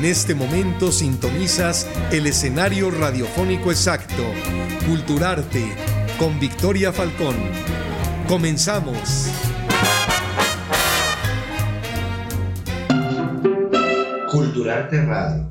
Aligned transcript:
En 0.00 0.06
este 0.06 0.34
momento 0.34 0.92
sintonizas 0.92 1.86
el 2.10 2.26
escenario 2.26 2.90
radiofónico 2.90 3.70
exacto, 3.70 4.22
Culturarte, 4.86 5.62
con 6.18 6.40
Victoria 6.40 6.90
Falcón. 6.90 7.36
Comenzamos. 8.26 9.28
Culturarte 14.32 15.04
Radio. 15.04 15.50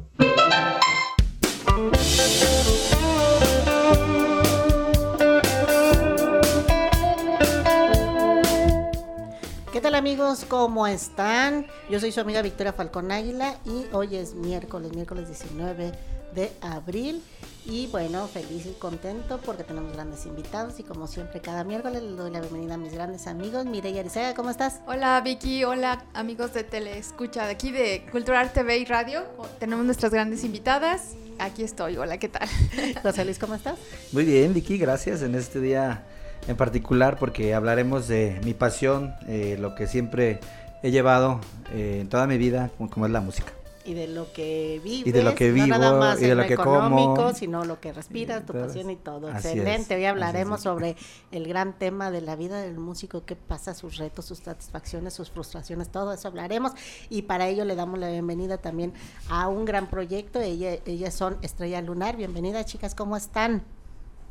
¿Qué 9.80 9.84
tal 9.84 9.96
amigos? 9.96 10.46
¿Cómo 10.46 10.88
están? 10.88 11.66
Yo 11.90 12.02
soy 12.02 12.12
su 12.12 12.20
amiga 12.20 12.42
Victoria 12.42 12.74
Falcón 12.74 13.14
Águila 13.14 13.56
y 13.64 13.86
hoy 13.96 14.18
es 14.18 14.36
miércoles, 14.36 14.92
miércoles 14.92 15.28
19 15.28 15.94
de 16.36 16.52
abril. 16.60 17.24
Y 17.66 17.88
bueno, 17.88 18.28
feliz 18.28 18.66
y 18.66 18.74
contento 18.74 19.40
porque 19.46 19.64
tenemos 19.64 19.94
grandes 19.94 20.26
invitados 20.26 20.82
y 20.82 20.84
como 20.84 21.08
siempre 21.08 21.40
cada 21.40 21.64
miércoles 21.64 22.04
les 22.04 22.18
doy 22.18 22.30
la 22.30 22.42
bienvenida 22.42 22.74
a 22.74 22.78
mis 22.78 22.92
grandes 22.92 23.26
amigos. 23.26 23.66
Mireya 23.68 24.02
Arizaga, 24.02 24.34
¿cómo 24.34 24.50
estás? 24.50 24.82
Hola 24.86 25.22
Vicky, 25.22 25.64
hola 25.64 26.04
amigos 26.14 26.54
de 26.54 26.66
Teleescucha 26.66 27.46
de 27.46 27.52
aquí 27.52 27.72
de 27.72 28.06
Cultural 28.12 28.52
TV 28.52 28.80
y 28.80 28.84
Radio. 28.84 29.24
Tenemos 29.60 29.86
nuestras 29.86 30.12
grandes 30.12 30.44
invitadas. 30.44 31.14
Aquí 31.38 31.64
estoy, 31.64 31.96
hola, 31.96 32.18
¿qué 32.18 32.28
tal? 32.28 32.50
José 33.02 33.24
Luis, 33.24 33.40
¿cómo 33.40 33.56
estás? 33.56 33.80
Muy 34.12 34.26
bien, 34.26 34.54
Vicky, 34.54 34.78
gracias 34.78 35.22
en 35.22 35.36
este 35.36 35.62
día 35.62 36.04
en 36.48 36.58
particular 36.58 37.18
porque 37.20 37.54
hablaremos 37.54 38.08
de 38.08 38.40
mi 38.44 38.54
pasión, 38.54 39.14
eh, 39.28 39.58
lo 39.60 39.76
que 39.76 39.88
siempre 39.88 40.40
he 40.84 40.92
llevado 40.92 41.40
eh, 41.74 42.00
en 42.02 42.10
toda 42.10 42.28
mi 42.28 42.38
vida, 42.38 42.72
como, 42.78 42.90
como 42.90 43.06
es 43.06 43.12
la 43.12 43.22
música. 43.22 43.54
Y 43.86 43.94
de 43.94 44.08
lo 44.08 44.32
que 44.34 44.80
vives, 44.84 45.08
Y 45.08 45.12
de 45.12 45.24
lo 45.24 45.34
que 45.34 45.50
no 45.52 45.66
nada 45.66 45.90
vivo, 45.90 46.00
más 46.00 46.22
y 46.22 46.26
de 46.26 46.32
en 46.32 46.38
lo 46.38 46.44
económico, 46.44 47.16
como. 47.16 47.34
sino 47.34 47.66
lo 47.66 47.80
que 47.80 47.92
respiras, 47.92 48.46
tu 48.46 48.54
pasión 48.54 48.92
y 48.92 48.98
todo. 48.98 49.32
Excelente. 49.32 49.96
es, 49.96 50.00
Hoy 50.00 50.06
hablaremos 50.06 50.62
sobre 50.62 50.96
el 51.32 51.48
gran 51.48 51.74
tema 51.74 52.12
de 52.12 52.22
la 52.22 52.36
vida 52.36 52.62
del 52.62 52.78
músico, 52.78 53.26
qué 53.26 53.36
pasa, 53.36 53.74
sus 53.74 53.98
retos, 53.98 54.26
sus 54.26 54.40
satisfacciones, 54.40 55.14
sus 55.14 55.32
frustraciones, 55.32 55.90
todo 55.90 56.14
eso 56.14 56.28
hablaremos. 56.28 56.74
Y 57.10 57.24
para 57.24 57.48
ello 57.48 57.66
le 57.66 57.76
damos 57.76 57.98
la 58.00 58.10
bienvenida 58.10 58.58
también 58.60 58.94
a 59.28 59.48
un 59.48 59.66
gran 59.66 59.88
proyecto. 59.88 60.40
Ella, 60.40 60.78
ellas 60.86 61.16
son 61.16 61.38
Estrella 61.42 61.82
Lunar. 61.82 62.16
Bienvenida, 62.16 62.66
chicas, 62.66 62.94
¿cómo 62.94 63.18
están? 63.18 63.64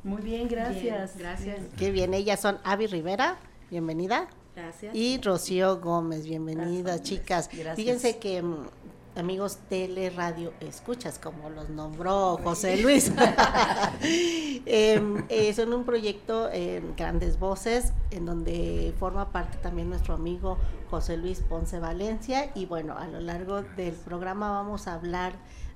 Muy 0.04 0.22
bien, 0.22 0.48
gracias. 0.48 1.16
gracias. 1.16 1.60
Qué 1.76 1.90
bien, 1.90 2.14
ellas 2.14 2.40
son 2.40 2.58
Avi 2.64 2.86
Rivera. 2.86 3.36
Bienvenida. 3.70 4.28
Gracias. 4.54 4.94
Y 4.94 5.20
Rocío 5.20 5.80
Gómez, 5.80 6.24
bienvenida, 6.24 6.94
Gracias. 6.96 7.02
chicas. 7.02 7.48
Gracias. 7.52 7.76
Fíjense 7.76 8.18
que 8.18 8.42
mm, 8.42 8.66
amigos 9.16 9.58
tele, 9.68 10.10
radio, 10.10 10.52
escuchas, 10.60 11.18
como 11.18 11.50
los 11.50 11.68
nombró 11.68 12.38
José 12.42 12.76
Luis. 12.78 13.12
Em, 14.70 15.24
eh, 15.28 15.52
son 15.54 15.72
un 15.72 15.84
proyecto 15.84 16.50
en 16.52 16.94
Grandes 16.96 17.38
Voces, 17.38 17.92
en 18.10 18.26
donde 18.26 18.92
forma 18.98 19.32
parte 19.32 19.58
también 19.58 19.88
nuestro 19.88 20.14
amigo 20.14 20.58
José 20.90 21.16
Luis 21.16 21.40
Ponce 21.40 21.78
Valencia. 21.80 22.50
Y 22.54 22.66
bueno, 22.66 22.96
a 22.96 23.06
lo 23.08 23.20
largo 23.20 23.62
del 23.62 23.94
programa 23.94 24.50
vamos 24.50 24.86
a 24.86 24.94
hablar 24.94 25.32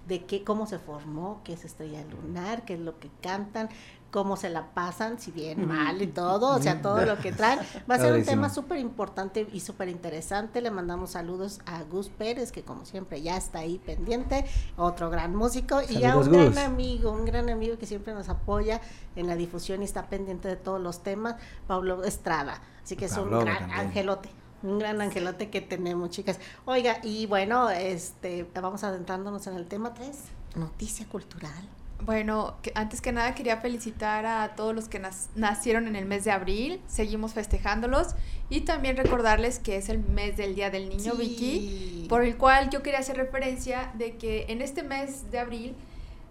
de 0.06 0.24
qué, 0.24 0.44
cómo 0.44 0.66
se 0.66 0.78
formó, 0.78 1.40
qué 1.44 1.52
es 1.52 1.64
Estrella 1.64 2.04
Lunar, 2.04 2.64
qué 2.64 2.74
es 2.74 2.80
lo 2.80 2.98
que 2.98 3.10
cantan, 3.20 3.68
cómo 4.10 4.36
se 4.36 4.50
la 4.50 4.74
pasan, 4.74 5.18
si 5.18 5.30
bien 5.30 5.66
mal 5.66 6.02
y 6.02 6.06
todo, 6.06 6.54
o 6.54 6.62
sea, 6.62 6.82
todo 6.82 7.04
lo 7.06 7.18
que 7.18 7.32
traen. 7.32 7.60
Va 7.90 7.94
a 7.94 7.98
ser 7.98 8.12
un 8.12 8.24
tema 8.24 8.50
súper 8.50 8.78
importante 8.78 9.48
y 9.52 9.60
súper 9.60 9.88
interesante. 9.88 10.60
Le 10.60 10.70
mandamos 10.70 11.12
saludos 11.12 11.60
a 11.64 11.82
Gus 11.84 12.10
Pérez, 12.10 12.52
que 12.52 12.62
como 12.62 12.84
siempre 12.84 13.22
ya 13.22 13.36
está 13.38 13.60
ahí 13.60 13.78
pendiente, 13.78 14.44
otro 14.76 15.08
gran 15.08 15.34
músico, 15.34 15.80
y 15.88 16.04
a 16.04 16.16
un 16.16 16.30
gran 16.30 16.58
amigo, 16.58 17.10
un 17.10 17.24
gran 17.24 17.48
amigo 17.48 17.78
que 17.78 17.86
siempre 17.86 18.12
nos 18.12 18.28
apoya 18.28 18.82
en 19.16 19.26
la 19.26 19.34
difusión 19.34 19.80
y 19.80 19.86
está 19.86 20.08
pendiente 20.08 20.46
de 20.46 20.56
todos 20.56 20.80
los 20.80 21.02
temas, 21.02 21.36
Pablo 21.66 22.04
Estrada. 22.04 22.60
Así 22.84 22.96
que 22.96 23.06
es 23.06 23.16
un 23.16 23.30
gran 23.30 23.58
también. 23.60 23.80
angelote. 23.80 24.41
Un 24.62 24.78
gran 24.78 25.00
angelote 25.00 25.50
que 25.50 25.60
tenemos, 25.60 26.10
chicas. 26.10 26.38
Oiga, 26.64 26.98
y 27.02 27.26
bueno, 27.26 27.68
este, 27.70 28.46
vamos 28.54 28.84
adentrándonos 28.84 29.46
en 29.46 29.54
el 29.56 29.66
tema 29.66 29.92
3, 29.94 30.10
noticia 30.56 31.06
cultural. 31.06 31.68
Bueno, 32.04 32.56
que- 32.62 32.72
antes 32.74 33.00
que 33.00 33.12
nada 33.12 33.32
quería 33.34 33.58
felicitar 33.58 34.26
a 34.26 34.54
todos 34.56 34.74
los 34.74 34.88
que 34.88 35.00
nas- 35.00 35.28
nacieron 35.36 35.86
en 35.86 35.94
el 35.94 36.04
mes 36.04 36.24
de 36.24 36.32
abril. 36.32 36.80
Seguimos 36.88 37.32
festejándolos 37.32 38.08
y 38.50 38.62
también 38.62 38.96
recordarles 38.96 39.60
que 39.60 39.76
es 39.76 39.88
el 39.88 39.98
mes 40.00 40.36
del 40.36 40.54
Día 40.56 40.68
del 40.70 40.88
Niño, 40.88 41.12
Sí. 41.12 41.18
Vicky, 41.18 42.06
por 42.08 42.24
el 42.24 42.36
cual 42.36 42.70
yo 42.70 42.82
quería 42.82 42.98
hacer 42.98 43.16
referencia 43.16 43.92
de 43.94 44.16
que 44.16 44.46
en 44.48 44.62
este 44.62 44.82
mes 44.82 45.30
de 45.30 45.38
abril, 45.38 45.74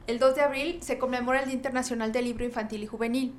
el 0.08 0.20
2 0.20 0.36
de 0.36 0.42
abril, 0.42 0.80
se 0.84 0.98
conmemora 0.98 1.40
el 1.40 1.46
Día 1.46 1.56
Internacional 1.56 2.12
del 2.12 2.26
Libro 2.26 2.44
Infantil 2.44 2.84
y 2.84 2.88
Juvenil. 2.88 3.34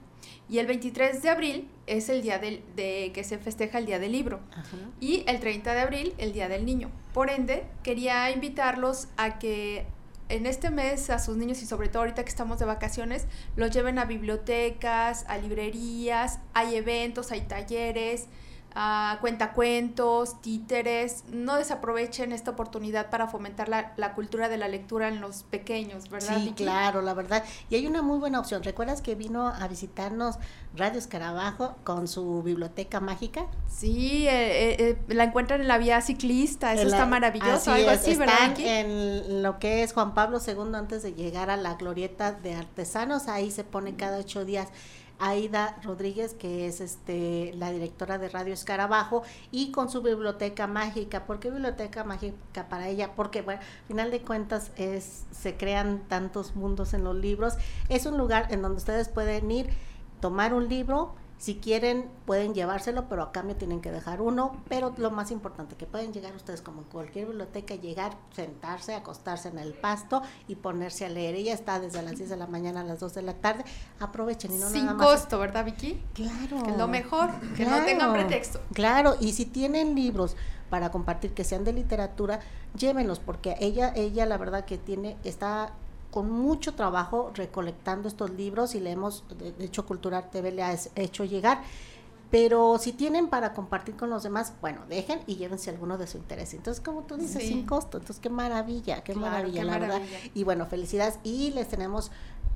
Y 0.48 0.58
el 0.58 0.66
23 0.66 1.22
de 1.22 1.28
abril 1.30 1.68
es 1.86 2.08
el 2.08 2.22
día 2.22 2.38
del- 2.38 2.62
de 2.76 3.10
que 3.14 3.24
se 3.24 3.38
festeja 3.38 3.78
el 3.78 3.86
Día 3.86 3.98
del 3.98 4.12
Libro. 4.12 4.40
Ajá. 4.52 4.76
y 5.00 5.24
el 5.26 5.40
30 5.40 5.74
de 5.74 5.80
abril 5.80 6.14
el 6.18 6.32
Día 6.32 6.48
del 6.48 6.64
Niño. 6.64 6.90
Por 7.14 7.30
ende, 7.30 7.64
quería 7.82 8.30
invitarlos 8.30 9.08
a 9.16 9.38
que 9.38 9.84
en 10.28 10.46
este 10.46 10.70
mes 10.70 11.10
a 11.10 11.18
sus 11.18 11.36
niños 11.36 11.60
y 11.62 11.66
sobre 11.66 11.88
todo 11.88 12.02
ahorita 12.02 12.22
que 12.24 12.30
estamos 12.30 12.58
de 12.58 12.64
vacaciones, 12.64 13.26
los 13.56 13.70
lleven 13.70 13.98
a 13.98 14.04
bibliotecas, 14.06 15.24
a 15.28 15.36
librerías, 15.38 16.38
hay 16.54 16.76
eventos, 16.76 17.32
hay 17.32 17.42
talleres, 17.42 18.26
a 18.74 19.18
cuentacuentos, 19.20 20.40
títeres. 20.40 21.24
No 21.30 21.56
desaprovechen 21.56 22.32
esta 22.32 22.50
oportunidad 22.52 23.10
para 23.10 23.28
fomentar 23.28 23.68
la, 23.68 23.92
la 23.96 24.14
cultura 24.14 24.48
de 24.48 24.56
la 24.56 24.68
lectura 24.68 25.08
en 25.08 25.20
los 25.20 25.42
pequeños, 25.44 26.08
¿verdad? 26.08 26.38
Sí, 26.38 26.44
Vicky? 26.46 26.64
claro, 26.64 27.02
la 27.02 27.14
verdad. 27.14 27.44
Y 27.70 27.74
hay 27.76 27.86
una 27.86 28.02
muy 28.02 28.18
buena 28.18 28.40
opción. 28.40 28.62
¿Recuerdas 28.62 29.02
que 29.02 29.14
vino 29.14 29.46
a 29.48 29.68
visitarnos 29.68 30.36
Radio 30.74 30.98
Escarabajo 30.98 31.76
con 31.84 32.08
su 32.08 32.42
biblioteca 32.42 33.00
mágica? 33.00 33.46
Sí, 33.68 34.26
eh, 34.26 34.30
eh, 34.30 34.76
eh, 35.08 35.14
la 35.14 35.24
encuentran 35.24 35.60
en 35.60 35.68
la 35.68 35.78
vía 35.78 36.00
ciclista, 36.00 36.72
eso 36.72 36.82
En 36.82 36.90
la- 36.90 36.96
está 36.96 37.06
maravilloso, 37.06 37.72
algo 37.72 37.90
es, 37.90 38.00
así, 38.00 38.14
¿verdad? 38.14 38.34
están 38.34 38.54
Vicky? 38.54 38.68
en 38.68 39.42
lo 39.42 39.58
que 39.58 39.82
es 39.82 39.92
Juan 39.92 40.14
Pablo 40.14 40.38
II 40.46 40.74
antes 40.74 41.02
de 41.02 41.12
llegar 41.14 41.50
a 41.50 41.56
la 41.56 41.74
glorieta 41.74 42.32
de 42.32 42.54
artesanos, 42.54 43.28
ahí 43.28 43.50
se 43.50 43.64
pone 43.64 43.96
cada 43.96 44.18
ocho 44.18 44.44
días 44.44 44.68
Aida 45.22 45.78
Rodríguez, 45.84 46.34
que 46.34 46.66
es 46.66 46.80
este 46.80 47.52
la 47.54 47.70
directora 47.70 48.18
de 48.18 48.28
Radio 48.28 48.52
Escarabajo, 48.52 49.22
y 49.52 49.70
con 49.70 49.88
su 49.88 50.02
biblioteca 50.02 50.66
mágica. 50.66 51.26
¿Por 51.26 51.38
qué 51.38 51.48
biblioteca 51.48 52.02
mágica 52.02 52.68
para 52.68 52.88
ella? 52.88 53.14
Porque, 53.14 53.40
bueno, 53.40 53.60
al 53.60 53.86
final 53.86 54.10
de 54.10 54.22
cuentas 54.22 54.72
es, 54.76 55.24
se 55.30 55.56
crean 55.56 56.02
tantos 56.08 56.56
mundos 56.56 56.92
en 56.92 57.04
los 57.04 57.14
libros. 57.14 57.54
Es 57.88 58.04
un 58.04 58.18
lugar 58.18 58.48
en 58.50 58.62
donde 58.62 58.78
ustedes 58.78 59.08
pueden 59.08 59.48
ir, 59.52 59.70
tomar 60.20 60.54
un 60.54 60.68
libro, 60.68 61.14
si 61.42 61.56
quieren 61.56 62.08
pueden 62.24 62.54
llevárselo, 62.54 63.08
pero 63.08 63.24
a 63.24 63.32
cambio 63.32 63.56
tienen 63.56 63.80
que 63.80 63.90
dejar 63.90 64.20
uno. 64.20 64.62
Pero 64.68 64.94
lo 64.96 65.10
más 65.10 65.32
importante, 65.32 65.74
que 65.74 65.86
pueden 65.86 66.12
llegar 66.12 66.36
ustedes 66.36 66.62
como 66.62 66.82
en 66.82 66.86
cualquier 66.86 67.26
biblioteca, 67.26 67.74
llegar, 67.74 68.16
sentarse, 68.30 68.94
acostarse 68.94 69.48
en 69.48 69.58
el 69.58 69.74
pasto 69.74 70.22
y 70.46 70.54
ponerse 70.54 71.04
a 71.04 71.08
leer. 71.08 71.34
Ella 71.34 71.52
está 71.52 71.80
desde 71.80 72.00
las 72.00 72.16
10 72.16 72.30
de 72.30 72.36
la 72.36 72.46
mañana 72.46 72.82
a 72.82 72.84
las 72.84 73.00
2 73.00 73.14
de 73.14 73.22
la 73.22 73.34
tarde. 73.34 73.64
Aprovechen 73.98 74.52
y 74.52 74.58
no 74.58 74.68
Sin 74.68 74.86
nada 74.86 74.96
más. 74.96 75.04
costo, 75.04 75.40
¿verdad, 75.40 75.64
Vicky? 75.64 76.00
Claro. 76.14 76.62
Que 76.62 76.70
es 76.70 76.78
lo 76.78 76.86
mejor, 76.86 77.32
que 77.56 77.66
no 77.66 77.84
tengan 77.84 78.12
pretexto. 78.12 78.60
Claro, 78.72 79.16
y 79.18 79.32
si 79.32 79.44
tienen 79.44 79.96
libros 79.96 80.36
para 80.70 80.92
compartir 80.92 81.34
que 81.34 81.42
sean 81.42 81.64
de 81.64 81.72
literatura, 81.72 82.38
llévenlos 82.78 83.18
porque 83.18 83.56
ella 83.58 83.92
ella 83.96 84.26
la 84.26 84.38
verdad 84.38 84.64
que 84.64 84.78
tiene 84.78 85.16
está 85.24 85.72
con 86.12 86.30
mucho 86.30 86.74
trabajo 86.74 87.32
recolectando 87.34 88.06
estos 88.06 88.30
libros 88.30 88.76
y 88.76 88.80
le 88.80 88.92
hemos 88.92 89.24
de, 89.36 89.52
hecho 89.64 89.84
Cultural 89.86 90.30
TV 90.30 90.52
le 90.52 90.62
ha 90.62 90.76
hecho 90.94 91.24
llegar. 91.24 91.62
Pero 92.30 92.78
si 92.78 92.92
tienen 92.92 93.28
para 93.28 93.52
compartir 93.52 93.96
con 93.96 94.08
los 94.08 94.22
demás, 94.22 94.54
bueno, 94.60 94.82
dejen 94.88 95.20
y 95.26 95.36
llévense 95.36 95.70
alguno 95.70 95.98
de 95.98 96.06
su 96.06 96.16
interés. 96.18 96.54
Entonces, 96.54 96.82
como 96.82 97.02
tú 97.02 97.16
dices, 97.16 97.42
Sí. 97.42 97.48
sin 97.48 97.66
costo. 97.66 97.98
Entonces, 97.98 98.22
qué 98.22 98.30
maravilla, 98.30 99.02
qué 99.02 99.12
Claro, 99.12 99.30
maravilla, 99.32 99.60
qué 99.60 99.66
la 99.66 99.78
verdad. 99.78 100.02
Y 100.32 100.44
bueno, 100.44 100.64
felicidades. 100.66 101.18
Y 101.24 101.50
les 101.50 101.68
tenemos 101.68 102.10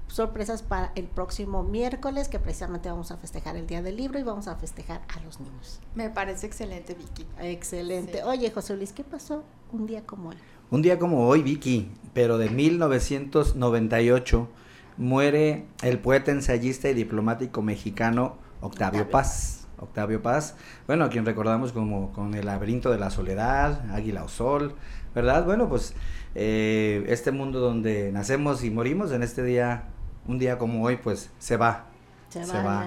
sorpresas 0.08 0.62
para 0.62 0.92
el 0.94 1.04
próximo 1.08 1.62
miércoles, 1.62 2.28
que 2.28 2.38
precisamente 2.38 2.88
vamos 2.88 3.10
a 3.10 3.16
festejar 3.16 3.56
el 3.56 3.66
Día 3.66 3.82
del 3.82 3.96
Libro 3.96 4.18
y 4.18 4.22
vamos 4.22 4.48
a 4.48 4.56
festejar 4.56 5.02
a 5.14 5.20
los 5.20 5.40
niños. 5.40 5.80
Me 5.94 6.08
parece 6.10 6.46
excelente, 6.46 6.94
Vicky. 6.94 7.26
Excelente. 7.40 8.18
Sí. 8.18 8.24
Oye, 8.24 8.50
José 8.50 8.76
Luis, 8.76 8.92
¿qué 8.92 9.04
pasó 9.04 9.44
un 9.72 9.86
día 9.86 10.04
como 10.06 10.30
hoy? 10.30 10.36
Un 10.68 10.82
día 10.82 10.98
como 10.98 11.28
hoy, 11.28 11.44
Vicky, 11.44 11.88
pero 12.12 12.38
de 12.38 12.50
1998, 12.50 14.48
muere 14.96 15.66
el 15.84 16.00
poeta, 16.00 16.32
ensayista 16.32 16.90
y 16.90 16.94
diplomático 16.94 17.62
mexicano 17.62 18.38
Octavio. 18.60 19.08
Paz. 19.08 19.68
Octavio 19.78 20.22
Paz, 20.22 20.56
bueno, 20.88 21.04
a 21.04 21.08
quien 21.08 21.24
recordamos 21.24 21.70
como 21.70 22.12
con 22.12 22.34
El 22.34 22.46
laberinto 22.46 22.90
de 22.90 22.98
la 22.98 23.10
soledad, 23.10 23.88
Águila 23.92 24.24
o 24.24 24.28
Sol, 24.28 24.74
¿verdad? 25.14 25.44
Bueno, 25.44 25.68
pues 25.68 25.94
eh, 26.34 27.04
este 27.08 27.30
mundo 27.30 27.60
donde 27.60 28.10
nacemos 28.10 28.64
y 28.64 28.70
morimos, 28.70 29.12
en 29.12 29.22
este 29.22 29.44
día, 29.44 29.84
un 30.26 30.40
día 30.40 30.58
como 30.58 30.82
hoy, 30.82 30.96
pues 30.96 31.30
se 31.38 31.56
va. 31.56 31.86
Se, 32.28 32.44
Se 32.44 32.62
va, 32.62 32.86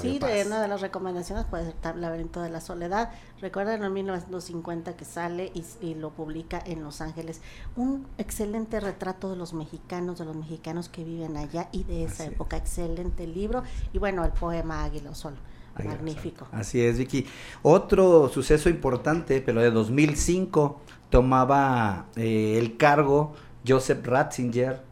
sí, 0.00 0.18
Paz. 0.20 0.30
de 0.30 0.44
una 0.46 0.62
de 0.62 0.68
las 0.68 0.80
recomendaciones 0.80 1.44
puede 1.44 1.72
ser 1.72 1.96
Laberinto 1.96 2.40
de 2.40 2.50
la 2.50 2.60
Soledad. 2.60 3.10
Recuerden 3.40 3.82
en 3.82 3.92
1950 3.92 4.96
que 4.96 5.04
sale 5.04 5.52
y, 5.80 5.94
lo 5.94 6.10
publica 6.10 6.62
en 6.64 6.82
Los 6.82 7.00
Ángeles. 7.00 7.40
Un 7.76 8.06
excelente 8.16 8.78
retrato 8.80 9.30
de 9.30 9.36
los 9.36 9.52
mexicanos, 9.54 10.18
de 10.18 10.24
los 10.24 10.36
mexicanos 10.36 10.88
que 10.88 11.04
viven 11.04 11.36
allá 11.36 11.68
y 11.72 11.84
de 11.84 12.04
esa 12.04 12.22
Así 12.22 12.22
es. 12.22 12.28
época. 12.32 12.56
Excelente 12.56 13.26
libro. 13.26 13.62
Y 13.92 13.98
bueno, 13.98 14.24
el 14.24 14.30
poema 14.32 14.84
Águila 14.84 15.14
Sol. 15.14 15.34
Magnífico. 15.82 16.46
Así 16.52 16.80
es, 16.80 16.98
Vicky. 16.98 17.26
Otro 17.62 18.28
suceso 18.28 18.68
importante, 18.68 19.40
pero 19.40 19.60
de 19.60 19.72
2005, 19.72 20.80
tomaba 21.10 22.06
eh, 22.16 22.58
el 22.58 22.76
cargo 22.76 23.34
Joseph 23.66 24.06
Ratzinger. 24.06 24.82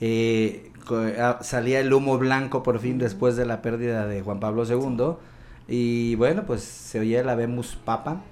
eh, 0.00 0.69
salía 1.40 1.80
el 1.80 1.92
humo 1.92 2.18
blanco 2.18 2.62
por 2.62 2.78
fin 2.78 2.98
después 2.98 3.36
de 3.36 3.46
la 3.46 3.62
pérdida 3.62 4.06
de 4.06 4.22
Juan 4.22 4.40
Pablo 4.40 4.64
II. 4.64 5.16
Y 5.68 6.14
bueno, 6.16 6.44
pues 6.46 6.62
se 6.62 7.00
oía 7.00 7.22
la 7.22 7.34
Vemos 7.34 7.78
Papa. 7.84 8.22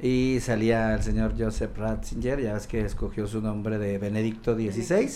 Y 0.00 0.38
salía 0.42 0.94
el 0.94 1.02
señor 1.02 1.34
Joseph 1.38 1.76
Ratzinger, 1.76 2.40
ya 2.40 2.52
ves 2.52 2.66
que 2.66 2.82
escogió 2.82 3.26
su 3.26 3.40
nombre 3.40 3.78
de 3.78 3.96
Benedicto 3.96 4.54
XVI. 4.54 5.10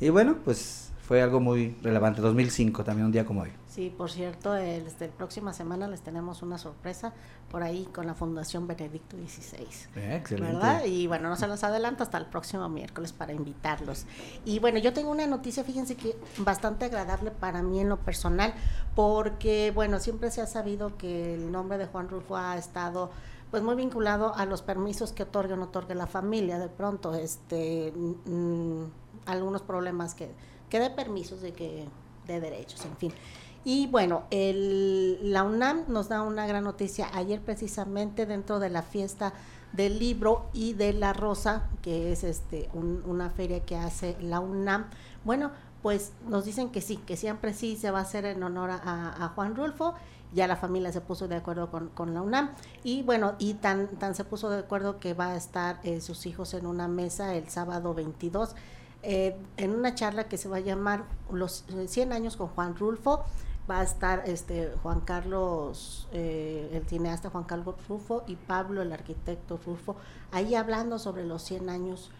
Y 0.00 0.08
bueno, 0.08 0.38
pues 0.42 0.85
fue 1.06 1.22
algo 1.22 1.38
muy 1.38 1.76
relevante. 1.82 2.20
2005, 2.20 2.82
también 2.82 3.06
un 3.06 3.12
día 3.12 3.24
como 3.24 3.42
hoy. 3.42 3.52
Sí, 3.68 3.94
por 3.96 4.10
cierto, 4.10 4.56
el, 4.56 4.86
este, 4.86 5.08
próxima 5.08 5.52
semana 5.52 5.86
les 5.86 6.00
tenemos 6.00 6.42
una 6.42 6.58
sorpresa 6.58 7.12
por 7.48 7.62
ahí 7.62 7.88
con 7.94 8.08
la 8.08 8.14
Fundación 8.14 8.66
Benedicto 8.66 9.16
XVI. 9.16 9.66
Eh, 9.94 10.16
excelente. 10.16 10.52
¿verdad? 10.52 10.84
Y 10.84 11.06
bueno, 11.06 11.28
no 11.28 11.36
se 11.36 11.46
los 11.46 11.62
adelanto 11.62 12.02
hasta 12.02 12.18
el 12.18 12.26
próximo 12.26 12.68
miércoles 12.68 13.12
para 13.12 13.32
invitarlos. 13.32 14.04
Y 14.44 14.58
bueno, 14.58 14.78
yo 14.78 14.92
tengo 14.92 15.12
una 15.12 15.28
noticia, 15.28 15.62
fíjense 15.62 15.94
que 15.94 16.16
bastante 16.38 16.86
agradable 16.86 17.30
para 17.30 17.62
mí 17.62 17.78
en 17.78 17.88
lo 17.88 17.98
personal, 17.98 18.52
porque 18.96 19.70
bueno, 19.72 20.00
siempre 20.00 20.32
se 20.32 20.40
ha 20.40 20.46
sabido 20.46 20.96
que 20.96 21.34
el 21.34 21.52
nombre 21.52 21.78
de 21.78 21.86
Juan 21.86 22.08
Rulfo 22.08 22.36
ha 22.36 22.56
estado 22.56 23.12
pues 23.52 23.62
muy 23.62 23.76
vinculado 23.76 24.34
a 24.34 24.44
los 24.44 24.62
permisos 24.62 25.12
que 25.12 25.22
otorga 25.22 25.54
o 25.54 25.56
no 25.56 25.64
otorga 25.66 25.94
la 25.94 26.08
familia, 26.08 26.58
de 26.58 26.68
pronto, 26.68 27.14
este, 27.14 27.92
algunos 29.24 29.62
problemas 29.62 30.16
que, 30.16 30.34
que 30.70 30.80
de 30.80 30.90
permisos, 30.90 31.40
de 31.40 31.52
que, 31.52 31.86
de 32.26 32.40
derechos, 32.40 32.84
en 32.84 32.96
fin. 32.96 33.12
Y 33.64 33.88
bueno, 33.88 34.24
el, 34.30 35.32
la 35.32 35.42
UNAM 35.42 35.84
nos 35.88 36.08
da 36.08 36.22
una 36.22 36.46
gran 36.46 36.62
noticia. 36.64 37.08
Ayer 37.14 37.40
precisamente 37.40 38.24
dentro 38.26 38.60
de 38.60 38.70
la 38.70 38.82
fiesta 38.82 39.32
del 39.72 39.98
libro 39.98 40.46
y 40.52 40.74
de 40.74 40.92
la 40.92 41.12
rosa, 41.12 41.68
que 41.82 42.12
es 42.12 42.22
este 42.22 42.68
un- 42.74 43.02
una 43.06 43.30
feria 43.30 43.60
que 43.64 43.76
hace 43.76 44.16
la 44.20 44.38
UNAM, 44.40 44.86
bueno, 45.24 45.50
pues 45.82 46.12
nos 46.28 46.44
dicen 46.44 46.70
que 46.70 46.80
sí, 46.80 46.96
que 46.98 47.16
siempre 47.16 47.52
sí 47.54 47.76
se 47.76 47.90
va 47.90 47.98
a 47.98 48.02
hacer 48.02 48.24
en 48.24 48.42
honor 48.42 48.70
a, 48.70 49.32
Juan 49.34 49.56
Rulfo. 49.56 49.94
Ya 50.32 50.46
la 50.48 50.56
familia 50.56 50.92
se 50.92 51.00
puso 51.00 51.28
de 51.28 51.36
acuerdo 51.36 51.70
con, 51.70 51.88
con 51.88 52.12
la 52.14 52.20
UNAM 52.22 52.50
y 52.84 53.02
bueno, 53.02 53.34
y 53.38 53.54
tan, 53.54 53.86
tan 53.98 54.14
se 54.14 54.24
puso 54.24 54.50
de 54.50 54.58
acuerdo 54.58 54.98
que 54.98 55.14
va 55.14 55.28
a 55.28 55.36
estar 55.36 55.78
eh, 55.84 56.00
sus 56.00 56.26
hijos 56.26 56.52
en 56.54 56.66
una 56.66 56.88
mesa 56.88 57.34
el 57.34 57.48
sábado 57.48 57.94
22 57.94 58.54
eh, 59.06 59.36
en 59.56 59.70
una 59.74 59.94
charla 59.94 60.24
que 60.28 60.36
se 60.36 60.48
va 60.48 60.56
a 60.58 60.60
llamar 60.60 61.04
Los 61.30 61.64
eh, 61.68 61.86
100 61.88 62.12
años 62.12 62.36
con 62.36 62.48
Juan 62.48 62.76
Rulfo. 62.76 63.24
Va 63.68 63.80
a 63.80 63.82
estar 63.82 64.22
este 64.26 64.70
Juan 64.82 65.00
Carlos, 65.00 66.06
eh, 66.12 66.70
el 66.72 66.86
cineasta 66.86 67.30
Juan 67.30 67.42
Carlos 67.44 67.74
Rulfo 67.88 68.22
y 68.28 68.36
Pablo, 68.36 68.80
el 68.80 68.92
arquitecto 68.92 69.58
Rulfo, 69.66 69.96
ahí 70.30 70.54
hablando 70.54 71.00
sobre 71.00 71.24
los 71.24 71.42
100 71.42 71.68
años 71.68 72.12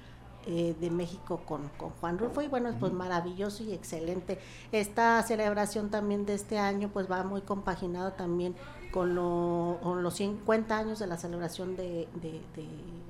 eh, 0.47 0.75
de 0.81 0.91
México 0.91 1.43
con, 1.47 1.69
con 1.77 1.91
Juan 2.00 2.19
Rulfo 2.19 2.43
y 2.43 2.49
bueno, 2.49 2.75
pues 2.81 2.93
maravilloso 2.93 3.62
y 3.62 3.73
excelente. 3.73 4.41
Esta 4.73 5.23
celebración 5.23 5.88
también 5.88 6.27
de 6.27 6.35
este 6.35 6.59
año 6.59 6.91
pues 6.93 7.09
va 7.09 7.23
muy 7.23 7.43
compaginado 7.43 8.12
también 8.15 8.56
con, 8.93 9.15
lo- 9.15 9.79
con 9.85 10.03
los 10.03 10.15
50 10.15 10.77
años 10.77 10.99
de 10.99 11.06
la 11.06 11.17
celebración 11.17 11.77
de, 11.77 12.09
de- 12.21 12.43
de- 12.56 13.06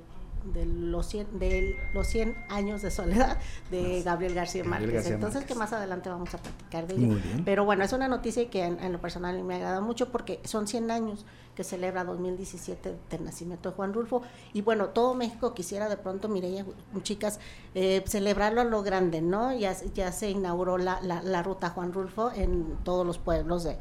de 0.53 0.67
los 0.67 1.07
100, 1.07 1.39
de 1.39 1.77
los 1.95 2.07
100 2.07 2.37
años 2.49 2.83
de 2.83 2.91
soledad 2.91 3.39
de 3.71 4.03
Gabriel 4.03 4.35
García 4.35 4.65
Márquez. 4.65 4.93
García 4.93 5.15
Entonces 5.15 5.41
Márquez. 5.41 5.55
que 5.55 5.59
más 5.59 5.73
adelante 5.73 6.09
vamos 6.09 6.35
a 6.35 6.39
platicar 6.39 6.87
de 6.87 6.95
ello. 6.95 7.19
Pero 7.45 7.65
bueno, 7.65 7.85
es 7.85 7.93
una 7.93 8.09
noticia 8.09 8.49
que 8.51 8.65
en, 8.65 8.81
en 8.81 8.93
lo 8.93 9.01
personal 9.01 9.43
me 9.45 9.57
agrada 9.57 9.81
mucho 9.81 10.11
porque 10.11 10.41
son 10.45 10.67
100 10.67 10.91
años 10.91 11.27
que 11.57 11.65
celebra 11.65 12.05
2017 12.05 12.95
del 13.11 13.25
nacimiento 13.25 13.71
de 13.71 13.75
Juan 13.77 13.93
Rulfo. 13.95 14.23
Y 14.53 14.61
bueno, 14.63 14.91
todo 14.91 15.15
México 15.15 15.55
quisiera 15.55 15.89
de 15.89 15.97
pronto, 15.97 16.29
Mireya, 16.29 16.65
chicas, 17.03 17.41
eh, 17.75 18.05
celebrarlo 18.07 18.61
a 18.61 18.65
lo 18.65 18.83
grande, 18.83 19.23
¿no? 19.23 19.53
Ya, 19.57 19.75
ya 19.95 20.13
se 20.13 20.31
inauguró 20.31 20.79
la, 20.79 21.01
la, 21.03 21.43
ruta 21.43 21.71
Juan 21.71 21.93
Rulfo 21.93 22.31
en 22.33 22.77
todos 22.85 23.05
los 23.07 23.19
pueblos 23.19 23.65
de- 23.65 23.79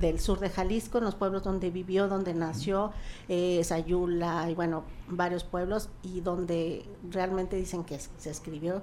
del 0.00 0.20
sur 0.20 0.38
de 0.38 0.50
Jalisco, 0.50 0.98
en 0.98 1.04
los 1.04 1.14
pueblos 1.14 1.42
donde 1.44 1.70
vivió, 1.70 2.06
donde 2.08 2.34
nació, 2.34 2.92
eh, 3.28 3.62
Sayula 3.64 4.50
y 4.50 4.54
bueno, 4.54 4.84
varios 5.08 5.44
pueblos, 5.44 5.88
y 6.02 6.20
donde 6.20 6.84
realmente 7.10 7.56
dicen 7.56 7.84
que 7.84 7.98
se 7.98 8.30
escribió 8.30 8.82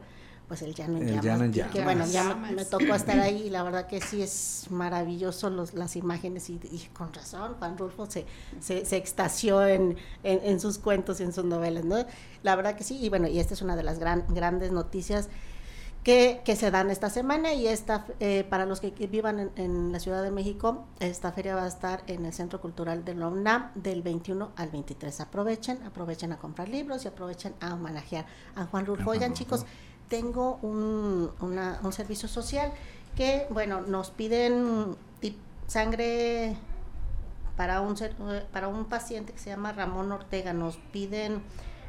pues 0.50 0.62
el 0.64 0.76
llano 0.76 0.98
en 0.98 1.08
El 1.08 1.22
llamas. 1.22 1.26
llano 1.26 1.46
en 1.46 1.54
y 1.54 1.64
que 1.64 1.82
llamas. 1.82 1.84
bueno, 1.86 2.06
ya 2.08 2.24
me, 2.26 2.36
Llamas. 2.36 2.52
me 2.52 2.66
tocó 2.66 2.96
estar 2.96 3.20
ahí 3.20 3.44
y 3.44 3.50
la 3.52 3.64
verdad 3.64 3.88
que 3.88 4.02
sí 4.02 4.22
es 4.22 4.68
maravilloso 4.72 5.50
los, 5.50 5.76
las 5.76 5.96
imágenes 5.96 6.50
y, 6.50 6.56
y 6.72 6.90
con 6.94 7.14
razón 7.14 7.56
Juan 7.60 7.78
Rulfo 7.78 8.08
se, 8.12 8.26
se, 8.60 8.84
se 8.86 8.98
extasió 8.98 9.66
en, 9.66 9.98
en, 10.24 10.42
en 10.44 10.60
sus 10.60 10.80
cuentos 10.80 11.22
y 11.22 11.24
en 11.24 11.34
sus 11.34 11.46
novelas, 11.46 11.86
¿no? 11.86 12.06
La 12.44 12.56
verdad 12.58 12.76
que 12.76 12.84
sí, 12.84 12.98
y 13.00 13.10
bueno, 13.10 13.28
y 13.30 13.40
esta 13.40 13.54
es 13.54 13.62
una 13.62 13.78
de 13.78 13.84
las 13.84 14.00
gran, 14.00 14.26
grandes 14.30 14.72
noticias 14.74 15.30
que, 16.04 16.42
que 16.46 16.56
se 16.56 16.72
dan 16.72 16.90
esta 16.92 17.10
semana 17.10 17.54
y 17.54 17.68
esta 17.68 18.08
eh, 18.22 18.46
para 18.50 18.66
los 18.66 18.80
que, 18.80 18.92
vivan 19.08 19.40
en, 19.40 19.52
en 19.58 19.92
la 19.92 20.00
Ciudad 20.00 20.24
de 20.24 20.32
México, 20.32 20.86
esta 21.00 21.32
feria 21.34 21.56
va 21.56 21.64
a 21.66 21.68
estar 21.68 22.04
en 22.08 22.26
el 22.26 22.34
Centro 22.34 22.62
Cultural 22.62 23.04
de 23.04 23.16
la 23.16 23.28
UNAM 23.28 23.72
del 23.76 24.02
21 24.02 24.52
al 24.56 24.70
23. 24.70 25.20
Aprovechen, 25.20 25.84
aprovechen 25.84 26.32
a 26.32 26.38
comprar 26.38 26.70
libros 26.70 27.04
y 27.06 27.10
aprovechen 27.10 27.54
a 27.60 27.74
homenajear 27.76 28.26
a 28.56 28.66
Juan 28.66 28.86
Rulfo. 28.86 29.10
Oigan 29.12 29.34
chicos, 29.34 29.66
tengo 30.10 30.60
un, 30.62 31.32
una- 31.42 31.80
un 31.84 31.94
servicio 31.94 32.28
social 32.28 32.72
que, 33.16 33.46
bueno, 33.50 33.82
nos 33.82 34.12
piden 34.12 34.96
tip- 35.22 35.38
sangre 35.68 36.58
para 37.56 37.82
un, 37.82 37.96
eh, 38.02 38.46
para 38.52 38.68
un 38.68 38.86
paciente 38.86 39.34
que 39.34 39.40
se 39.40 39.50
llama 39.50 39.72
Ramón 39.74 40.12
Ortega. 40.12 40.54
Nos 40.54 40.78
piden 40.92 41.42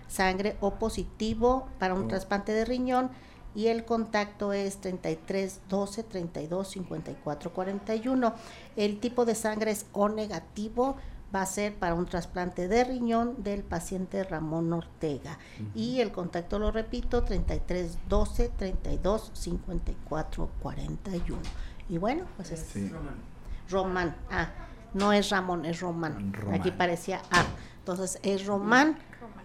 sangre 0.08 0.56
O 0.60 0.74
positivo 0.74 1.68
para 1.78 1.94
un 1.94 2.04
Oh. 2.04 2.08
trasplante 2.08 2.52
de 2.52 2.64
riñón 2.64 3.10
y 3.54 3.66
el 3.68 3.84
contacto 3.84 4.52
es 4.52 4.80
33 4.80 5.60
12 5.68 6.02
32 6.02 6.68
54 6.68 7.52
41. 7.52 8.34
El 8.76 8.98
tipo 9.00 9.24
de 9.24 9.34
sangre 9.34 9.70
es 9.70 9.86
O 9.92 10.08
negativo, 10.08 10.96
va 11.34 11.42
a 11.42 11.46
ser 11.46 11.74
para 11.76 11.94
un 11.94 12.06
trasplante 12.06 12.68
de 12.68 12.84
riñón 12.84 13.42
del 13.42 13.62
paciente 13.62 14.24
Ramón 14.24 14.72
Ortega. 14.72 15.38
Y 15.74 16.00
el 16.00 16.12
contacto, 16.12 16.58
lo 16.58 16.70
repito, 16.72 17.22
33 17.22 17.98
12 18.08 18.48
32 18.56 19.30
54 19.34 20.50
41. 20.60 21.40
Y 21.88 21.98
bueno, 21.98 22.24
pues 22.36 22.50
es 22.52 22.60
Sí. 22.60 22.90
Román. 23.68 24.16
Ah, 24.30 24.50
no 24.94 25.12
es 25.12 25.30
Ramón, 25.30 25.64
es 25.64 25.80
Román. 25.80 26.32
Román. 26.32 26.54
Aquí 26.60 26.70
parecía 26.70 27.22
A. 27.30 27.44
Entonces 27.78 28.18
es 28.22 28.46
Román, 28.46 28.98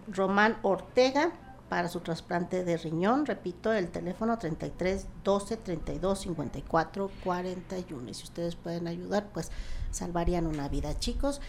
Román 0.07 0.57
Ortega 0.63 1.31
para 1.69 1.87
su 1.87 1.99
trasplante 1.99 2.63
de 2.63 2.77
riñón. 2.77 3.25
Repito, 3.25 3.73
el 3.73 3.89
teléfono 3.89 4.37
33 4.37 5.07
12 5.23 5.57
32 5.57 6.19
54 6.19 7.11
41. 7.23 8.09
Y 8.09 8.13
si 8.13 8.23
ustedes 8.23 8.55
pueden 8.55 8.87
ayudar, 8.87 9.27
pues 9.33 9.51
salvarían 9.91 10.47
una 10.47 10.67
vida, 10.69 10.97
chicos. 10.99 11.41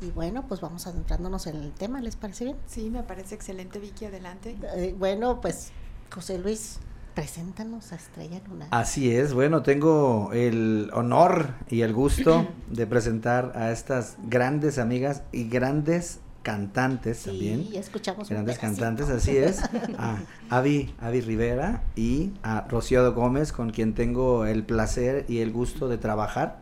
Y 0.00 0.10
bueno, 0.10 0.46
pues 0.46 0.60
vamos 0.60 0.86
adentrándonos 0.86 1.46
en 1.46 1.56
el 1.56 1.72
tema, 1.72 2.00
¿les 2.00 2.16
parece 2.16 2.44
bien? 2.44 2.56
Sí, 2.66 2.90
me 2.90 3.02
parece 3.02 3.34
excelente, 3.34 3.78
Vicky, 3.78 4.04
adelante. 4.04 4.56
Eh, 4.76 4.94
bueno, 4.98 5.40
pues 5.40 5.70
José 6.12 6.38
Luis, 6.38 6.78
preséntanos 7.14 7.92
a 7.92 7.96
Estrella 7.96 8.42
Lunar. 8.46 8.68
Así 8.72 9.10
es, 9.10 9.32
bueno, 9.32 9.62
tengo 9.62 10.30
el 10.34 10.90
honor 10.92 11.54
y 11.70 11.80
el 11.80 11.94
gusto 11.94 12.46
de 12.70 12.86
presentar 12.86 13.52
a 13.54 13.72
estas 13.72 14.16
grandes 14.28 14.78
amigas 14.78 15.22
y 15.32 15.48
grandes 15.48 16.20
cantantes 16.42 17.18
sí, 17.18 17.30
también. 17.30 17.68
escuchamos 17.74 18.28
Grandes 18.28 18.58
cantantes, 18.58 19.08
así 19.08 19.36
es. 19.36 19.62
A 19.98 20.18
Avi, 20.50 20.94
Avi 21.00 21.20
Rivera 21.20 21.82
y 21.96 22.34
a 22.44 22.68
Rocío 22.68 23.12
Gómez, 23.14 23.50
con 23.50 23.70
quien 23.70 23.94
tengo 23.94 24.44
el 24.46 24.62
placer 24.62 25.24
y 25.26 25.38
el 25.38 25.52
gusto 25.52 25.88
de 25.88 25.98
trabajar. 25.98 26.60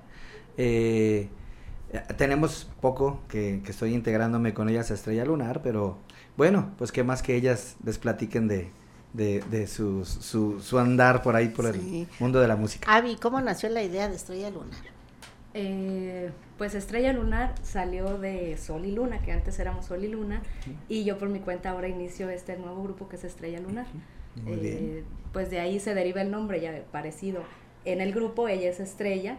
Eh, 0.56 1.28
tenemos 2.16 2.70
poco 2.80 3.20
que, 3.28 3.60
que 3.64 3.70
estoy 3.70 3.94
integrándome 3.94 4.54
con 4.54 4.68
ellas 4.68 4.90
a 4.90 4.94
Estrella 4.94 5.24
Lunar, 5.24 5.62
pero 5.62 5.98
bueno, 6.36 6.72
pues 6.78 6.92
qué 6.92 7.04
más 7.04 7.22
que 7.22 7.34
ellas 7.36 7.76
les 7.84 7.98
platiquen 7.98 8.48
de, 8.48 8.70
de, 9.12 9.40
de 9.50 9.66
sus- 9.66 10.08
su, 10.08 10.60
su 10.60 10.78
andar 10.78 11.22
por 11.22 11.36
ahí, 11.36 11.48
por 11.48 11.72
Sí. 11.72 12.06
el 12.10 12.20
mundo 12.20 12.40
de 12.40 12.48
la 12.48 12.56
música. 12.56 12.92
Avi, 12.94 13.16
¿cómo 13.16 13.40
nació 13.40 13.68
la 13.68 13.82
idea 13.82 14.08
de 14.08 14.16
Estrella 14.16 14.50
Lunar? 14.50 14.78
Eh, 15.56 16.30
pues 16.58 16.74
Estrella 16.74 17.12
Lunar 17.12 17.54
salió 17.62 18.18
de 18.18 18.56
Sol 18.56 18.84
y 18.86 18.90
Luna, 18.92 19.20
que 19.20 19.30
antes 19.32 19.58
éramos 19.60 19.86
Sol 19.86 20.02
y 20.04 20.08
Luna, 20.08 20.42
y 20.88 21.04
yo 21.04 21.16
por 21.16 21.28
mi 21.28 21.38
cuenta 21.38 21.70
ahora 21.70 21.86
inicio 21.88 22.28
este 22.28 22.56
nuevo 22.56 22.82
grupo 22.82 23.08
que 23.08 23.16
es 23.16 23.24
Estrella 23.24 23.60
Lunar. 23.60 23.86
Muy 24.42 24.54
Eh, 24.54 24.56
bien. 24.60 25.04
Pues 25.32 25.50
de 25.50 25.60
ahí 25.60 25.78
se 25.80 25.94
deriva 25.94 26.22
el 26.22 26.30
nombre 26.30 26.60
ya 26.60 26.72
parecido. 26.90 27.42
En 27.84 28.00
el 28.00 28.12
grupo 28.12 28.48
ella 28.48 28.68
es 28.70 28.80
Estrella 28.80 29.36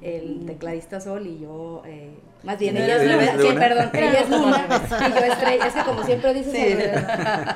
el 0.00 0.44
tecladista 0.46 1.00
Sol 1.00 1.26
y 1.26 1.38
yo, 1.40 1.82
eh, 1.86 2.10
más 2.42 2.58
bien, 2.58 2.76
¿Eres 2.76 3.02
ella 3.02 3.16
es 3.16 3.30
Luna? 3.32 3.42
Sí, 3.50 3.56
perdón, 3.58 3.90
ella 3.92 4.20
es 4.20 4.30
Luna. 4.30 4.66
Y 4.68 5.10
yo 5.20 5.32
estrella, 5.32 5.66
es 5.66 5.74
que 5.74 5.82
como 5.82 6.02
siempre 6.04 6.34
dices, 6.34 6.54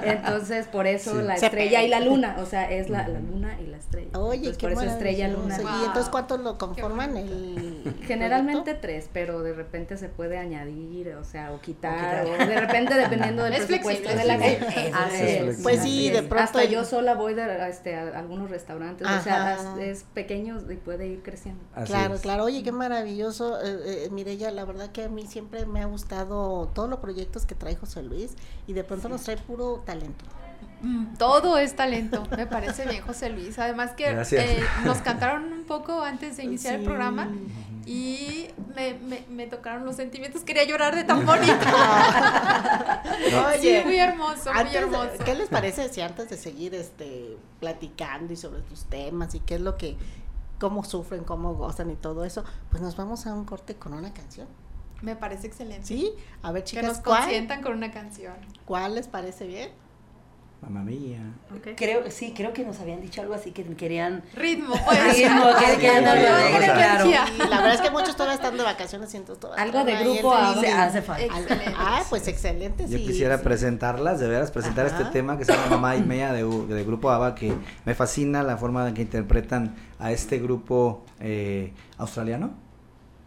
entonces 0.02 0.66
por 0.66 0.86
eso 0.86 1.16
Sí. 1.18 1.22
la 1.22 1.34
estrella 1.34 1.82
y 1.82 1.88
la 1.88 2.00
luna, 2.00 2.36
o 2.40 2.46
sea, 2.46 2.70
es 2.70 2.88
la, 2.90 3.06
la 3.08 3.20
luna 3.20 3.56
y 3.60 3.66
la 3.66 3.76
estrella. 3.76 4.18
Oye, 4.18 4.36
Entonces, 4.48 4.56
qué 4.58 4.68
por 4.74 4.84
eso 4.84 4.92
estrella 4.92 5.28
luna. 5.28 5.56
¿Y 5.58 5.62
Wow. 5.62 5.84
entonces 5.86 6.10
cuántos 6.10 6.40
lo 6.40 6.58
conforman? 6.58 7.16
El 7.16 7.94
Generalmente 8.06 8.62
proyecto? 8.62 8.80
tres, 8.80 9.08
pero 9.12 9.42
de 9.42 9.52
repente 9.52 9.96
se 9.96 10.08
puede 10.08 10.38
añadir, 10.38 11.14
o 11.14 11.24
sea, 11.24 11.52
o 11.52 11.60
quitar, 11.60 12.24
o, 12.26 12.30
de 12.46 12.60
repente 12.60 12.94
dependiendo 12.94 13.44
del 13.44 13.54
Es 13.54 13.64
presupuesto 13.66 14.08
flexible, 14.10 14.22
de 14.22 14.38
la 14.38 14.46
Es 14.46 14.62
es, 14.62 14.74
flexible. 14.74 15.56
Pues 15.62 15.78
así 15.80 15.90
sí, 15.90 16.10
de 16.10 16.22
pronto 16.22 16.44
Hasta 16.44 16.62
el- 16.62 16.70
yo 16.70 16.84
sola 16.84 17.14
voy 17.14 17.34
de, 17.34 17.68
este, 17.68 17.94
a 17.96 18.18
algunos 18.18 18.50
restaurantes, 18.50 19.06
o 19.06 19.20
sea, 19.22 19.54
es, 19.78 19.98
es 19.98 20.04
pequeño 20.14 20.58
y 20.70 20.76
puede 20.76 21.06
ir 21.06 21.22
creciendo. 21.22 21.62
Así 21.74 21.86
Claro, 21.92 22.14
es. 22.14 22.20
claro. 22.20 22.44
Oye, 22.44 22.62
qué 22.62 22.72
maravilloso. 22.72 23.60
Eh, 23.62 24.04
eh, 24.06 24.08
Mireya, 24.10 24.50
la 24.50 24.64
verdad 24.72 24.90
que 24.92 25.04
a 25.04 25.08
mí 25.08 25.26
siempre 25.26 25.66
me 25.66 25.80
ha 25.82 25.86
gustado 25.86 26.68
todos 26.74 26.88
los 26.88 26.98
proyectos 27.00 27.46
que 27.46 27.54
trae 27.54 27.76
José 27.76 28.02
Luis 28.02 28.32
y 28.66 28.72
de 28.72 28.84
pronto 28.84 29.08
nos 29.08 29.22
trae 29.22 29.36
puro 29.36 29.82
talento. 29.86 30.24
Mm, 30.82 31.14
Todo 31.18 31.58
es 31.58 31.76
talento, 31.76 32.22
me 32.36 32.46
parece 32.46 32.86
bien, 32.86 33.02
José 33.02 33.30
Luis. 33.30 33.58
Además 33.58 33.92
que 33.92 34.10
eh, 34.10 34.62
nos 34.84 34.98
cantaron 34.98 35.52
un 35.52 35.64
poco 35.64 36.02
antes 36.02 36.36
de 36.36 36.44
iniciar 36.44 36.74
el 36.74 36.80
Sí. 36.80 36.86
programa 36.86 37.28
y 37.86 38.48
me, 38.76 38.94
me, 38.94 39.24
me 39.30 39.46
tocaron 39.46 39.84
los 39.84 39.96
sentimientos. 39.96 40.42
Quería 40.42 40.64
llorar 40.64 40.94
de 40.94 41.04
tan 41.04 41.24
bonito. 41.26 41.52
sí, 43.60 43.76
muy 43.84 43.96
hermoso, 43.98 44.52
muy 44.52 44.70
de- 44.70 44.78
hermoso. 44.78 45.10
¿qué 45.24 45.34
les 45.34 45.48
parece 45.48 45.88
si 45.88 46.00
antes 46.00 46.28
de 46.30 46.36
seguir 46.36 46.74
este 46.74 47.36
platicando 47.58 48.32
y 48.32 48.36
sobre 48.36 48.60
tus 48.62 48.84
temas 48.84 49.34
y 49.34 49.40
qué 49.40 49.56
es 49.56 49.60
lo 49.60 49.76
que, 49.76 49.96
cómo 50.60 50.84
sufren, 50.84 51.24
cómo 51.24 51.54
gozan 51.54 51.90
y 51.90 51.96
todo 51.96 52.24
eso, 52.24 52.44
pues 52.70 52.80
nos 52.82 52.94
vamos 52.96 53.26
a 53.26 53.34
un 53.34 53.44
corte 53.44 53.74
con 53.74 53.94
una 53.94 54.12
canción? 54.14 54.46
Me 55.02 55.16
parece 55.16 55.46
excelente. 55.46 55.86
¿Sí? 55.86 56.12
A 56.42 56.52
ver, 56.52 56.62
Que 56.62 56.70
chicas, 56.70 56.84
nos 56.84 56.98
¿cuál, 56.98 57.22
consientan 57.22 57.62
con 57.62 57.72
una 57.72 57.90
canción. 57.90 58.34
¿cuál 58.66 58.94
les 58.94 59.08
parece 59.08 59.46
bien? 59.46 59.70
Mamma 60.62 60.82
mía. 60.82 61.20
Creo, 61.74 62.10
sí, 62.10 62.34
creo 62.36 62.52
que 62.52 62.64
nos 62.64 62.78
habían 62.80 63.00
dicho 63.00 63.22
algo 63.22 63.32
así 63.32 63.50
que 63.50 63.64
querían 63.64 64.22
Ritmo, 64.34 64.74
pues. 64.86 65.16
ritmo, 65.16 65.44
que 65.58 65.76
querían 65.78 66.04
sí, 66.04 66.10
algo 66.10 66.58
claro. 67.08 67.10
la 67.50 67.56
verdad 67.62 67.74
es 67.74 67.80
que 67.80 67.90
muchos 67.90 68.14
todavía 68.14 68.34
están 68.34 68.56
de 68.58 68.62
vacaciones 68.62 69.12
y 69.14 69.16
entonces 69.16 69.40
todas 69.40 69.58
Algo 69.58 69.82
de 69.84 69.96
grupo 69.96 70.34
hace 70.34 71.00
falta. 71.02 71.34
Ah, 71.76 72.02
pues 72.10 72.28
excelente, 72.28 72.84
Yo 72.88 72.98
sí, 72.98 73.06
quisiera 73.06 73.38
sí. 73.38 73.44
presentarlas, 73.44 74.20
de 74.20 74.28
veras, 74.28 74.50
presentar 74.50 74.86
Ajá. 74.86 74.98
este 75.00 75.10
tema 75.10 75.38
que 75.38 75.46
se 75.46 75.52
llama 75.52 75.66
Mamá 75.70 75.96
y 75.96 76.02
Media 76.02 76.32
de, 76.34 76.44
U- 76.44 76.66
de 76.66 76.84
Grupo 76.84 77.10
ABBA, 77.10 77.34
que 77.34 77.54
me 77.86 77.94
fascina 77.94 78.42
la 78.42 78.58
forma 78.58 78.86
en 78.86 78.94
que 78.94 79.02
interpretan 79.02 79.74
a 79.98 80.12
este 80.12 80.38
grupo 80.38 81.04
eh, 81.20 81.72
australiano. 81.96 82.50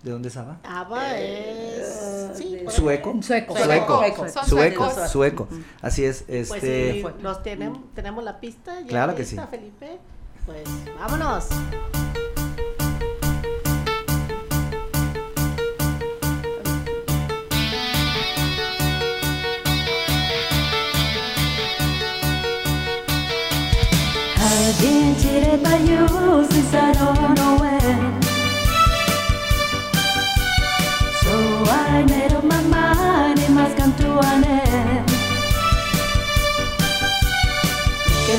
¿De 0.03 0.11
dónde 0.11 0.27
es 0.27 0.35
ABBA? 0.37 0.57
ABBA 0.63 1.19
es... 1.19 2.31
Sí, 2.37 2.57
por- 2.63 2.73
Sueco. 2.73 3.13
Sueco. 3.21 3.55
Sueco. 3.57 3.97
Sueco. 3.99 4.45
Sueco, 4.45 5.07
sueco. 5.07 5.47
Así 5.81 6.03
es, 6.03 6.23
Pues 6.23 6.51
este... 6.51 6.91
sí, 6.93 7.05
los 7.21 7.41
tenemos, 7.41 7.79
tenemos 7.95 8.23
la 8.23 8.39
pista. 8.41 8.81
¿Ya 8.81 8.87
Claro 8.87 9.15
que 9.15 9.23
lista, 9.23 9.43
sí. 9.49 9.57
Felipe? 9.57 9.97
Pues 10.45 10.63
vámonos. 10.99 11.47
I've 24.35 24.79
been 24.81 25.15
cheated 25.17 25.63
by 25.63 25.77
you 25.77 26.45
since 26.49 26.73
I 26.73 26.91
don't 26.93 27.35
know 27.35 27.57
when. 27.59 28.12
Guaranero, 31.63 32.41
mamá, 32.43 33.33
ni 33.35 33.47
más 33.53 33.71
cantuane. 33.77 34.61
Que 38.25 38.35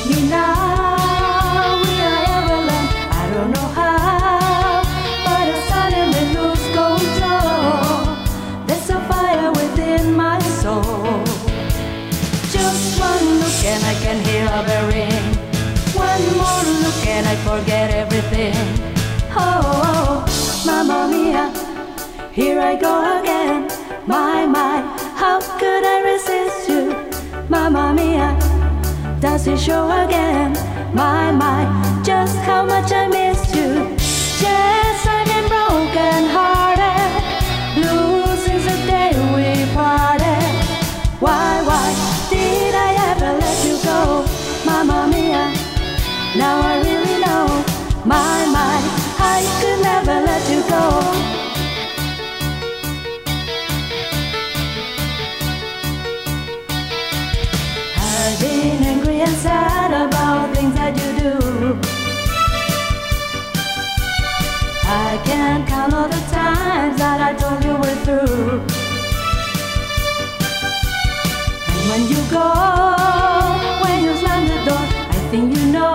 here 22.35 22.59
I 22.59 22.75
go 22.75 23.21
again. 23.21 23.69
My, 24.09 24.45
my, 24.45 24.81
how 25.14 25.38
could 25.61 25.85
I 25.85 25.99
resist 26.12 26.69
you? 26.69 26.85
Mamma 27.49 27.95
mia, 27.95 28.37
does 29.21 29.47
it 29.47 29.59
show 29.59 29.87
again? 30.05 30.53
My, 30.93 31.31
my, 31.31 31.62
just 32.05 32.37
how 32.38 32.64
much 32.67 32.91
I 32.91 33.07
missed 33.07 33.55
you. 33.55 33.71
Yes, 34.43 34.94
I've 58.26 58.40
been 58.40 58.83
angry 58.83 59.21
and 59.21 59.37
sad 59.37 59.90
about 59.93 60.57
things 60.57 60.75
that 60.76 60.97
you 60.97 61.09
do. 61.21 61.78
I 64.87 65.21
can't 65.26 65.69
count 65.69 65.93
all 65.93 66.09
the 66.09 66.23
times 66.33 66.97
that 66.97 67.21
I 67.21 67.35
told 67.35 67.62
you 67.62 67.75
we're 67.76 68.00
through. 68.07 68.64
And 71.69 71.85
when 71.90 72.02
you 72.09 72.21
go, 72.33 72.49
when 73.85 74.04
you 74.04 74.16
slam 74.16 74.49
the 74.49 74.61
door, 74.71 74.85
I 75.16 75.21
think 75.31 75.54
you 75.59 75.66
know 75.66 75.95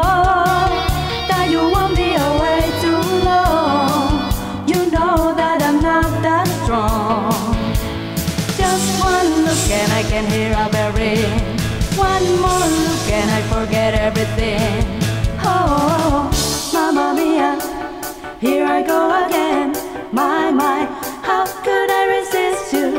that 1.29 1.48
you 1.50 1.62
won't 1.74 1.95
be 1.98 2.13
away 2.13 2.62
too 2.83 3.01
long. 3.25 4.29
You 4.69 4.91
know 4.91 5.33
that 5.33 5.63
I'm 5.63 5.81
not 5.81 6.21
that 6.21 6.48
strong. 6.62 7.33
Just 8.55 9.01
one 9.01 9.29
look 9.45 9.65
and 9.81 9.91
I 9.93 10.03
can 10.03 10.29
hear 10.29 10.51
a 10.53 10.69
bell 10.69 10.91
forget 13.59 13.93
everything. 13.93 14.85
Oh, 15.43 16.31
mamma 16.73 17.07
mia, 17.13 17.51
here 18.39 18.65
I 18.65 18.81
go 18.81 19.01
again. 19.25 19.73
My, 20.13 20.49
my, 20.49 20.85
how 21.27 21.43
could 21.65 21.89
I 22.01 22.03
resist 22.15 22.71
you? 22.71 22.89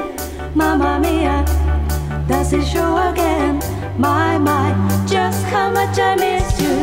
Mamma 0.54 1.00
mia, 1.00 1.36
does 2.28 2.52
it 2.52 2.66
show 2.66 2.90
again? 3.10 3.54
My, 3.96 4.36
my, 4.36 4.68
just 5.08 5.42
how 5.46 5.70
much 5.70 5.98
I 5.98 6.14
missed 6.16 6.60
you. 6.60 6.76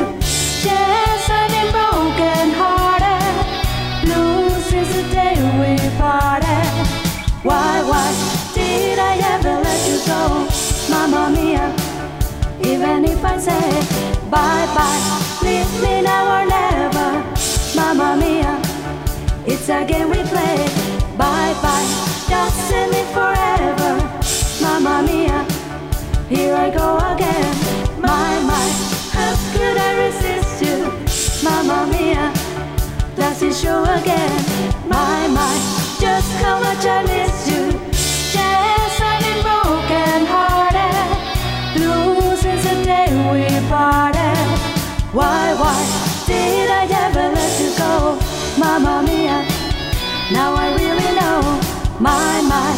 Yes, 0.69 1.21
I've 1.39 1.51
been 1.55 1.69
broken 1.77 2.45
hearted, 2.61 3.35
blue 4.03 4.49
since 4.69 4.89
the 4.97 5.05
day 5.13 5.35
we 5.61 5.71
parted. 5.99 6.71
Why, 7.43 7.83
why 7.89 8.07
did 8.55 8.97
I 8.97 9.13
ever 9.35 9.53
let 9.67 9.79
you 9.89 9.97
go, 10.11 10.21
Mamma 10.89 11.29
Mia? 11.35 11.66
Even 12.67 13.05
if 13.05 13.23
I 13.23 13.37
say 13.37 13.67
bye 14.29 14.67
bye, 14.75 15.01
leave 15.41 15.71
me 15.81 16.01
now 16.01 16.23
or 16.35 16.45
never, 16.45 17.09
Mamma 17.75 18.17
Mia. 18.19 18.53
It's 19.45 19.69
a 19.69 19.85
game 19.85 20.09
we 20.09 20.21
play. 20.33 20.57
Bye 21.17 21.55
bye, 21.63 21.87
just 22.27 22.57
send 22.67 22.91
me 22.91 23.03
forever, 23.15 23.93
Mamma 24.61 25.01
Mia. 25.07 25.39
Here 26.27 26.55
I 26.55 26.69
go 26.69 26.97
again, 27.13 27.53
my 28.01 28.31
my. 28.49 28.67
How 29.15 29.33
could 29.53 29.77
I 29.77 29.91
resist 30.05 30.61
you, 30.65 30.77
Mamma 31.43 31.87
Mia? 31.91 32.47
It 33.39 33.53
show 33.53 33.83
again, 33.83 34.43
my 34.89 35.27
my? 35.27 35.55
Just 36.01 36.31
how 36.41 36.59
much 36.59 36.85
I 36.85 37.03
miss 37.03 37.49
you. 37.49 37.86
Parted. 43.77 44.47
Why, 45.17 45.53
why 45.61 45.79
did 46.25 46.69
I 46.81 46.83
ever 47.05 47.25
let 47.37 47.53
you 47.61 47.69
go, 47.83 47.91
Mamma 48.59 48.95
Mia? 49.05 49.39
Now 50.37 50.49
I 50.63 50.67
really 50.79 51.11
know, 51.19 51.39
my, 51.99 52.41
my, 52.51 52.69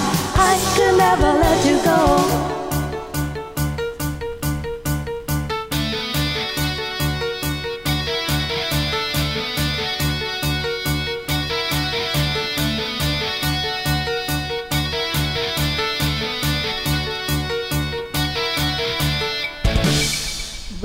I 0.49 0.53
could 0.75 0.95
never 1.05 1.31
let 1.45 1.59
you 1.69 1.77
go. 1.91 2.28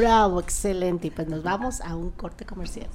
Bravo, 0.04 0.38
excelente. 0.38 1.06
Y 1.06 1.10
pues 1.10 1.26
nos 1.28 1.42
vamos 1.42 1.80
a 1.80 1.96
un 1.96 2.10
corte 2.10 2.44
comercial. 2.44 2.90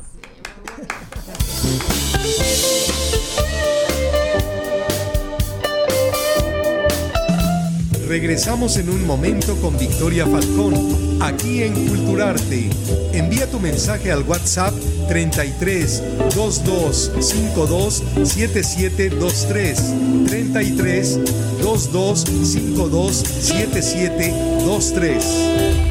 Regresamos 8.08 8.78
en 8.78 8.92
un 8.92 9.08
momento 9.08 9.56
con 9.56 9.75
Victoria 9.80 10.28
Falcón, 10.28 10.75
aquí 11.20 11.63
en 11.63 11.74
Culturarte. 11.88 12.70
Envía 13.13 13.50
tu 13.50 13.60
mensaje 13.60 14.12
al 14.12 14.22
WhatsApp 14.22 14.75
33 15.08 16.04
22 16.36 17.12
52 17.20 18.04
7723. 18.24 20.28
33 20.28 21.20
22 21.63 22.20
52 22.20 23.16
7723. 23.16 25.88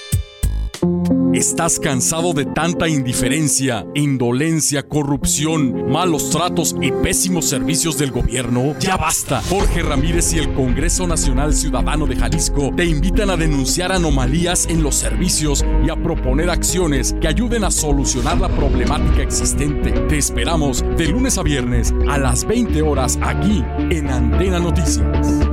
¿Estás 1.33 1.79
cansado 1.79 2.33
de 2.33 2.45
tanta 2.45 2.87
indiferencia, 2.87 3.87
indolencia, 3.95 4.87
corrupción, 4.87 5.91
malos 5.91 6.29
tratos 6.29 6.75
y 6.79 6.91
pésimos 6.91 7.45
servicios 7.45 7.97
del 7.97 8.11
gobierno? 8.11 8.75
Ya 8.79 8.97
basta. 8.97 9.41
Jorge 9.49 9.81
Ramírez 9.81 10.31
y 10.33 10.37
el 10.37 10.53
Congreso 10.53 11.07
Nacional 11.07 11.55
Ciudadano 11.55 12.05
de 12.05 12.17
Jalisco 12.17 12.71
te 12.77 12.85
invitan 12.85 13.31
a 13.31 13.35
denunciar 13.35 13.91
anomalías 13.91 14.67
en 14.67 14.83
los 14.83 14.93
servicios 14.93 15.65
y 15.83 15.89
a 15.89 15.95
proponer 15.95 16.51
acciones 16.51 17.15
que 17.19 17.27
ayuden 17.27 17.63
a 17.63 17.71
solucionar 17.71 18.39
la 18.39 18.49
problemática 18.49 19.23
existente. 19.23 19.89
Te 19.91 20.19
esperamos 20.19 20.85
de 20.97 21.07
lunes 21.07 21.39
a 21.39 21.41
viernes 21.41 21.95
a 22.09 22.19
las 22.19 22.45
20 22.45 22.79
horas 22.83 23.17
aquí 23.23 23.65
en 23.89 24.07
Antena 24.07 24.59
Noticias. 24.59 25.49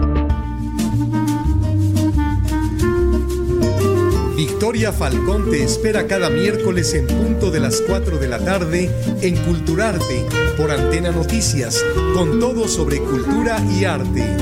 Victoria 4.60 4.92
Falcón 4.92 5.50
te 5.50 5.64
espera 5.64 6.06
cada 6.06 6.28
miércoles 6.28 6.92
en 6.92 7.06
punto 7.06 7.50
de 7.50 7.60
las 7.60 7.80
4 7.80 8.18
de 8.18 8.28
la 8.28 8.38
tarde 8.40 8.90
en 9.22 9.34
Culturarte 9.42 10.26
por 10.58 10.70
Antena 10.70 11.10
Noticias, 11.10 11.82
con 12.12 12.38
todo 12.38 12.68
sobre 12.68 12.98
cultura 12.98 13.58
y 13.70 13.86
arte. 13.86 14.36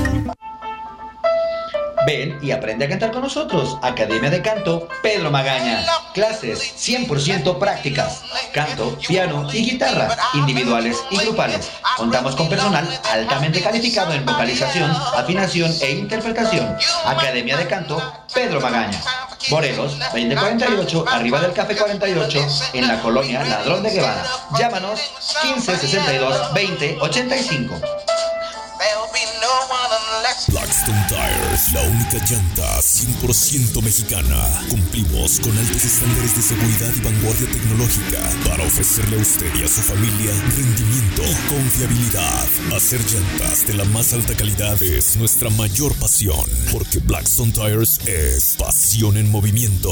Ven 2.05 2.37
y 2.41 2.51
aprende 2.51 2.83
a 2.83 2.89
cantar 2.89 3.13
con 3.13 3.21
nosotros. 3.21 3.77
Academia 3.81 4.29
de 4.29 4.41
Canto 4.41 4.89
Pedro 5.01 5.31
Magaña. 5.31 5.85
Clases 6.13 6.59
100% 6.75 7.57
prácticas. 7.57 8.21
Canto, 8.51 8.97
piano 9.07 9.47
y 9.53 9.71
guitarra, 9.71 10.17
individuales 10.33 11.01
y 11.11 11.17
grupales. 11.17 11.71
Contamos 11.95 12.35
con 12.35 12.49
personal 12.49 12.85
altamente 13.09 13.61
calificado 13.61 14.11
en 14.11 14.25
vocalización, 14.25 14.91
afinación 15.15 15.71
e 15.81 15.91
interpretación. 15.91 16.75
Academia 17.05 17.55
de 17.55 17.67
Canto 17.67 18.03
Pedro 18.33 18.59
Magaña. 18.59 18.99
Morelos, 19.49 19.97
2048, 20.13 21.05
arriba 21.07 21.39
del 21.39 21.53
Café 21.53 21.75
48, 21.75 22.47
en 22.73 22.87
la 22.87 23.01
colonia 23.01 23.43
Ladrón 23.43 23.81
de 23.83 23.91
Guevara. 23.91 24.23
Llámanos 24.59 24.99
1562 25.43 26.53
2085. 26.53 27.81
La 31.73 31.81
única 31.83 32.17
llanta 32.25 32.79
100% 32.79 33.81
mexicana. 33.83 34.61
Cumplimos 34.69 35.39
con 35.39 35.55
altos 35.57 35.85
estándares 35.85 36.35
de 36.35 36.41
seguridad 36.41 36.91
y 36.95 37.01
vanguardia 37.01 37.51
tecnológica 37.51 38.21
para 38.47 38.63
ofrecerle 38.63 39.17
a 39.17 39.21
usted 39.21 39.53
y 39.55 39.63
a 39.63 39.67
su 39.67 39.81
familia 39.81 40.31
rendimiento 40.55 41.21
y 41.23 41.49
confiabilidad. 41.49 42.47
Hacer 42.75 43.01
llantas 43.01 43.67
de 43.67 43.73
la 43.73 43.83
más 43.85 44.13
alta 44.13 44.35
calidad 44.35 44.81
es 44.81 45.17
nuestra 45.17 45.49
mayor 45.51 45.93
pasión, 45.95 46.45
porque 46.71 46.99
Blackstone 46.99 47.51
Tires 47.51 47.99
es 48.07 48.55
pasión 48.57 49.17
en 49.17 49.29
movimiento. 49.29 49.89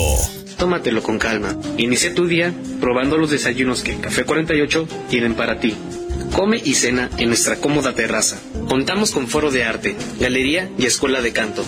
Tómatelo 0.58 1.04
con 1.04 1.20
calma. 1.20 1.58
Inicia 1.78 2.16
tu 2.16 2.28
día 2.28 2.54
probando 2.80 3.18
los 3.18 3.30
desayunos 3.30 3.84
que 3.84 4.00
Café 4.00 4.24
48 4.24 4.88
tienen 5.10 5.36
para 5.36 5.60
ti. 5.60 5.76
Come 6.34 6.60
y 6.64 6.74
cena 6.74 7.10
en 7.18 7.28
nuestra 7.30 7.58
cómoda 7.58 7.94
terraza. 7.94 8.40
Contamos 8.68 9.12
con 9.12 9.28
foro 9.28 9.52
de 9.52 9.64
arte, 9.64 9.96
galería 10.20 10.70
y 10.78 10.86
escuela 10.86 11.22
de 11.22 11.32
canto. 11.32 11.64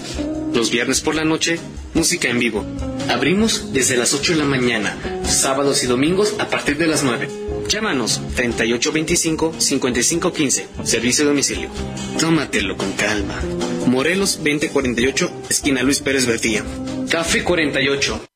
Los 0.53 0.69
viernes 0.71 0.99
por 1.01 1.15
la 1.15 1.23
noche, 1.23 1.59
música 1.93 2.29
en 2.29 2.39
vivo. 2.39 2.65
Abrimos 3.09 3.71
desde 3.73 3.97
las 3.97 4.13
8 4.13 4.33
de 4.33 4.39
la 4.39 4.45
mañana, 4.45 4.97
sábados 5.23 5.83
y 5.83 5.87
domingos 5.87 6.35
a 6.39 6.47
partir 6.47 6.77
de 6.77 6.87
las 6.87 7.03
9. 7.03 7.27
Llámanos 7.67 8.21
3825-5515, 8.35 10.63
servicio 10.83 11.23
de 11.23 11.29
domicilio. 11.29 11.69
Tómatelo 12.19 12.75
con 12.77 12.91
calma. 12.93 13.39
Morelos 13.85 14.37
2048, 14.37 15.31
esquina 15.49 15.83
Luis 15.83 15.99
Pérez 15.99 16.25
Bertilla. 16.25 16.63
Café 17.09 17.43
48. 17.43 18.28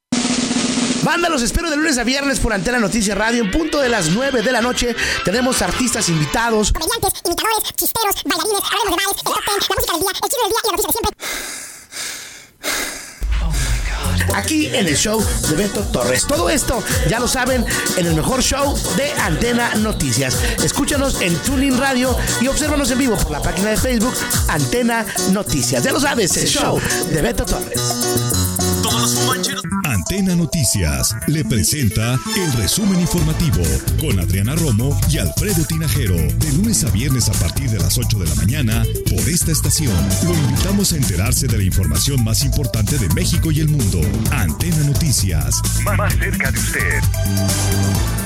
Banda, 1.03 1.27
los 1.27 1.41
espero 1.41 1.69
de 1.69 1.75
lunes 1.75 1.97
a 1.97 2.03
viernes 2.05 2.39
por 2.39 2.53
Antena 2.53 2.79
Noticias 2.79 3.17
Radio. 3.17 3.43
En 3.43 3.51
punto 3.51 3.81
de 3.81 3.89
las 3.89 4.09
9 4.09 4.41
de 4.41 4.51
la 4.53 4.61
noche 4.61 4.95
tenemos 5.25 5.61
artistas 5.61 6.07
invitados. 6.07 6.71
Comediantes, 6.71 7.21
imitadores, 7.25 7.73
chisteros, 7.75 8.15
bailarines, 8.23 8.61
hablemos 8.63 8.89
de 8.89 9.03
bares, 9.03 9.17
el 9.17 9.23
top 9.23 9.35
ten, 9.43 9.59
la 9.67 9.75
música 9.75 9.91
del 9.91 10.01
día, 10.01 10.11
el 10.13 10.21
chisme 10.29 10.43
del 10.43 10.49
día 10.49 10.59
y 10.63 10.65
la 10.65 10.71
noticia 10.71 10.87
de 10.87 10.93
siempre. 10.93 11.11
Aquí 14.33 14.67
en 14.67 14.87
el 14.87 14.95
show 14.95 15.23
de 15.49 15.55
Beto 15.55 15.81
Torres. 15.81 16.25
Todo 16.25 16.49
esto, 16.49 16.81
ya 17.09 17.19
lo 17.19 17.27
saben, 17.27 17.65
en 17.97 18.05
el 18.05 18.15
mejor 18.15 18.41
show 18.41 18.75
de 18.95 19.11
Antena 19.21 19.75
Noticias. 19.75 20.37
Escúchanos 20.63 21.21
en 21.21 21.35
Tuning 21.39 21.77
Radio 21.77 22.15
y 22.41 22.47
obsérvanos 22.47 22.89
en 22.91 22.99
vivo 22.99 23.17
por 23.17 23.31
la 23.31 23.41
página 23.41 23.71
de 23.71 23.77
Facebook 23.77 24.13
Antena 24.47 25.05
Noticias. 25.31 25.83
Ya 25.83 25.91
lo 25.91 25.99
sabes, 25.99 26.35
el 26.37 26.47
show 26.47 26.79
de 27.11 27.21
Beto 27.21 27.45
Torres. 27.45 28.42
Antena 30.13 30.35
Noticias 30.35 31.15
le 31.25 31.43
presenta 31.43 32.19
el 32.35 32.53
resumen 32.53 32.99
informativo 32.99 33.63
con 33.99 34.19
Adriana 34.19 34.53
Romo 34.53 34.95
y 35.09 35.17
Alfredo 35.17 35.65
Tinajero 35.65 36.13
de 36.13 36.51
lunes 36.55 36.83
a 36.83 36.91
viernes 36.91 37.29
a 37.29 37.31
partir 37.31 37.71
de 37.71 37.79
las 37.79 37.97
8 37.97 38.19
de 38.19 38.27
la 38.27 38.35
mañana 38.35 38.85
por 39.09 39.27
esta 39.27 39.51
estación. 39.51 39.95
Lo 40.23 40.35
invitamos 40.35 40.93
a 40.93 40.97
enterarse 40.97 41.47
de 41.47 41.57
la 41.57 41.63
información 41.63 42.23
más 42.23 42.43
importante 42.45 42.99
de 42.99 43.09
México 43.15 43.49
y 43.51 43.61
el 43.61 43.69
mundo. 43.69 44.01
Antena 44.29 44.83
Noticias, 44.83 45.59
más 45.83 46.13
cerca 46.13 46.51
de 46.51 46.59
usted. 46.59 48.22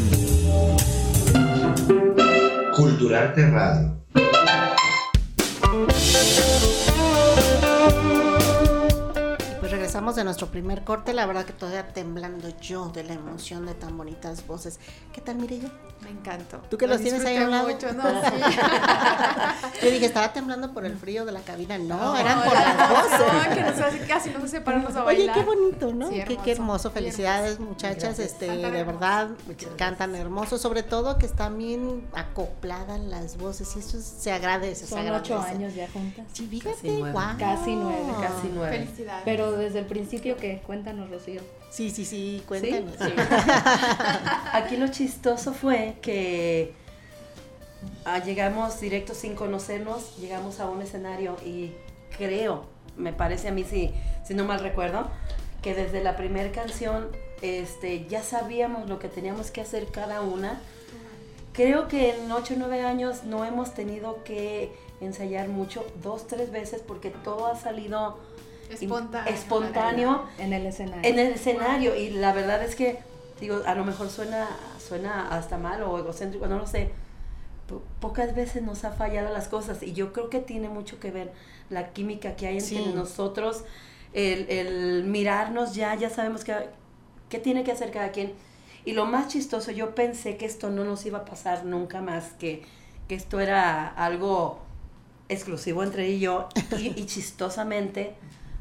Culturarte 2.75 3.49
Radio. 3.49 3.95
thank 5.83 6.85
you 8.15 8.24
regresamos 9.95 10.15
de 10.17 10.23
nuestro 10.25 10.47
primer 10.47 10.83
corte. 10.83 11.13
La 11.13 11.25
verdad 11.25 11.45
que 11.45 11.53
todavía 11.53 11.87
temblando 11.87 12.49
yo 12.59 12.89
de 12.89 13.05
la 13.05 13.13
emoción 13.13 13.65
de 13.65 13.73
tan 13.75 13.95
bonitas 13.97 14.45
voces. 14.45 14.77
¿Qué 15.13 15.21
tal, 15.21 15.37
Mireya? 15.37 15.69
Me 16.01 16.09
encantó. 16.09 16.57
¿Tú 16.69 16.77
que 16.77 16.85
Lo 16.85 16.93
los 16.95 17.01
tienes 17.01 17.23
ahí 17.25 17.39
disfruté 17.39 17.73
mucho, 17.73 17.93
no, 17.93 18.03
sí. 18.03 18.35
Yo 19.81 19.89
dije, 19.91 20.05
estaba 20.05 20.33
temblando 20.33 20.73
por 20.73 20.85
el 20.85 20.97
frío 20.97 21.23
de 21.25 21.31
la 21.31 21.39
cabina. 21.39 21.77
No, 21.77 21.95
No, 21.97 22.17
eran 22.17 22.43
por 22.43 22.53
las 22.53 22.75
la 22.77 22.87
voces. 22.89 23.19
emoción 23.21 23.55
que 23.55 23.61
nos 23.61 23.79
hace 23.79 23.99
casi 24.05 24.29
nos 24.31 24.43
hace 24.43 24.61
pararnos 24.61 24.95
a 24.95 25.05
Oye, 25.05 25.25
bailar. 25.27 25.35
qué 25.35 25.43
bonito, 25.43 25.93
¿no? 25.93 26.09
Sí, 26.09 26.21
qué, 26.27 26.37
qué 26.37 26.51
hermoso. 26.51 26.91
Felicidades, 26.91 27.59
muchachas. 27.61 28.17
Gracias. 28.17 28.33
Este, 28.33 28.47
Cantan 28.47 28.71
de 28.73 28.79
hermoso. 28.79 28.99
verdad, 28.99 29.29
cantan 29.77 30.15
hermoso. 30.15 30.57
Sobre 30.57 30.83
todo 30.83 31.17
que 31.17 31.25
están 31.25 31.57
bien 31.57 32.05
acopladas 32.13 32.99
las 32.99 33.37
voces. 33.37 33.73
Y 33.77 33.79
eso 33.79 33.97
se 34.01 34.31
agradece. 34.33 34.81
se 34.81 34.87
Son 34.87 34.99
agradece. 34.99 35.33
ocho 35.33 35.41
años 35.41 35.73
ya 35.73 35.87
juntas. 35.89 36.25
Sí, 36.33 36.45
fíjate, 36.47 36.75
Casi 36.75 36.89
nueve. 36.91 37.11
guau. 37.13 37.37
Casi 37.39 37.75
nueve. 37.75 38.13
Casi 38.21 38.51
nueve. 38.53 38.77
Felicidades. 38.79 39.21
Pero 39.23 39.51
desde 39.53 39.79
el 39.79 39.84
principio 39.85 40.37
que 40.37 40.59
cuéntanos, 40.59 41.09
Rocío. 41.09 41.41
Sí, 41.69 41.89
sí, 41.89 42.05
sí, 42.05 42.43
cuéntanos. 42.47 42.95
Sí. 42.97 43.13
Aquí 44.53 44.77
lo 44.77 44.87
chistoso 44.87 45.53
fue 45.53 45.95
que 46.01 46.73
ah, 48.05 48.19
llegamos 48.19 48.79
directo 48.79 49.13
sin 49.13 49.35
conocernos, 49.35 50.17
llegamos 50.17 50.59
a 50.59 50.69
un 50.69 50.81
escenario 50.81 51.37
y 51.45 51.71
creo, 52.17 52.65
me 52.97 53.13
parece 53.13 53.49
a 53.49 53.51
mí, 53.51 53.63
si, 53.63 53.91
si 54.25 54.33
no 54.33 54.45
mal 54.45 54.59
recuerdo, 54.59 55.09
que 55.61 55.73
desde 55.73 56.03
la 56.03 56.15
primera 56.15 56.51
canción 56.51 57.09
este, 57.41 58.05
ya 58.07 58.23
sabíamos 58.23 58.89
lo 58.89 58.99
que 58.99 59.09
teníamos 59.09 59.51
que 59.51 59.61
hacer 59.61 59.87
cada 59.87 60.21
una. 60.21 60.59
Creo 61.53 61.87
que 61.87 62.15
en 62.15 62.31
8 62.31 62.53
o 62.53 62.57
9 62.57 62.81
años 62.81 63.23
no 63.23 63.45
hemos 63.45 63.73
tenido 63.73 64.23
que 64.23 64.71
ensayar 65.01 65.47
mucho, 65.47 65.85
dos, 66.01 66.27
tres 66.27 66.51
veces, 66.51 66.81
porque 66.85 67.09
todo 67.09 67.47
ha 67.47 67.55
salido 67.55 68.17
Espontáneo. 68.69 69.33
espontáneo 69.33 70.25
En 70.37 70.53
el 70.53 70.65
escenario. 70.65 71.03
en 71.09 71.19
el 71.19 71.27
escenario. 71.33 71.95
Y 71.95 72.09
la 72.11 72.33
verdad 72.33 72.63
es 72.63 72.75
que, 72.75 72.99
digo, 73.39 73.61
a 73.65 73.75
lo 73.75 73.83
mejor 73.85 74.09
suena, 74.09 74.47
suena 74.85 75.29
hasta 75.29 75.57
mal 75.57 75.81
o 75.83 75.97
egocéntrico, 75.99 76.47
no 76.47 76.57
lo 76.57 76.67
sé. 76.67 76.91
Po- 77.67 77.81
pocas 77.99 78.35
veces 78.35 78.61
nos 78.63 78.83
ha 78.85 78.91
fallado 78.91 79.33
las 79.33 79.47
cosas 79.47 79.81
y 79.83 79.93
yo 79.93 80.13
creo 80.13 80.29
que 80.29 80.39
tiene 80.39 80.69
mucho 80.69 80.99
que 80.99 81.11
ver 81.11 81.31
la 81.69 81.89
química 81.93 82.35
que 82.35 82.47
hay 82.47 82.57
entre 82.59 82.67
Sí. 82.77 82.91
nosotros, 82.93 83.63
el, 84.13 84.49
el 84.49 85.03
mirarnos 85.05 85.73
ya, 85.75 85.95
ya 85.95 86.09
sabemos 86.09 86.43
que, 86.43 86.55
qué 87.29 87.39
tiene 87.39 87.63
que 87.63 87.71
hacer 87.71 87.91
cada 87.91 88.11
quien. 88.11 88.33
Y 88.85 88.93
lo 88.93 89.05
más 89.07 89.29
chistoso, 89.29 89.71
yo 89.71 89.95
pensé 89.95 90.37
que 90.37 90.45
esto 90.45 90.69
no 90.69 90.83
nos 90.83 91.05
iba 91.07 91.19
a 91.19 91.25
pasar 91.25 91.65
nunca 91.65 92.01
más, 92.01 92.33
que, 92.39 92.63
que 93.07 93.15
esto 93.15 93.39
era 93.39 93.87
algo 93.87 94.59
exclusivo 95.27 95.81
entre 95.81 96.05
ella 96.05 96.15
y 96.15 96.19
yo, 96.19 96.47
y, 96.77 96.99
y 97.01 97.05
chistosamente 97.07 98.13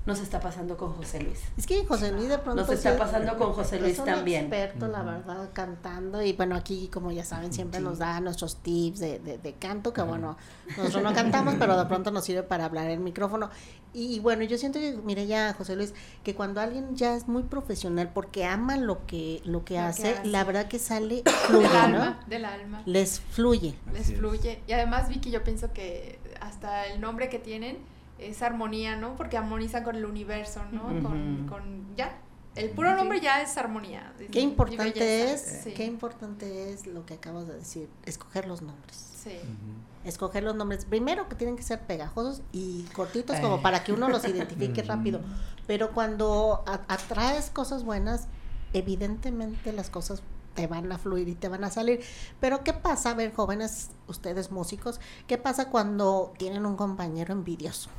nos 0.06 0.20
está 0.20 0.38
pasando 0.38 0.76
con 0.76 0.92
José 0.92 1.22
Luis. 1.22 1.40
Es 1.56 1.66
que 1.66 1.84
José 1.86 2.12
Luis 2.12 2.28
de 2.28 2.38
pronto... 2.38 2.62
Nos 2.62 2.70
está 2.70 2.96
pasando 2.98 3.38
con 3.38 3.52
José 3.54 3.80
Luis 3.80 3.94
es 3.94 3.98
un 4.00 4.04
también. 4.04 4.42
experto, 4.46 4.86
la 4.86 5.02
verdad, 5.02 5.48
cantando. 5.54 6.20
Y 6.22 6.34
bueno, 6.34 6.56
aquí, 6.56 6.88
como 6.92 7.10
ya 7.10 7.24
saben, 7.24 7.52
siempre 7.52 7.80
nos 7.80 7.98
da 7.98 8.20
nuestros 8.20 8.56
tips 8.56 9.00
de, 9.00 9.18
de, 9.18 9.38
de 9.38 9.52
canto, 9.54 9.94
que 9.94 10.02
bueno, 10.02 10.36
nosotros 10.76 11.02
no 11.02 11.14
cantamos, 11.14 11.54
pero 11.58 11.78
de 11.78 11.86
pronto 11.86 12.10
nos 12.10 12.24
sirve 12.24 12.42
para 12.42 12.66
hablar 12.66 12.90
en 12.90 13.02
micrófono. 13.02 13.48
Y, 13.96 14.18
bueno, 14.18 14.42
yo 14.42 14.58
siento 14.58 14.80
que, 14.80 14.98
mire 15.04 15.26
ya, 15.28 15.54
José 15.54 15.76
Luis, 15.76 15.94
que 16.24 16.34
cuando 16.34 16.60
alguien 16.60 16.96
ya 16.96 17.14
es 17.14 17.28
muy 17.28 17.44
profesional 17.44 18.10
porque 18.12 18.44
ama 18.44 18.76
lo 18.76 19.06
que, 19.06 19.40
lo 19.44 19.44
que, 19.44 19.50
Lo 19.52 19.64
que 19.64 19.78
hace, 19.78 20.14
hace. 20.14 20.26
la 20.28 20.42
verdad 20.42 20.66
que 20.66 20.80
sale, 20.80 21.22
fluye, 21.46 21.68
Del 21.68 21.76
alma, 21.76 22.18
¿no? 22.20 22.28
del 22.28 22.44
alma. 22.44 22.82
Les 22.86 23.20
fluye. 23.20 23.76
les 23.92 24.12
fluye. 24.12 24.60
Y 24.66 24.72
además, 24.72 25.08
Vicky, 25.08 25.30
yo 25.30 25.44
pienso 25.44 25.72
que 25.72 26.18
hasta 26.40 26.86
el 26.88 27.00
nombre 27.00 27.28
que 27.28 27.38
tienen 27.38 27.78
es 28.18 28.42
armonía, 28.42 28.96
¿no? 28.96 29.16
Porque 29.16 29.36
armonizan 29.36 29.82
con 29.84 29.96
el 29.96 30.04
universo, 30.04 30.62
¿no? 30.72 30.82
Con, 31.02 31.46
con 31.48 31.96
ya. 31.96 32.16
El 32.54 32.70
puro 32.70 32.94
nombre 32.94 33.20
ya 33.20 33.42
es 33.42 33.56
armonía. 33.56 34.12
es- 34.20 34.30
Qué 34.30 34.40
importante 34.40 35.00
belleza. 35.00 35.34
es, 35.34 35.62
Sí. 35.64 35.72
qué 35.74 35.84
importante 35.86 36.70
es 36.72 36.86
lo 36.86 37.04
que 37.04 37.14
acabas 37.14 37.48
de 37.48 37.54
decir, 37.54 37.88
escoger 38.04 38.46
los 38.46 38.62
nombres. 38.62 38.96
Sí. 39.24 39.38
Escoger 40.04 40.42
los 40.44 40.54
nombres, 40.54 40.84
primero 40.84 41.28
que 41.28 41.34
tienen 41.34 41.56
que 41.56 41.62
ser 41.64 41.80
pegajosos 41.80 42.42
y 42.52 42.82
cortitos 42.94 43.36
Eh. 43.36 43.40
como 43.42 43.60
para 43.62 43.82
que 43.82 43.92
uno 43.92 44.08
los 44.08 44.24
identifique 44.28 44.82
rápido. 44.84 45.20
Pero 45.66 45.90
cuando 45.92 46.62
a- 46.66 46.82
atraes 46.88 47.50
cosas 47.50 47.82
buenas, 47.84 48.28
evidentemente 48.74 49.72
las 49.72 49.90
cosas 49.90 50.22
te 50.54 50.66
van 50.68 50.92
a 50.92 50.98
fluir 50.98 51.28
y 51.28 51.34
te 51.34 51.48
van 51.48 51.64
a 51.64 51.70
salir. 51.70 52.00
Pero 52.38 52.62
¿qué 52.62 52.72
pasa, 52.72 53.10
a 53.10 53.14
ver, 53.14 53.32
jóvenes, 53.34 53.90
ustedes 54.06 54.52
músicos, 54.52 55.00
qué 55.26 55.38
pasa 55.38 55.70
cuando 55.70 56.32
tienen 56.38 56.64
un 56.66 56.76
compañero 56.76 57.32
envidioso? 57.32 57.90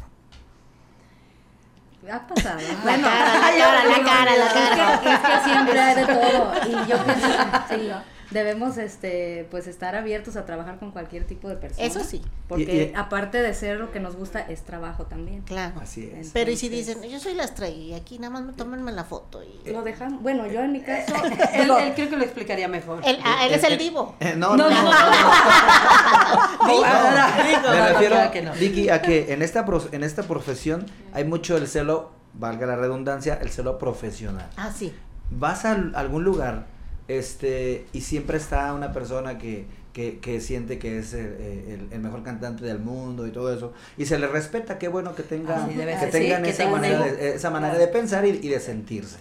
Ha 2.12 2.20
pasado. 2.20 2.60
La 2.62 2.76
Bueno, 2.84 3.08
cara, 3.08 3.34
la 3.36 3.52
cara, 3.52 3.84
la 3.84 4.04
cara, 4.04 4.36
la 4.36 4.48
cara. 4.54 4.94
Es 4.96 5.20
que, 5.20 5.50
siempre 5.50 5.80
hay 5.80 5.96
de 5.96 6.06
todo. 6.06 6.52
Y 6.68 6.72
yo 6.88 7.04
pienso 7.04 7.28
sí, 7.70 7.92
debemos 8.32 8.78
este, 8.78 9.48
pues 9.52 9.68
estar 9.68 9.96
abiertos 9.96 10.36
a 10.36 10.46
trabajar 10.46 10.78
con 10.80 10.92
cualquier 10.92 11.26
tipo 11.26 11.48
de 11.50 11.56
persona. 11.56 11.86
Eso 11.86 12.04
sí. 12.04 12.22
Porque 12.48 12.64
Y- 12.64 12.92
y- 12.92 12.94
aparte 12.96 13.42
de 13.42 13.54
ser 13.54 13.78
lo 13.80 13.92
que 13.92 14.00
nos 14.00 14.16
gusta, 14.16 14.40
es 14.42 14.62
trabajo 14.64 15.06
también. 15.06 15.42
Claro. 15.44 15.80
Así 15.82 16.12
es. 16.16 16.32
Pero 16.34 16.52
y 16.52 16.58
si 16.58 16.70
dicen, 16.70 17.02
yo 17.04 17.20
soy 17.20 17.34
la 17.34 17.44
estrella 17.44 17.76
y 17.76 17.94
aquí 17.94 18.20
nada 18.20 18.32
más 18.34 18.44
me 18.44 18.54
tómenme 18.54 18.92
la 18.92 19.04
foto 19.04 19.42
y... 19.44 19.70
Lo 19.72 19.82
dejamos. 19.84 20.22
Bueno, 20.22 20.46
yo 20.48 20.62
en 20.62 20.72
mi 20.72 20.82
caso. 20.82 21.14
Él, 21.54 21.72
creo 21.96 22.10
que 22.10 22.18
lo 22.18 22.24
explicaría 22.24 22.68
mejor. 22.68 23.02
Él, 23.06 23.20
ah, 23.24 23.46
él 23.46 23.54
es 23.54 23.64
el 23.64 23.78
divo. 23.78 24.16
Eh, 24.26 24.34
no, 24.38 24.56
no, 24.56 24.70
no, 24.70 24.82
no, 24.84 24.92
no. 24.92 24.92
Digo, 26.68 26.82
No, 26.82 27.72
Me 27.72 27.90
refiero, 27.90 28.16
claro 28.16 28.32
que 28.32 28.42
no. 28.42 28.54
Vicky, 28.54 28.90
a 28.90 29.02
que 29.02 29.34
en 29.34 29.42
esta, 29.42 29.66
en 29.92 30.04
esta 30.04 30.24
profesión 30.24 30.86
hay 31.14 31.24
mucho 31.24 31.58
el 31.58 31.68
celo, 31.68 32.12
valga 32.34 32.66
la 32.66 32.76
redundancia, 32.76 33.38
el 33.42 33.50
celo 33.50 33.78
profesional. 33.78 34.48
Ah, 34.58 34.72
sí. 34.76 34.94
Vas 35.32 35.66
a 35.66 35.72
al- 35.72 35.94
algún 35.96 36.24
lugar 36.24 36.66
este 37.08 37.86
y 37.94 38.02
siempre 38.02 38.38
está 38.38 38.74
una 38.74 38.92
persona 38.92 39.38
que, 39.38 39.66
que, 39.94 40.20
que 40.20 40.42
siente 40.42 40.80
que 40.80 40.98
es 41.00 41.14
el, 41.14 41.26
el- 41.26 41.88
el 41.92 42.00
mejor 42.00 42.24
cantante 42.24 42.66
del 42.66 42.80
mundo 42.80 43.28
y 43.28 43.32
todo 43.32 43.54
eso 43.54 43.74
y 43.98 44.06
se 44.06 44.18
le 44.20 44.28
respeta 44.28 44.78
qué 44.80 44.88
bueno 44.88 45.14
que 45.16 45.24
tenga 45.24 45.68
que 45.68 45.76
ser, 46.00 46.12
tengan 46.12 46.44
sí, 46.46 46.50
esa 46.52 46.70
manera 46.70 47.04
de, 47.06 47.36
esa 47.36 47.50
manera 47.52 47.78
de 47.78 47.88
pensar 47.88 48.26
y, 48.26 48.30
y 48.42 48.50
de 48.50 48.60
sentirse. 48.60 49.18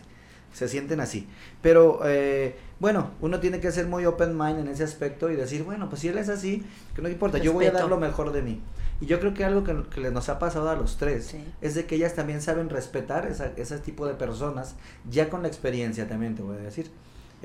Se 0.53 0.69
sienten 0.69 1.01
así. 1.01 1.27
Pero 1.63 2.01
eh, 2.07 2.55
bueno 2.81 3.11
uno 3.21 3.41
tiene 3.41 3.61
que 3.61 3.71
ser 3.73 3.87
muy 3.87 4.07
open 4.07 4.37
mind 4.39 4.61
en 4.61 4.69
ese 4.69 4.85
aspecto 4.85 5.31
y 5.31 5.37
decir 5.37 5.63
bueno 5.65 5.89
pues 5.89 6.01
si 6.01 6.09
él 6.09 6.17
es 6.19 6.29
así 6.29 6.65
que 6.95 7.03
no 7.03 7.09
importa 7.09 7.39
yo 7.39 7.53
voy 7.53 7.67
a 7.67 7.71
dar 7.73 7.89
lo 7.89 7.99
mejor 7.99 8.33
de 8.33 8.43
mí 8.43 8.61
y 9.01 9.07
yo 9.07 9.19
creo 9.21 9.35
que 9.35 9.45
algo 9.45 9.65
que, 9.65 9.77
que 9.93 10.11
nos 10.11 10.29
ha 10.29 10.39
pasado 10.39 10.71
a 10.71 10.77
los 10.77 10.97
tres 10.97 11.27
Sí. 11.27 11.45
es 11.61 11.75
de 11.75 11.85
que 11.87 11.97
ellas 11.97 12.15
también 12.15 12.41
saben 12.41 12.69
respetar 12.71 13.27
esa, 13.27 13.51
ese 13.57 13.79
tipo 13.79 14.07
de 14.07 14.15
personas, 14.15 14.77
ya 15.11 15.29
con 15.29 15.43
la 15.43 15.49
experiencia 15.49 16.07
también 16.09 16.35
te 16.37 16.43
voy 16.43 16.57
a 16.57 16.61
decir, 16.61 16.91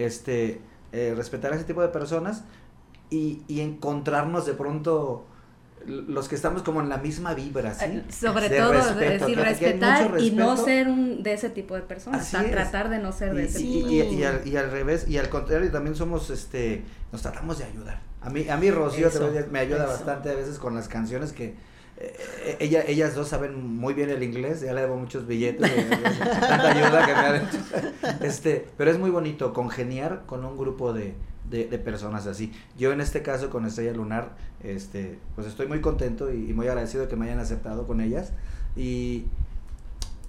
este, 0.05 0.59
eh, 0.91 1.13
respetar 1.15 1.53
a 1.53 1.55
ese 1.55 1.65
tipo 1.65 1.81
de 1.81 1.89
personas 1.89 2.43
y, 3.09 3.41
y 3.47 3.61
encontrarnos 3.61 4.45
de 4.45 4.53
pronto 4.53 5.25
los 5.85 6.27
que 6.27 6.35
estamos 6.35 6.61
como 6.61 6.81
en 6.81 6.89
la 6.89 6.97
misma 6.97 7.33
vibra, 7.33 7.73
¿sí? 7.73 7.85
Eh, 7.85 8.03
Sobre 8.11 8.49
De 8.49 8.57
todo, 8.59 8.73
respeto, 8.73 9.01
es 9.01 9.19
decir, 9.21 9.39
respetar 9.39 10.19
y 10.19 10.31
no 10.31 10.57
ser 10.57 10.89
un, 10.89 11.23
de 11.23 11.33
ese 11.33 11.49
tipo 11.49 11.73
de 11.75 11.81
personas. 11.81 12.33
Es. 12.33 12.51
Tratar 12.51 12.89
de 12.89 12.99
no 12.99 13.11
ser 13.13 13.33
de 13.33 13.45
ese 13.45 13.61
y- 13.61 13.73
tipo. 13.83 13.89
y- 13.89 13.99
y 14.15 14.23
al, 14.23 14.45
y 14.47 14.57
al 14.57 14.71
revés, 14.71 15.07
y 15.07 15.17
al 15.17 15.29
contrario, 15.29 15.71
también 15.71 15.95
somos, 15.95 16.29
este, 16.31 16.83
nos 17.13 17.21
tratamos 17.21 17.59
de 17.59 17.63
ayudar. 17.63 18.01
A 18.21 18.29
mí, 18.29 18.49
a 18.49 18.57
mí 18.57 18.69
Rocío 18.71 19.07
Eso, 19.07 19.31
me 19.51 19.59
ayuda 19.59 19.83
eso. 19.85 19.93
bastante 19.93 20.29
a 20.31 20.35
veces 20.35 20.59
con 20.59 20.75
las 20.75 20.89
canciones 20.89 21.31
que 21.31 21.55
ella, 22.59 22.83
ellas 22.87 23.15
dos 23.15 23.27
saben 23.27 23.75
muy 23.77 23.93
bien 23.93 24.09
el 24.09 24.23
inglés, 24.23 24.61
ya 24.61 24.73
le 24.73 24.81
debo 24.81 24.95
muchos 24.97 25.27
billetes, 25.27 25.61
de- 25.75 25.83
de- 25.83 25.95
de 25.97 26.25
tanta 26.39 26.69
ayuda 26.71 27.05
que 27.05 27.13
me 27.13 27.19
han 27.19 27.35
hecho. 27.35 27.57
Este, 28.21 28.67
pero 28.77 28.89
es 28.91 28.97
muy 28.99 29.09
bonito 29.09 29.53
congeniar 29.53 30.23
con 30.25 30.45
un 30.45 30.57
grupo 30.57 30.93
de, 30.93 31.13
de, 31.49 31.65
de 31.67 31.77
personas 31.79 32.25
así. 32.27 32.53
Yo 32.77 32.91
en 32.93 33.01
este 33.01 33.21
caso 33.21 33.49
con 33.49 33.65
Estrella 33.65 33.91
Lunar, 33.93 34.35
este, 34.63 35.19
pues 35.35 35.47
estoy 35.47 35.67
muy 35.67 35.81
contento 35.81 36.33
y, 36.33 36.49
y 36.49 36.53
muy 36.53 36.67
agradecido 36.67 37.03
de 37.03 37.09
que 37.09 37.15
me 37.15 37.25
hayan 37.25 37.39
aceptado 37.39 37.85
con 37.87 37.99
ellas 38.01 38.31
y, 38.77 39.25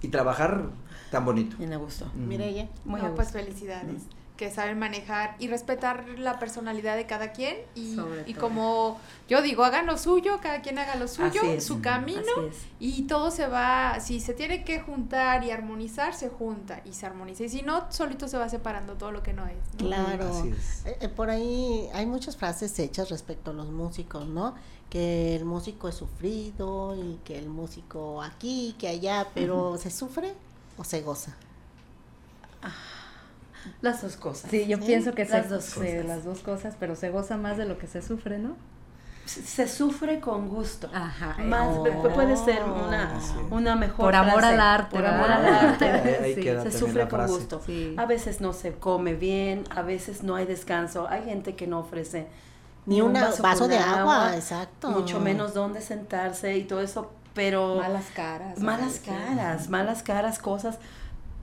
y 0.01 0.07
trabajar 0.09 0.63
tan 1.11 1.23
bonito. 1.25 1.55
Y 1.59 1.67
me 1.67 1.77
gustó. 1.77 2.05
Ujú. 2.05 2.17
Mireya. 2.17 2.67
Muy 2.85 3.01
no, 3.01 3.15
pues 3.15 3.27
gusto. 3.31 3.39
felicidades. 3.39 4.03
Que 4.41 4.49
saben 4.49 4.79
manejar 4.79 5.35
y 5.37 5.49
respetar 5.49 6.17
la 6.17 6.39
personalidad 6.39 6.95
de 6.95 7.05
cada 7.05 7.31
quien 7.31 7.57
y, 7.75 7.95
y 8.25 8.33
como 8.33 8.99
yo 9.29 9.43
digo, 9.43 9.63
hagan 9.63 9.85
lo 9.85 9.99
suyo, 9.99 10.39
cada 10.41 10.63
quien 10.63 10.79
haga 10.79 10.95
lo 10.95 11.07
suyo, 11.07 11.43
es. 11.43 11.63
su 11.63 11.79
camino 11.79 12.49
y 12.79 13.03
todo 13.03 13.29
se 13.29 13.45
va, 13.45 13.99
si 13.99 14.19
se 14.19 14.33
tiene 14.33 14.63
que 14.63 14.79
juntar 14.79 15.43
y 15.43 15.51
armonizar, 15.51 16.15
se 16.15 16.29
junta 16.29 16.81
y 16.85 16.93
se 16.93 17.05
armoniza. 17.05 17.43
Y 17.43 17.49
si 17.49 17.61
no, 17.61 17.85
solito 17.91 18.27
se 18.27 18.39
va 18.39 18.49
separando 18.49 18.95
todo 18.95 19.11
lo 19.11 19.21
que 19.21 19.31
no 19.31 19.45
es. 19.45 19.57
¿no? 19.73 19.89
Claro. 19.89 20.27
Así 20.27 20.49
es. 20.49 20.87
Eh, 20.87 20.97
eh, 21.01 21.07
por 21.07 21.29
ahí 21.29 21.87
hay 21.93 22.07
muchas 22.07 22.35
frases 22.35 22.79
hechas 22.79 23.11
respecto 23.11 23.51
a 23.51 23.53
los 23.53 23.69
músicos, 23.69 24.25
¿no? 24.25 24.55
Que 24.89 25.35
el 25.35 25.45
músico 25.45 25.87
es 25.87 25.93
sufrido 25.93 26.95
y 26.95 27.19
que 27.23 27.37
el 27.37 27.47
músico 27.47 28.23
aquí, 28.23 28.75
que 28.79 28.87
allá, 28.87 29.27
pero 29.35 29.77
¿se 29.77 29.91
sufre 29.91 30.33
o 30.79 30.83
se 30.83 31.03
goza? 31.03 31.37
Las 33.81 34.01
dos 34.01 34.17
cosas. 34.17 34.49
Sí, 34.51 34.65
yo 34.67 34.77
Sí, 34.77 34.83
pienso 34.85 35.13
que 35.13 35.25
las 35.25 35.43
se- 35.43 35.49
dos 35.49 35.63
se- 35.63 36.03
las 36.03 36.23
dos 36.23 36.39
cosas, 36.39 36.75
pero 36.79 36.95
se 36.95 37.09
goza 37.09 37.37
más 37.37 37.57
de 37.57 37.65
lo 37.65 37.77
que 37.77 37.87
se 37.87 38.01
sufre, 38.01 38.37
¿no? 38.39 38.55
Se 39.25 39.43
se 39.43 39.67
sufre 39.67 40.19
con 40.19 40.49
gusto. 40.49 40.89
Ajá. 40.93 41.35
Más, 41.43 41.67
Oh. 41.77 41.83
pu- 41.85 42.13
puede 42.13 42.35
ser 42.35 42.63
una, 42.63 43.17
Así 43.17 43.33
es. 43.45 43.51
una 43.51 43.75
mejor 43.75 44.05
Por 44.05 44.15
amor 44.15 44.39
frase. 44.39 44.53
al 44.55 44.59
arte, 44.59 44.95
Por 44.97 45.05
amor 45.05 45.31
al 45.31 45.45
arte. 45.45 45.85
Ahí- 45.91 46.23
ahí 46.23 46.35
Sí, 46.35 46.41
queda 46.41 46.63
se 46.63 46.71
sufre 46.77 47.01
con 47.01 47.09
frase. 47.19 47.33
gusto. 47.33 47.61
Sí. 47.65 47.95
A 47.97 48.05
veces 48.07 48.41
no 48.41 48.51
se 48.51 48.73
come 48.73 49.13
bien, 49.13 49.63
a 49.69 49.83
veces 49.83 50.23
no 50.23 50.35
hay 50.35 50.45
descanso. 50.45 51.07
Hay 51.07 51.23
gente 51.23 51.55
que 51.55 51.67
no 51.67 51.79
ofrece 51.79 52.27
Ni 52.87 52.99
un 52.99 53.13
vaso, 53.13 53.67
de 53.67 53.77
agua, 53.77 54.35
exacto. 54.35 54.89
mucho 54.89 55.19
menos 55.19 55.53
dónde 55.53 55.81
sentarse 55.81 56.57
y 56.57 56.63
todo 56.63 56.81
eso, 56.81 57.11
pero 57.35 57.75
Malas 57.75 58.05
caras. 58.15 58.59
malas 58.59 58.93
sí. 58.93 59.01
caras, 59.11 59.69
malas 59.69 60.01
caras, 60.03 60.39
cosas, 60.39 60.79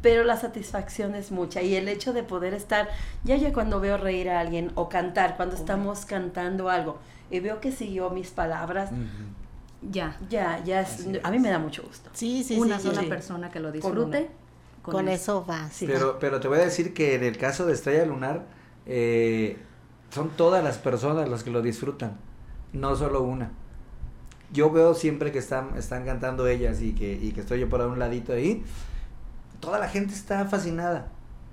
pero 0.02 0.24
la 0.24 0.36
satisfacción 0.36 1.14
es 1.14 1.30
mucha 1.32 1.62
y 1.62 1.74
el 1.74 1.88
hecho 1.88 2.12
de 2.12 2.22
poder 2.22 2.54
estar, 2.54 2.88
ya 3.24 3.36
ya 3.36 3.52
cuando 3.52 3.80
veo 3.80 3.96
reír 3.98 4.30
a 4.30 4.40
alguien 4.40 4.70
o 4.74 4.88
cantar, 4.88 5.36
cuando 5.36 5.56
estamos 5.56 6.04
cantando 6.06 6.70
algo 6.70 6.98
y 7.30 7.40
veo 7.40 7.60
que 7.60 7.72
siguió 7.72 8.10
mis 8.10 8.30
palabras. 8.30 8.90
Ya. 9.80 10.16
ya, 10.28 10.62
ya, 10.64 10.80
es- 10.80 11.06
a 11.22 11.30
mí 11.30 11.38
me 11.38 11.50
da 11.50 11.58
mucho 11.58 11.82
gusto. 11.84 12.10
Sí, 12.12 12.42
sí, 12.42 12.58
una 12.58 12.78
sí. 12.78 12.88
sola 12.88 13.02
sí. 13.02 13.06
persona 13.06 13.50
que 13.50 13.60
lo 13.60 13.68
Con 13.68 13.72
disfrute. 13.80 14.30
Con, 14.82 15.08
eso 15.08 15.44
va. 15.44 15.68
sí. 15.70 15.86
Pero, 15.86 16.18
pero 16.18 16.40
te 16.40 16.48
voy 16.48 16.58
a 16.58 16.62
decir 16.64 16.94
que 16.94 17.14
en 17.14 17.22
el 17.22 17.36
caso 17.36 17.66
de 17.66 17.74
Estrella 17.74 18.06
Lunar, 18.06 18.46
eh, 18.86 19.58
son 20.10 20.30
todas 20.30 20.64
las 20.64 20.78
personas 20.78 21.28
las 21.28 21.44
que 21.44 21.50
lo 21.50 21.60
disfrutan, 21.62 22.16
no 22.72 22.96
solo 22.96 23.22
una. 23.22 23.50
Yo 24.50 24.70
veo 24.70 24.94
siempre 24.94 25.30
que 25.30 25.38
están, 25.38 25.76
están 25.76 26.06
cantando 26.06 26.46
ellas 26.48 26.80
y 26.80 26.94
que, 26.94 27.12
y 27.12 27.32
que 27.32 27.40
estoy 27.42 27.60
yo 27.60 27.68
por 27.68 27.82
un 27.82 27.98
ladito 27.98 28.32
ahí, 28.32 28.64
toda 29.60 29.78
la 29.78 29.88
gente 29.88 30.14
está 30.14 30.44
fascinada. 30.46 31.08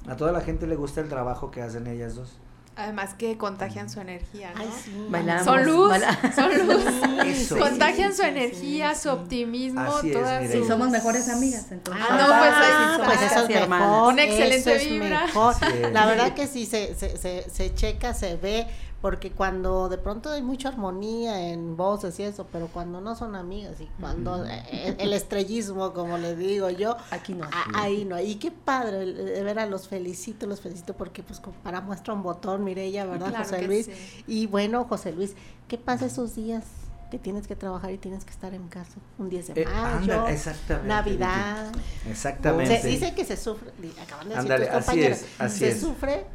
A 0.08 0.16
toda 0.16 0.32
la 0.32 0.42
gente 0.42 0.68
le 0.68 0.76
gusta 0.76 1.02
el 1.02 1.10
trabajo 1.10 1.50
que 1.52 1.62
hacen 1.62 1.88
ellas 1.88 2.16
dos. 2.16 2.30
Además 2.78 3.14
que 3.14 3.38
contagian 3.38 3.90
su 3.90 4.02
energía, 4.02 4.52
¿no? 4.54 4.60
Ay, 4.60 4.70
sí. 4.84 5.08
Bailamos, 5.10 5.46
Son 5.46 5.66
luz, 5.66 5.90
baila- 5.92 6.34
son 6.36 6.68
luz. 6.68 6.84
Eso. 7.26 7.58
Contagian 7.60 8.12
Sí, 8.12 8.18
su 8.18 8.24
sí, 8.24 8.28
energía, 8.30 8.94
sí, 8.94 9.02
su 9.04 9.10
optimismo, 9.12 9.80
Así 9.80 10.12
todas 10.12 10.52
sus- 10.52 10.68
somos 10.68 10.90
mejores 10.90 11.30
amigas, 11.30 11.72
entonces. 11.72 12.04
Ah, 12.08 12.18
no, 12.18 12.28
pues, 12.28 12.52
Ah, 12.54 13.02
pues 13.06 13.22
eso 13.32 13.46
es 13.48 13.50
hermanas. 13.56 13.90
mejor. 13.90 14.14
Una 14.14 14.24
excelente 14.24 14.58
eso 14.58 14.70
es 14.72 14.90
vibra. 14.90 15.26
mejor. 15.26 15.56
Sí. 15.56 15.66
La 15.94 16.06
verdad 16.06 16.34
que 16.34 16.48
sí 16.48 16.66
se, 16.66 16.94
se, 16.96 17.16
se, 17.18 17.50
se 17.50 17.74
checa, 17.74 18.14
se 18.14 18.36
ve, 18.36 18.68
porque 19.02 19.32
cuando 19.32 19.88
de 19.88 19.98
pronto 20.00 20.32
hay 20.32 20.42
mucha 20.42 20.70
armonía 20.70 21.50
en 21.50 21.78
voces 21.78 22.20
y 22.20 22.24
eso, 22.24 22.48
pero 22.52 22.68
cuando 22.68 23.02
no 23.02 23.16
son 23.16 23.36
amigas 23.36 23.80
y 23.80 23.88
cuando 24.00 24.44
eh, 24.46 24.96
el 24.98 25.14
estrellismo, 25.14 25.94
como 25.94 26.18
le 26.18 26.36
digo 26.36 26.70
yo, 26.72 26.98
Aquí 27.12 27.34
no. 27.36 27.46
a- 27.46 27.82
ahí 27.84 28.04
no. 28.06 28.20
Y 28.20 28.36
qué 28.36 28.50
padre, 28.52 29.06
de 29.06 29.44
veras 29.44 29.70
los 29.70 29.88
felicito, 29.88 30.48
los 30.48 30.60
felicito 30.62 30.94
porque 30.96 31.22
pues 31.22 31.40
para 31.64 31.82
muestra 31.82 32.14
un 32.16 32.24
botón, 32.24 32.64
Mireya, 32.64 33.06
¿verdad, 33.06 33.30
Claro 33.30 33.44
José 33.44 33.62
Luis? 33.62 33.86
sí. 33.86 34.24
Y 34.28 34.48
bueno, 34.48 34.86
José 34.86 35.12
Luis, 35.12 35.36
¿qué 35.68 35.78
pasa 35.78 36.06
esos 36.08 36.36
días? 36.36 36.64
que 37.12 37.20
tienes 37.20 37.46
que 37.46 37.56
trabajar 37.56 37.92
y 37.92 38.00
tienes 38.00 38.26
que 38.26 38.32
estar 38.32 38.56
en 38.56 38.68
casa 38.68 38.96
un 39.20 39.30
10 39.30 39.54
de 39.54 39.62
Eh, 39.62 39.66
mayo, 39.68 39.86
anda, 40.16 40.32
exactamente, 40.32 40.88
Navidad. 40.88 41.72
Exactamente. 42.10 42.82
Se 42.82 42.88
dice 42.88 43.14
que 43.14 43.24
se 43.24 43.38
sufre, 43.38 43.70
acaban 44.02 44.28
de 44.28 44.36
decir 44.36 44.52
Ándale, 44.52 44.66
tus 44.66 44.76
así 44.76 44.86
compañeros, 44.88 45.18
es, 45.20 45.28
así 45.40 45.60
se 45.60 45.70
es. 45.70 45.80
sufre, 45.82 46.26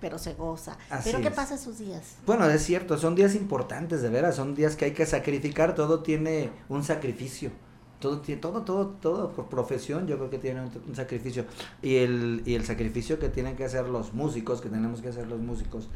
pero 0.00 0.18
se 0.18 0.34
goza. 0.34 0.76
Así 0.90 1.10
pero 1.10 1.22
¿qué 1.22 1.28
es. 1.28 1.34
pasa 1.34 1.54
esos 1.54 1.78
días? 1.78 2.16
Bueno, 2.26 2.48
es 2.48 2.62
cierto, 2.62 2.98
son 2.98 3.14
días 3.14 3.34
importantes, 3.34 4.02
de 4.02 4.08
veras, 4.08 4.36
son 4.36 4.54
días 4.54 4.76
que 4.76 4.86
hay 4.86 4.92
que 4.92 5.06
sacrificar, 5.06 5.74
todo 5.74 6.02
tiene 6.02 6.50
un 6.68 6.84
sacrificio. 6.84 7.50
Todo, 8.00 8.20
todo, 8.20 8.62
todo, 8.62 8.86
todo, 8.86 9.32
por 9.32 9.48
profesión 9.48 10.06
yo 10.06 10.18
creo 10.18 10.30
que 10.30 10.38
tiene 10.38 10.60
un, 10.60 10.70
un 10.86 10.94
sacrificio. 10.94 11.44
Y 11.82 11.96
el, 11.96 12.42
y 12.46 12.54
el 12.54 12.64
sacrificio 12.64 13.18
que 13.18 13.28
tienen 13.28 13.56
que 13.56 13.64
hacer 13.64 13.88
los 13.88 14.14
músicos, 14.14 14.60
que 14.60 14.68
tenemos 14.68 15.02
que 15.02 15.08
hacer 15.08 15.26
los 15.26 15.40
músicos, 15.40 15.88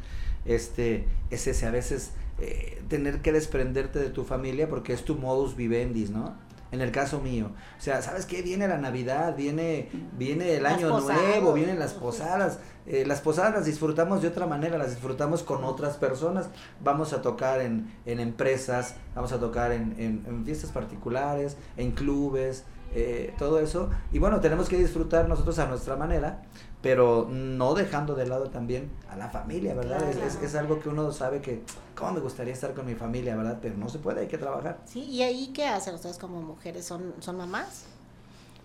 este, 0.45 1.07
es 1.31 1.47
ese, 1.47 1.67
a 1.67 1.71
veces 1.71 2.11
eh, 2.41 2.83
tener 2.89 3.23
que 3.23 3.33
desprenderte 3.33 4.01
de 4.01 4.11
tu 4.11 4.25
familia 4.25 4.69
porque 4.69 4.93
es 4.93 5.05
tu 5.05 5.15
modus 5.17 5.55
vivendi, 5.55 6.09
¿no? 6.09 6.35
En 6.73 6.81
el 6.81 6.91
caso 6.91 7.21
mío, 7.21 7.51
o 7.79 7.81
sea, 7.83 8.01
¿sabes 8.01 8.25
qué? 8.27 8.41
Viene 8.43 8.67
la 8.67 8.79
Navidad, 8.79 9.37
viene, 9.37 9.91
viene 10.17 10.57
el 10.57 10.63
Las 10.63 10.79
año 10.79 10.89
posadas. 10.89 11.23
nuevo, 11.23 11.53
vienen 11.53 11.79
las 11.79 11.93
posadas. 11.93 12.59
Eh, 12.87 13.05
las 13.07 13.21
posadas 13.21 13.53
las 13.55 13.67
disfrutamos 13.67 14.23
de 14.23 14.29
otra 14.29 14.47
manera, 14.47 14.79
las 14.79 14.91
disfrutamos 14.91 15.43
con 15.43 15.65
otras 15.65 15.99
personas. 15.99 16.49
Vamos 16.83 17.13
a 17.13 17.21
tocar 17.21 17.61
en, 17.61 17.93
en 18.07 18.21
empresas, 18.21 18.95
vamos 19.15 19.33
a 19.33 19.39
tocar 19.39 19.71
en, 19.73 19.95
en- 19.99 20.25
en 20.27 20.45
fiestas 20.47 20.71
particulares, 20.71 21.57
en 21.77 21.91
clubes, 21.93 22.65
eh, 22.95 23.35
todo 23.39 23.59
eso. 23.61 23.91
Y 24.13 24.19
bueno, 24.19 24.41
tenemos 24.41 24.69
que 24.69 24.77
disfrutar 24.79 25.29
nosotros 25.29 25.59
a 25.59 25.67
nuestra 25.67 25.97
manera, 25.97 26.43
pero 26.83 27.29
no 27.31 27.75
dejando 27.75 28.15
de 28.15 28.27
lado 28.27 28.51
también 28.51 28.91
a 29.11 29.17
la 29.17 29.29
familia, 29.29 29.75
¿verdad? 29.75 30.03
Es- 30.09 30.17
Es, 30.17 30.33
Claro. 30.33 30.47
es 30.47 30.55
algo 30.57 30.81
que 30.81 30.89
uno 30.89 31.13
sabe 31.13 31.41
que, 31.41 31.63
¿cómo 31.97 32.13
me 32.13 32.21
gustaría 32.21 32.53
estar 32.53 32.75
con 32.75 32.87
mi 32.87 32.95
familia, 32.95 33.37
¿verdad? 33.37 33.59
Pero 33.63 33.77
no 33.77 33.89
se 33.89 33.99
puede, 33.99 34.21
hay 34.23 34.29
que 34.29 34.39
trabajar. 34.39 34.79
Sí, 34.87 35.01
y 35.05 35.23
ahí 35.23 35.53
qué 35.55 35.67
hacen 35.67 35.95
ustedes 35.95 36.19
como 36.19 36.43
mujeres, 36.43 36.85
son, 36.85 37.15
son 37.21 37.37
mamás. 37.37 37.85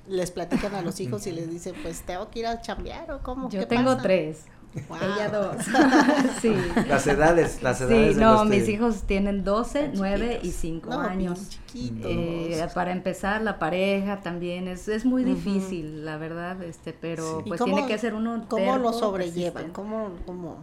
Les 0.08 0.32
platican 0.32 0.74
a 0.74 0.82
los 0.82 1.00
hijos 1.02 1.28
y 1.28 1.32
les 1.34 1.50
dicen, 1.50 1.76
pues 1.84 2.02
tengo 2.06 2.30
que 2.30 2.40
ir 2.40 2.48
a 2.48 2.62
chambear 2.62 3.12
o 3.12 3.20
cómo. 3.20 3.50
Yo 3.50 3.60
¿Qué 3.60 3.66
tengo 3.66 3.92
pasa? 3.92 4.02
tres. 4.04 4.46
Wow. 4.90 4.98
Ella 5.02 5.30
dos. 5.30 5.56
sí. 6.42 6.54
Las 6.88 7.08
edades, 7.08 7.64
las 7.64 7.82
edades. 7.82 8.14
Sí, 8.16 8.20
no, 8.22 8.34
los 8.34 8.48
mis 8.48 8.68
hijos 8.70 9.04
tienen 9.04 9.44
12, 9.44 9.80
Están 9.86 9.98
9 9.98 10.26
y 10.44 10.52
chiquitos. 10.52 10.60
5 10.62 10.90
No, 10.92 11.00
años. 11.00 11.50
chiquitos. 11.50 12.12
Eh, 12.12 12.68
para 12.76 12.92
empezar, 12.92 13.42
la 13.42 13.58
pareja 13.58 14.20
también 14.22 14.68
es, 14.68 14.88
es 14.88 15.04
muy 15.06 15.24
difícil, 15.24 16.06
la 16.06 16.18
verdad, 16.18 16.62
este, 16.62 16.94
pero 16.94 17.42
¿Y 17.44 17.50
pues 17.50 17.60
cómo- 17.60 17.74
tiene 17.76 17.88
que 17.90 17.98
ser 17.98 18.14
uno 18.14 18.46
¿Cómo 18.48 18.78
lo 18.78 18.94
sobrellevan? 18.94 19.72
¿Cómo, 19.72 20.12
cómo, 20.28 20.58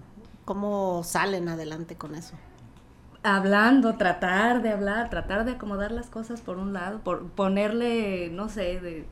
¿Cómo 0.44 1.02
salen 1.02 1.48
adelante 1.48 1.96
con 1.96 2.14
eso? 2.14 2.34
Hablando, 3.24 3.96
tratar 3.96 4.60
de 4.62 4.68
hablar, 4.70 5.08
tratar 5.08 5.46
de 5.46 5.52
acomodar 5.52 5.90
las 5.90 6.06
cosas 6.06 6.42
por 6.42 6.58
un 6.58 6.74
lado, 6.74 7.00
por 7.00 7.30
ponerle, 7.30 8.28
no 8.30 8.50
sé, 8.50 8.80
de, 8.80 9.06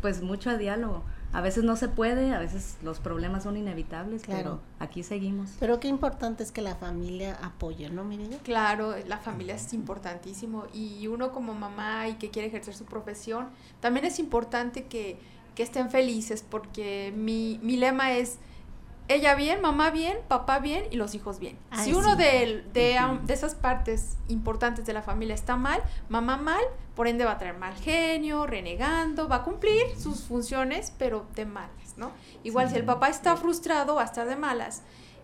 pues 0.00 0.22
mucho 0.22 0.48
a 0.50 0.56
diálogo. 0.56 1.04
A 1.32 1.40
veces 1.40 1.64
no 1.64 1.76
se 1.76 1.88
puede, 1.88 2.34
a 2.34 2.38
veces 2.38 2.76
los 2.82 3.00
problemas 3.00 3.44
son 3.44 3.56
inevitables, 3.56 4.22
Claro. 4.22 4.42
pero 4.42 4.60
aquí 4.78 5.02
seguimos. 5.02 5.50
Pero 5.58 5.80
qué 5.80 5.88
importante 5.88 6.42
es 6.42 6.52
que 6.52 6.60
la 6.60 6.74
familia 6.76 7.38
apoye, 7.42 7.88
¿no, 7.88 8.04
Mireya? 8.04 8.38
Claro, 8.42 8.94
la 9.06 9.16
familia 9.18 9.54
es 9.54 9.72
importantísimo 9.72 10.66
y 10.74 11.06
uno 11.06 11.32
como 11.32 11.54
mamá 11.54 12.08
y 12.08 12.14
que 12.14 12.30
quiere 12.30 12.48
ejercer 12.48 12.74
su 12.74 12.84
profesión, 12.84 13.48
también 13.80 14.04
es 14.04 14.18
importante 14.18 14.84
que, 14.84 15.18
que 15.54 15.62
estén 15.62 15.90
felices 15.90 16.44
porque 16.48 17.12
mi, 17.16 17.58
mi 17.62 17.76
lema 17.78 18.12
es 18.12 18.38
ella 19.14 19.34
bien, 19.34 19.60
mamá 19.60 19.90
bien, 19.90 20.18
papá 20.28 20.58
bien 20.58 20.84
y 20.90 20.96
los 20.96 21.14
hijos 21.14 21.38
bien. 21.38 21.58
Ay, 21.70 21.84
si 21.84 21.94
uno 21.94 22.12
sí. 22.12 22.18
de, 22.18 22.64
de, 22.72 23.18
de 23.22 23.34
esas 23.34 23.54
partes 23.54 24.16
importantes 24.28 24.86
de 24.86 24.92
la 24.92 25.02
familia 25.02 25.34
está 25.34 25.56
mal, 25.56 25.82
mamá 26.08 26.36
mal, 26.36 26.62
por 26.94 27.08
ende 27.08 27.24
va 27.24 27.32
a 27.32 27.38
traer 27.38 27.56
mal 27.56 27.74
genio, 27.74 28.46
renegando, 28.46 29.28
va 29.28 29.36
a 29.36 29.42
cumplir 29.42 29.82
sus 29.98 30.22
funciones, 30.24 30.92
pero 30.98 31.26
de 31.34 31.46
malas, 31.46 31.96
¿no? 31.96 32.12
Igual 32.42 32.70
si 32.70 32.76
el 32.76 32.84
papá 32.84 33.08
está 33.08 33.36
frustrado, 33.36 33.94
va 33.94 34.02
a 34.02 34.06
estar 34.06 34.26
de 34.26 34.36
malas 34.36 34.82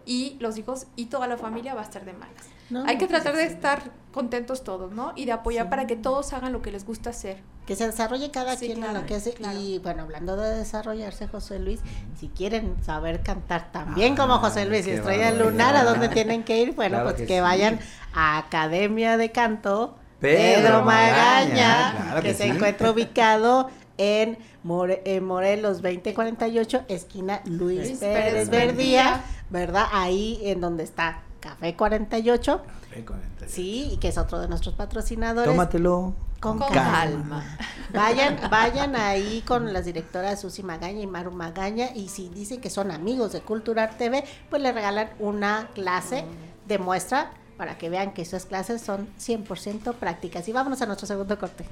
y 0.08 0.36
los 0.40 0.56
hijos 0.56 0.86
y 0.96 1.06
toda 1.06 1.28
la 1.28 1.36
familia 1.36 1.74
va 1.74 1.82
a 1.82 1.84
estar 1.84 2.04
de 2.04 2.14
malas. 2.14 2.46
No, 2.70 2.84
Hay 2.86 2.96
que 2.98 3.06
tratar 3.06 3.36
de 3.36 3.44
estar 3.44 3.82
contentos 4.12 4.64
todos, 4.64 4.92
¿no? 4.92 5.12
Y 5.16 5.26
de 5.26 5.32
apoyar 5.32 5.66
Sí. 5.66 5.70
para 5.70 5.86
que 5.86 5.96
todos 5.96 6.32
hagan 6.32 6.52
lo 6.52 6.60
que 6.62 6.70
les 6.72 6.84
gusta 6.86 7.10
hacer. 7.10 7.38
Que 7.66 7.76
se 7.76 7.86
desarrolle 7.86 8.30
cada 8.30 8.56
Sí, 8.56 8.66
quien 8.66 8.78
en 8.78 8.84
claro, 8.84 9.00
lo 9.00 9.06
que 9.06 9.14
hace. 9.16 9.32
claro. 9.34 9.58
Y 9.58 9.78
bueno, 9.78 10.02
hablando 10.02 10.36
de 10.36 10.56
desarrollarse, 10.56 11.28
José 11.28 11.58
Luis, 11.58 11.80
si 12.18 12.28
quieren 12.28 12.74
saber 12.82 13.22
cantar 13.22 13.70
también 13.72 14.16
como 14.16 14.34
Ah, 14.34 14.38
José 14.38 14.64
Luis 14.64 14.86
y 14.86 14.92
Estrella. 14.92 15.30
Lunar, 15.32 15.76
¿a 15.76 15.84
dónde 15.84 16.08
tienen 16.08 16.42
que 16.44 16.58
ir? 16.62 16.72
Bueno, 16.74 16.96
Claro 16.96 17.04
pues 17.10 17.16
que 17.16 17.26
que, 17.26 17.34
sí. 17.36 17.40
vayan 17.40 17.78
a 18.14 18.38
Academia 18.38 19.18
de 19.18 19.30
Canto 19.30 19.96
Pedro 20.20 20.62
Pedro 20.62 20.84
Magaña, 20.84 21.44
Magaña, 21.48 22.02
claro 22.02 22.22
que, 22.22 22.28
que 22.28 22.34
se 22.34 22.44
sí. 22.44 22.48
encuentra 22.50 22.90
ubicado 22.90 23.70
en, 23.98 24.38
More- 24.64 25.02
en 25.04 25.24
Morelos 25.24 25.80
2048, 25.82 26.82
esquina 26.88 27.40
Luis, 27.44 27.78
Luis 27.88 27.98
Pérez, 27.98 28.24
Pérez 28.32 28.48
Verdía, 28.50 28.66
Verdía. 29.04 29.24
¿Verdad? 29.50 29.86
Ahí 29.92 30.40
en 30.44 30.60
donde 30.60 30.84
está 30.84 31.22
Café 31.40 31.76
48, 31.76 32.62
Ve 32.94 33.04
con 33.04 33.20
el- 33.40 33.48
sí, 33.48 33.90
y 33.92 33.96
que 33.98 34.08
es 34.08 34.18
otro 34.18 34.38
de 34.40 34.48
nuestros 34.48 34.74
patrocinadores. 34.74 35.50
Tómatelo. 35.50 36.14
Con, 36.40 36.58
Con 36.58 36.68
calma. 36.72 36.92
calma. 36.92 37.56
Vayan, 37.92 38.38
vayan 38.50 38.94
ahí 38.96 39.42
con 39.46 39.72
las 39.72 39.84
directoras 39.84 40.40
Susi 40.40 40.62
Magaña 40.62 41.00
y 41.00 41.06
Maru 41.06 41.32
Magaña 41.32 41.88
y 41.94 42.08
si 42.08 42.28
dicen 42.28 42.60
que 42.60 42.70
son 42.70 42.90
amigos 42.92 43.32
de 43.32 43.40
Cultural 43.40 43.96
TV, 43.98 44.24
pues 44.48 44.62
le 44.62 44.70
regalan 44.72 45.10
una 45.18 45.68
clase 45.74 46.24
de 46.66 46.78
muestra 46.78 47.32
para 47.56 47.76
que 47.76 47.88
vean 47.90 48.12
que 48.14 48.22
esas 48.22 48.46
clases 48.46 48.80
son 48.82 49.08
100% 49.18 49.94
prácticas. 49.94 50.46
Y 50.48 50.52
vámonos 50.52 50.80
a 50.80 50.86
nuestro 50.86 51.08
segundo 51.08 51.36
corte. 51.40 51.64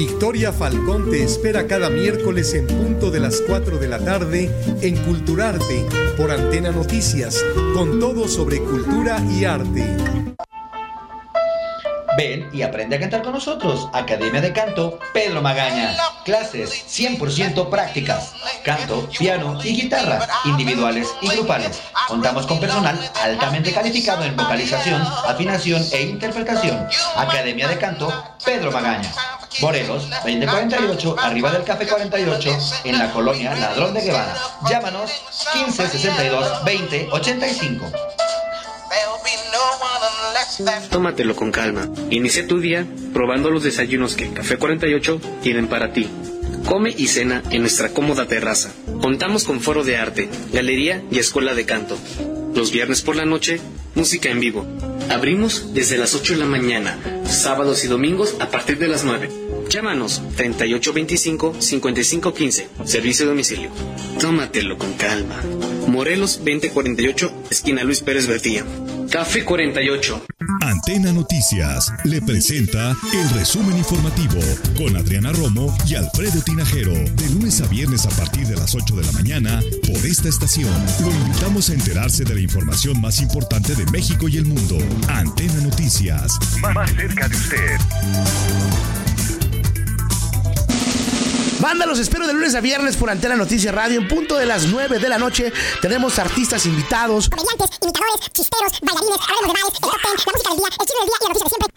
Victoria 0.01 0.51
Falcón 0.51 1.11
te 1.11 1.23
espera 1.23 1.67
cada 1.67 1.91
miércoles 1.91 2.55
en 2.55 2.67
punto 2.67 3.11
de 3.11 3.21
las 3.21 3.43
4 3.47 3.77
de 3.77 3.87
la 3.87 3.99
tarde 3.99 4.51
en 4.81 4.97
Culturarte 5.05 5.85
por 6.17 6.31
Antena 6.31 6.71
Noticias, 6.71 7.45
con 7.75 8.01
todo 8.01 8.27
sobre 8.27 8.61
cultura 8.61 9.23
y 9.29 9.45
arte. 9.45 9.85
Ven 12.17 12.49
y 12.51 12.63
aprende 12.63 12.97
a 12.97 13.01
cantar 13.01 13.23
con 13.23 13.35
nosotros. 13.35 13.91
Academia 13.93 14.41
de 14.41 14.55
Canto 14.55 14.99
Pedro 15.13 15.43
Magaña. 15.43 15.95
Clases 16.25 16.71
100% 16.89 17.69
prácticas. 17.69 18.33
Canto, 18.65 19.07
piano 19.19 19.59
y 19.63 19.83
guitarra, 19.83 20.27
individuales 20.47 21.15
y 21.21 21.29
grupales. 21.29 21.83
Contamos 22.09 22.47
con 22.47 22.59
personal 22.59 22.99
altamente 23.23 23.71
calificado 23.71 24.25
en 24.25 24.35
vocalización, 24.35 25.03
afinación 25.29 25.85
e 25.93 26.05
interpretación. 26.05 26.87
Academia 27.17 27.69
de 27.69 27.77
Canto 27.77 28.11
Pedro 28.43 28.73
Magaña. 28.73 29.13
Morelos, 29.61 30.09
2048, 30.25 31.17
arriba 31.19 31.51
del 31.51 31.65
Café 31.65 31.87
48, 31.87 32.59
en 32.85 32.99
la 32.99 33.13
colonia 33.13 33.55
Ladrón 33.55 33.93
de 33.93 34.01
Guevara. 34.01 34.35
Llámanos 34.69 35.11
1562 35.55 36.65
2085. 36.65 37.93
Tómatelo 40.91 41.37
con 41.37 41.51
calma. 41.51 41.89
Inicia 42.11 42.47
tu 42.47 42.61
día 42.61 42.87
probando 43.13 43.51
los 43.51 43.63
desayunos 43.63 44.15
que 44.15 44.33
Café 44.33 44.57
48 44.57 45.21
tienen 45.43 45.69
para 45.69 45.93
ti. 45.93 46.09
Come 46.67 46.95
y 46.97 47.09
cena 47.09 47.43
en 47.51 47.63
nuestra 47.63 47.91
cómoda 47.91 48.27
terraza. 48.27 48.71
Contamos 49.01 49.45
con 49.45 49.61
foro 49.61 49.83
de 49.85 49.97
arte, 49.97 50.29
galería 50.53 51.03
y 51.11 51.19
escuela 51.19 51.55
de 51.55 51.67
canto. 51.67 51.99
Los 52.55 52.71
viernes 52.73 53.03
por 53.03 53.17
la 53.17 53.25
noche, 53.25 53.61
música 53.95 54.31
en 54.31 54.41
vivo. 54.41 54.67
Abrimos 55.09 55.73
desde 55.75 55.99
las 55.99 56.15
8 56.15 56.35
de 56.35 56.41
la 56.41 56.47
mañana, 56.47 56.99
sábados 57.25 57.85
y 57.85 57.89
domingos 57.89 58.37
a 58.41 58.49
partir 58.49 58.79
de 58.79 58.89
las 58.89 59.05
9. 59.05 59.29
Llámanos 59.69 60.23
3825-5515, 60.37 62.67
servicio 62.85 63.25
de 63.25 63.31
domicilio. 63.31 63.71
Tómatelo 64.19 64.77
con 64.79 64.95
calma. 64.95 65.41
Morelos 65.87 66.39
2048, 66.39 67.33
esquina 67.51 67.85
Luis 67.85 68.01
Pérez 68.01 68.27
Bertilla. 68.27 68.65
Café 69.11 69.44
48. 69.44 70.25
Antena 70.62 71.12
Noticias 71.12 71.92
le 72.05 72.23
presenta 72.23 72.94
el 73.12 73.31
resumen 73.31 73.77
informativo 73.77 74.40
con 74.77 74.96
Adriana 74.96 75.33
Romo 75.33 75.77
y 75.87 75.96
Alfredo 75.96 76.40
Tinajero 76.42 76.92
de 76.92 77.29
lunes 77.31 77.61
a 77.61 77.66
viernes 77.66 78.07
a 78.07 78.11
partir 78.11 78.46
de 78.46 78.55
las 78.55 78.75
8 78.75 78.94
de 78.94 79.05
la 79.05 79.12
mañana 79.12 79.61
por 79.83 80.07
esta 80.07 80.29
estación. 80.29 80.73
Lo 81.01 81.11
invitamos 81.11 81.70
a 81.70 81.75
enterarse 81.75 82.25
de 82.25 82.35
la 82.35 82.40
información 82.40 83.01
más 83.01 83.20
importante 83.20 83.75
de 83.75 83.85
México 83.90 84.29
y 84.29 84.37
el 84.37 84.44
mundo. 84.44 84.79
Antena 85.09 85.61
Noticias, 85.61 86.38
más 86.61 86.90
cerca 86.92 87.29
de 87.29 87.37
usted. 87.37 89.00
Banda, 91.61 91.85
los 91.85 91.99
espero 91.99 92.27
de 92.27 92.33
lunes 92.33 92.55
a 92.55 92.61
viernes 92.61 92.96
por 92.96 93.11
Antena 93.11 93.37
Noticias 93.37 93.75
Radio. 93.75 94.01
En 94.01 94.09
punto 94.09 94.38
de 94.38 94.46
las 94.46 94.64
9 94.66 94.99
de 94.99 95.09
la 95.11 95.18
noche 95.18 95.53
tenemos 95.83 96.18
artistas 96.18 96.64
invitados. 96.64 97.29
Comediantes, 97.29 97.79
imitadores, 97.83 98.31
chisteros, 98.33 98.81
bailarines, 98.81 99.18
hablemos 99.20 99.42
de 99.42 99.61
bares, 99.61 99.75
el 99.75 99.81
top 99.81 99.92
ten, 100.01 100.16
la 100.25 100.33
música 100.33 100.49
del 100.49 100.59
día, 100.59 100.66
el 100.70 100.77
chisme 100.87 101.01
del 101.01 101.07
día 101.07 101.16
y 101.20 101.23
la 101.23 101.29
noticia 101.29 101.44
de 101.44 101.51
siempre. 101.51 101.68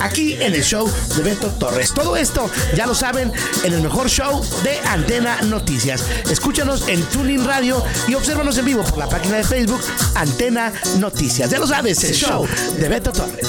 Aquí 0.00 0.34
en 0.34 0.54
el 0.54 0.62
show 0.62 0.88
de 1.16 1.22
Beto 1.22 1.48
Torres. 1.48 1.92
Todo 1.92 2.16
esto, 2.16 2.48
ya 2.76 2.86
lo 2.86 2.94
saben, 2.94 3.32
en 3.64 3.72
el 3.72 3.82
mejor 3.82 4.08
show 4.08 4.40
de 4.62 4.78
Antena 4.86 5.42
Noticias. 5.42 6.04
Escúchanos 6.30 6.86
en 6.88 7.02
Tuning 7.06 7.44
Radio 7.44 7.82
y 8.06 8.14
obsérvanos 8.14 8.56
en 8.58 8.64
vivo 8.64 8.84
por 8.84 8.98
la 8.98 9.08
página 9.08 9.38
de 9.38 9.44
Facebook 9.44 9.80
Antena 10.14 10.72
Noticias. 10.98 11.50
Ya 11.50 11.58
lo 11.58 11.66
sabes, 11.66 12.04
el 12.04 12.14
show 12.14 12.46
de 12.78 12.88
Beto 12.88 13.12
Torres. 13.12 13.48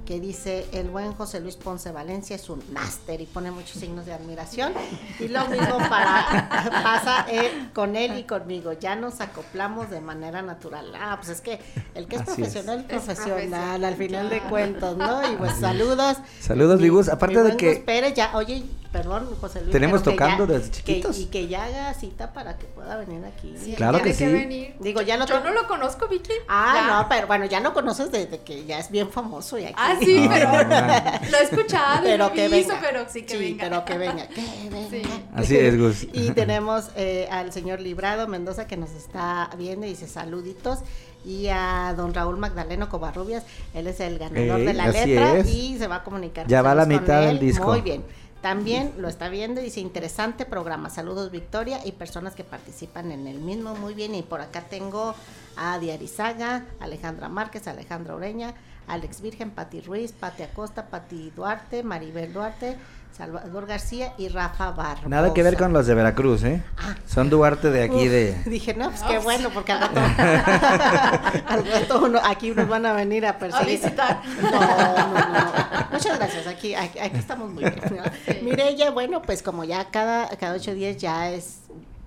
que 0.07 0.21
dice 0.21 0.65
el 0.71 0.89
buen 0.89 1.11
José 1.13 1.41
Luis 1.41 1.57
Ponce 1.57 1.91
Valencia 1.91 2.37
es 2.37 2.49
un 2.49 2.63
máster 2.71 3.19
y 3.19 3.25
pone 3.25 3.51
muchos 3.51 3.71
signos 3.81 4.05
de 4.05 4.13
admiración. 4.13 4.71
Y 5.19 5.27
lo 5.27 5.45
mismo 5.47 5.77
para 5.89 6.47
pasa 6.83 7.25
eh, 7.29 7.67
con 7.73 7.97
él 7.97 8.17
y 8.17 8.23
conmigo. 8.23 8.71
Ya 8.71 8.95
nos 8.95 9.19
acoplamos 9.19 9.89
de 9.89 9.99
manera 9.99 10.41
natural. 10.41 10.93
Ah 10.97 11.17
pues 11.17 11.29
es 11.29 11.41
que 11.41 11.59
el 11.93 12.07
que 12.07 12.15
es 12.15 12.21
Así 12.21 12.31
es. 12.31 12.35
profesional 12.37 12.85
es, 12.87 12.95
Es 12.95 13.03
profesional 13.03 13.83
al 13.83 13.95
final 13.95 14.29
de 14.29 14.39
cuentos 14.43 14.95
no 14.95 15.29
y 15.29 15.35
pues 15.35 15.53
saludos. 15.59 16.17
Saludos, 16.39 16.79
mi 16.79 16.87
Gus. 16.87 17.09
Aparte 17.09 17.35
mi 17.35 17.41
de 17.41 17.47
buen 17.49 17.57
que- 17.57 17.75
Pérez 17.75 18.13
ya 18.13 18.31
oye 18.35 18.63
perdón 18.97 19.27
José 19.39 19.61
Luis 19.61 19.71
Tenemos 19.71 20.01
que 20.01 20.11
tocando 20.11 20.47
ya- 20.47 20.53
desde 20.53 20.71
que- 20.71 20.77
chiquitos. 20.77 21.19
y 21.19 21.25
que 21.27 21.47
ya 21.47 21.65
haga 21.65 21.93
cita 21.93 22.33
para 22.33 22.57
que 22.57 22.65
pueda 22.65 22.97
venir 22.97 23.23
aquí 23.25 23.53
Sí, 23.63 23.73
Claro 23.73 23.97
tiene 23.99 24.11
que 24.11 24.17
sí. 24.17 24.25
venir. 24.25 24.75
digo 24.79 25.01
ya 25.01 25.17
no 25.17 25.25
Yo 25.27 25.39
no 25.41 25.51
lo 25.51 25.67
conozco, 25.67 26.07
Vicky. 26.07 26.31
Ah, 26.47 26.73
Ya. 26.75 26.87
no, 27.03 27.09
pero 27.09 27.27
bueno, 27.27 27.45
ya 27.45 27.59
lo 27.59 27.73
conoces 27.73 28.11
desde 28.11 28.39
que 28.39 28.65
ya 28.65 28.79
es 28.79 28.89
bien 28.89 29.09
famoso 29.09 29.57
y 29.59 29.65
aquí. 29.65 29.73
Ah, 29.77 29.95
sí, 29.99 30.27
Ah, 30.29 31.19
pero 31.19 31.29
lo 31.31 31.37
he 31.37 31.43
escuchado 31.43 31.99
y 32.07 32.11
pero 32.11 32.27
lo 32.27 32.33
que 32.33 32.47
visto, 32.49 32.73
venga. 32.73 32.87
pero 32.87 33.05
sí 33.09 33.21
que 33.23 33.37
venga. 33.37 33.63
pero 33.63 33.85
que 33.85 33.97
venga, 33.97 34.27
que 34.27 34.41
venga. 34.69 34.89
Sí. 34.89 35.01
Así 35.35 35.57
es, 35.57 35.77
Gus. 35.79 36.07
Y 36.13 36.31
tenemos 36.35 36.89
eh, 36.95 37.27
al 37.31 37.51
señor 37.53 37.79
Librado 37.81 38.27
Mendoza 38.27 38.65
que 38.67 38.77
nos 38.77 38.91
está 38.91 39.49
viendo 39.57 39.85
y 39.85 39.89
dice 39.89 40.07
saluditos. 40.07 40.79
Y 41.25 41.47
a 41.49 41.93
don 41.97 42.13
Raúl 42.13 42.37
Magdaleno 42.37 42.87
Covarrubias, 42.87 43.43
él 43.73 43.87
es 43.87 43.99
el 43.99 44.17
ganador 44.17 44.59
Ey, 44.61 44.65
de 44.65 44.73
la 44.73 44.87
letra 44.87 45.37
es. 45.39 45.49
y 45.49 45.77
se 45.77 45.87
va 45.87 45.97
a 45.97 46.03
comunicar. 46.03 46.47
Ya 46.47 46.61
va 46.61 46.73
la 46.73 46.85
mitad 46.85 47.21
del 47.21 47.37
disco. 47.39 47.65
Muy 47.67 47.81
bien. 47.81 48.03
También 48.47 48.93
lo 48.97 49.09
está 49.09 49.27
viendo 49.27 49.59
y 49.59 49.65
dice 49.65 49.81
interesante 49.81 50.45
programa. 50.45 50.89
Saludos 50.89 51.31
Victoria 51.31 51.79
y 51.83 51.91
personas 51.91 52.33
que 52.33 52.43
participan 52.45 53.11
en 53.11 53.27
el 53.27 53.39
mismo. 53.39 53.75
Muy 53.75 53.93
bien. 53.93 54.15
Y 54.15 54.21
por 54.21 54.39
acá 54.39 54.61
tengo 54.61 55.15
a 55.57 55.77
Diarizaga, 55.79 56.63
Alejandra 56.79 57.27
Márquez, 57.27 57.67
Alejandra 57.67 58.15
Oreña, 58.15 58.53
Alex 58.87 59.19
Virgen, 59.21 59.51
Pati 59.51 59.81
Ruiz, 59.81 60.13
Pati 60.13 60.43
Acosta, 60.43 60.85
Pati 60.85 61.31
Duarte, 61.35 61.83
Maribel 61.83 62.31
Duarte, 62.31 62.77
Salvador 63.17 63.65
García 63.65 64.13
y 64.17 64.29
Rafa 64.29 64.71
Barbosa. 64.71 65.09
Nada 65.09 65.33
que 65.33 65.43
ver 65.43 65.57
con 65.57 65.73
los 65.73 65.85
de 65.87 65.95
Veracruz, 65.95 66.43
¿eh? 66.43 66.63
Son 67.05 67.29
Duarte 67.29 67.69
de 67.69 67.83
aquí 67.83 68.05
Uf, 68.05 68.11
de... 68.11 68.41
Dije, 68.45 68.75
no, 68.75 68.89
pues 68.91 69.03
qué 69.03 69.17
bueno, 69.19 69.49
porque 69.49 69.71
al 69.73 69.81
rato, 69.81 69.99
al 71.47 71.65
rato 71.67 72.05
uno- 72.05 72.19
aquí 72.23 72.51
nos 72.51 72.67
van 72.69 72.85
a 72.85 72.93
venir 72.93 73.25
a 73.25 73.37
perseguir. 73.37 73.79
visitar. 73.81 74.21
No, 74.41 74.51
no, 74.51 75.29
no. 75.33 75.66
Muchas 75.97 76.17
gracias, 76.19 76.47
aquí, 76.47 76.75
aquí, 76.75 76.99
aquí 76.99 77.17
estamos 77.17 77.51
muy 77.51 77.63
bien. 77.63 77.75
¿no? 77.91 78.33
Mireya, 78.43 78.91
bueno, 78.91 79.21
pues 79.21 79.41
como 79.41 79.63
ya 79.63 79.89
cada, 79.91 80.29
cada 80.37 80.55
ocho 80.55 80.73
días 80.73 80.97
ya 80.97 81.29
es 81.31 81.61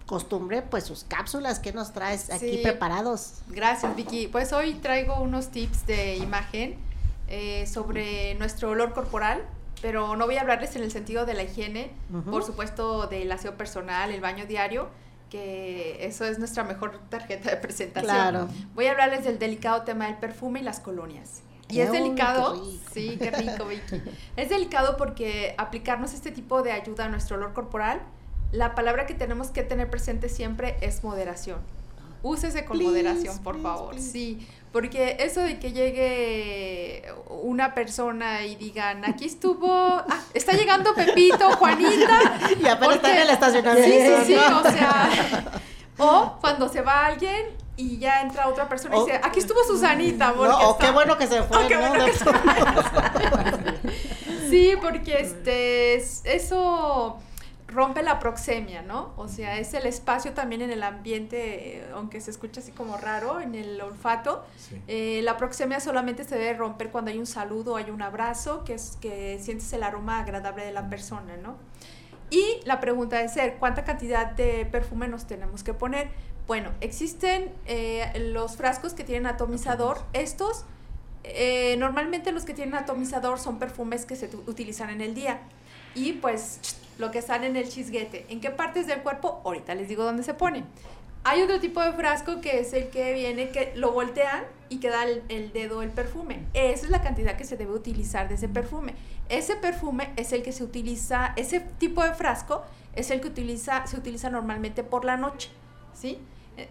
costumbre, 0.06 0.62
pues 0.62 0.84
sus 0.84 1.04
cápsulas 1.04 1.60
que 1.60 1.72
nos 1.72 1.92
traes 1.92 2.30
aquí 2.30 2.56
Sí. 2.56 2.60
preparados. 2.62 3.42
Gracias, 3.48 3.94
Vicky. 3.96 4.26
Pues 4.28 4.52
hoy 4.52 4.74
traigo 4.74 5.20
unos 5.20 5.48
tips 5.50 5.86
de 5.86 6.16
imagen 6.16 6.76
eh, 7.28 7.66
sobre 7.66 8.34
nuestro 8.34 8.70
olor 8.70 8.92
corporal, 8.92 9.42
pero 9.82 10.16
no 10.16 10.26
voy 10.26 10.36
a 10.36 10.40
hablarles 10.40 10.74
en 10.76 10.82
el 10.82 10.90
sentido 10.90 11.26
de 11.26 11.34
la 11.34 11.44
higiene, 11.44 11.92
por 12.28 12.42
supuesto 12.44 13.06
del 13.06 13.30
aseo 13.30 13.56
personal, 13.56 14.10
el 14.10 14.20
baño 14.20 14.46
diario, 14.46 14.88
que 15.30 16.04
eso 16.04 16.24
es 16.24 16.38
nuestra 16.40 16.64
mejor 16.64 16.98
tarjeta 17.08 17.50
de 17.50 17.56
presentación. 17.56 18.10
Claro. 18.12 18.48
Voy 18.74 18.86
a 18.86 18.90
hablarles 18.90 19.24
del 19.24 19.38
delicado 19.38 19.82
tema 19.82 20.06
del 20.06 20.16
perfume 20.16 20.58
y 20.60 20.62
las 20.64 20.80
colonias. 20.80 21.42
Y 21.70 21.80
es 21.80 21.92
delicado, 21.92 22.64
sí, 22.92 23.16
qué 23.20 23.30
rico, 23.30 23.66
Vicky. 23.66 24.02
Es 24.36 24.48
delicado 24.48 24.96
porque 24.96 25.54
aplicarnos 25.58 26.12
este 26.14 26.30
tipo 26.30 26.62
de 26.62 26.72
ayuda 26.72 27.04
a 27.06 27.08
nuestro 27.08 27.36
olor 27.36 27.52
corporal, 27.52 28.00
la 28.52 28.74
palabra 28.74 29.06
que 29.06 29.14
tenemos 29.14 29.48
que 29.48 29.62
tener 29.62 29.88
presente 29.90 30.28
siempre 30.28 30.76
es 30.80 31.04
moderación. 31.04 31.58
Úsese 32.22 32.64
con 32.64 32.76
Please, 32.76 32.90
moderación, 32.90 33.38
por 33.42 33.54
please, 33.54 33.68
favor. 33.68 33.90
please. 33.92 34.10
Sí, 34.12 34.46
porque 34.72 35.16
eso 35.20 35.40
de 35.40 35.58
que 35.58 35.72
llegue 35.72 37.04
una 37.28 37.74
persona 37.74 38.44
y 38.44 38.56
digan, 38.56 39.04
aquí 39.06 39.24
estuvo, 39.24 39.72
ah, 39.72 40.20
está 40.34 40.52
llegando 40.52 40.94
Pepito, 40.94 41.50
Juanita. 41.56 42.38
Y 42.62 42.66
apenas 42.66 42.96
está 42.96 43.58
en 43.58 43.66
el 43.66 43.84
Sí, 43.84 43.92
sí, 43.92 44.34
sí, 44.34 44.36
¿no? 44.50 44.60
o 44.60 44.62
sea, 44.64 45.08
o 45.98 46.36
cuando 46.40 46.68
se 46.68 46.82
va 46.82 47.06
alguien 47.06 47.46
y 47.80 47.98
ya 47.98 48.20
entra 48.22 48.48
otra 48.48 48.68
persona 48.68 48.96
y 48.96 48.98
O- 48.98 49.04
dice, 49.06 49.20
aquí 49.22 49.38
estuvo 49.40 49.62
Susanita. 49.64 50.32
porque 50.34 50.50
No, 50.52 50.58
o 50.68 50.72
está- 50.72 50.86
qué 50.86 50.92
bueno 50.92 51.16
que 51.18 51.26
se 51.26 51.42
fue, 51.44 51.64
Oh, 51.64 51.68
qué 51.68 51.74
¿no? 51.76 51.88
bueno 51.88 52.04
que 52.06 52.12
se 52.12 52.24
Sí, 54.50 54.74
porque 54.82 55.20
este 55.20 55.94
es- 55.94 56.22
eso 56.24 57.18
rompe 57.68 58.02
la 58.02 58.18
proxemia, 58.18 58.82
¿no? 58.82 59.12
O 59.16 59.28
sea, 59.28 59.58
es 59.58 59.74
el 59.74 59.86
espacio 59.86 60.32
también 60.32 60.60
en 60.60 60.72
el 60.72 60.82
ambiente, 60.82 61.86
aunque 61.94 62.20
se 62.20 62.32
escucha 62.32 62.60
así 62.60 62.72
como 62.72 62.96
raro, 62.96 63.40
en 63.40 63.54
el 63.54 63.80
olfato. 63.80 64.44
Eh, 64.88 65.20
la 65.22 65.36
proxemia 65.36 65.78
solamente 65.78 66.24
se 66.24 66.36
debe 66.36 66.54
romper 66.58 66.90
cuando 66.90 67.12
hay 67.12 67.18
un 67.18 67.26
saludo, 67.26 67.76
hay 67.76 67.90
un 67.90 68.02
abrazo, 68.02 68.64
que 68.64 68.74
es 68.74 68.98
que 69.00 69.38
sientes 69.40 69.72
el 69.72 69.84
aroma 69.84 70.18
agradable 70.18 70.64
de 70.64 70.72
la 70.72 70.90
persona, 70.90 71.36
¿no? 71.36 71.56
Y 72.28 72.58
la 72.64 72.80
pregunta 72.80 73.18
de 73.18 73.28
ser, 73.28 73.54
¿cuánta 73.58 73.84
cantidad 73.84 74.26
de 74.26 74.66
perfume 74.66 75.06
nos 75.06 75.28
tenemos 75.28 75.62
que 75.62 75.72
poner? 75.74 76.10
Bueno, 76.50 76.72
existen 76.80 77.52
eh, 77.66 78.10
los 78.32 78.56
frascos 78.56 78.92
que 78.92 79.04
tienen 79.04 79.28
atomizador. 79.28 80.02
Estos, 80.12 80.64
eh, 81.22 81.76
normalmente 81.78 82.32
los 82.32 82.44
que 82.44 82.54
tienen 82.54 82.74
atomizador 82.74 83.38
son 83.38 83.60
perfumes 83.60 84.04
que 84.04 84.16
se 84.16 84.28
utilizan 84.48 84.90
en 84.90 85.00
el 85.00 85.14
día. 85.14 85.42
Y 85.94 86.14
pues 86.14 86.58
lo 86.98 87.12
que 87.12 87.22
sale 87.22 87.46
en 87.46 87.54
el 87.54 87.68
chisguete. 87.68 88.26
¿En 88.30 88.40
qué 88.40 88.50
partes 88.50 88.88
del 88.88 89.00
cuerpo? 89.04 89.40
Ahorita 89.44 89.76
les 89.76 89.88
digo 89.88 90.02
dónde 90.02 90.24
se 90.24 90.34
pone. 90.34 90.64
Hay 91.22 91.40
otro 91.40 91.60
tipo 91.60 91.80
de 91.82 91.92
frasco 91.92 92.40
que 92.40 92.58
es 92.58 92.72
el 92.72 92.88
que 92.88 93.14
viene, 93.14 93.50
que 93.50 93.72
lo 93.76 93.92
voltean 93.92 94.42
y 94.68 94.80
queda 94.80 95.04
el, 95.04 95.22
el 95.28 95.52
dedo 95.52 95.82
el 95.82 95.90
perfume. 95.90 96.46
Esa 96.52 96.86
es 96.86 96.90
la 96.90 97.00
cantidad 97.00 97.36
que 97.36 97.44
se 97.44 97.56
debe 97.56 97.74
utilizar 97.74 98.28
de 98.28 98.34
ese 98.34 98.48
perfume. 98.48 98.96
Ese 99.28 99.54
perfume 99.54 100.12
es 100.16 100.32
el 100.32 100.42
que 100.42 100.50
se 100.50 100.64
utiliza, 100.64 101.32
ese 101.36 101.60
tipo 101.60 102.02
de 102.02 102.12
frasco 102.12 102.64
es 102.96 103.12
el 103.12 103.20
que 103.20 103.28
utiliza, 103.28 103.86
se 103.86 103.96
utiliza 103.96 104.30
normalmente 104.30 104.82
por 104.82 105.04
la 105.04 105.16
noche, 105.16 105.48
¿sí? 105.94 106.18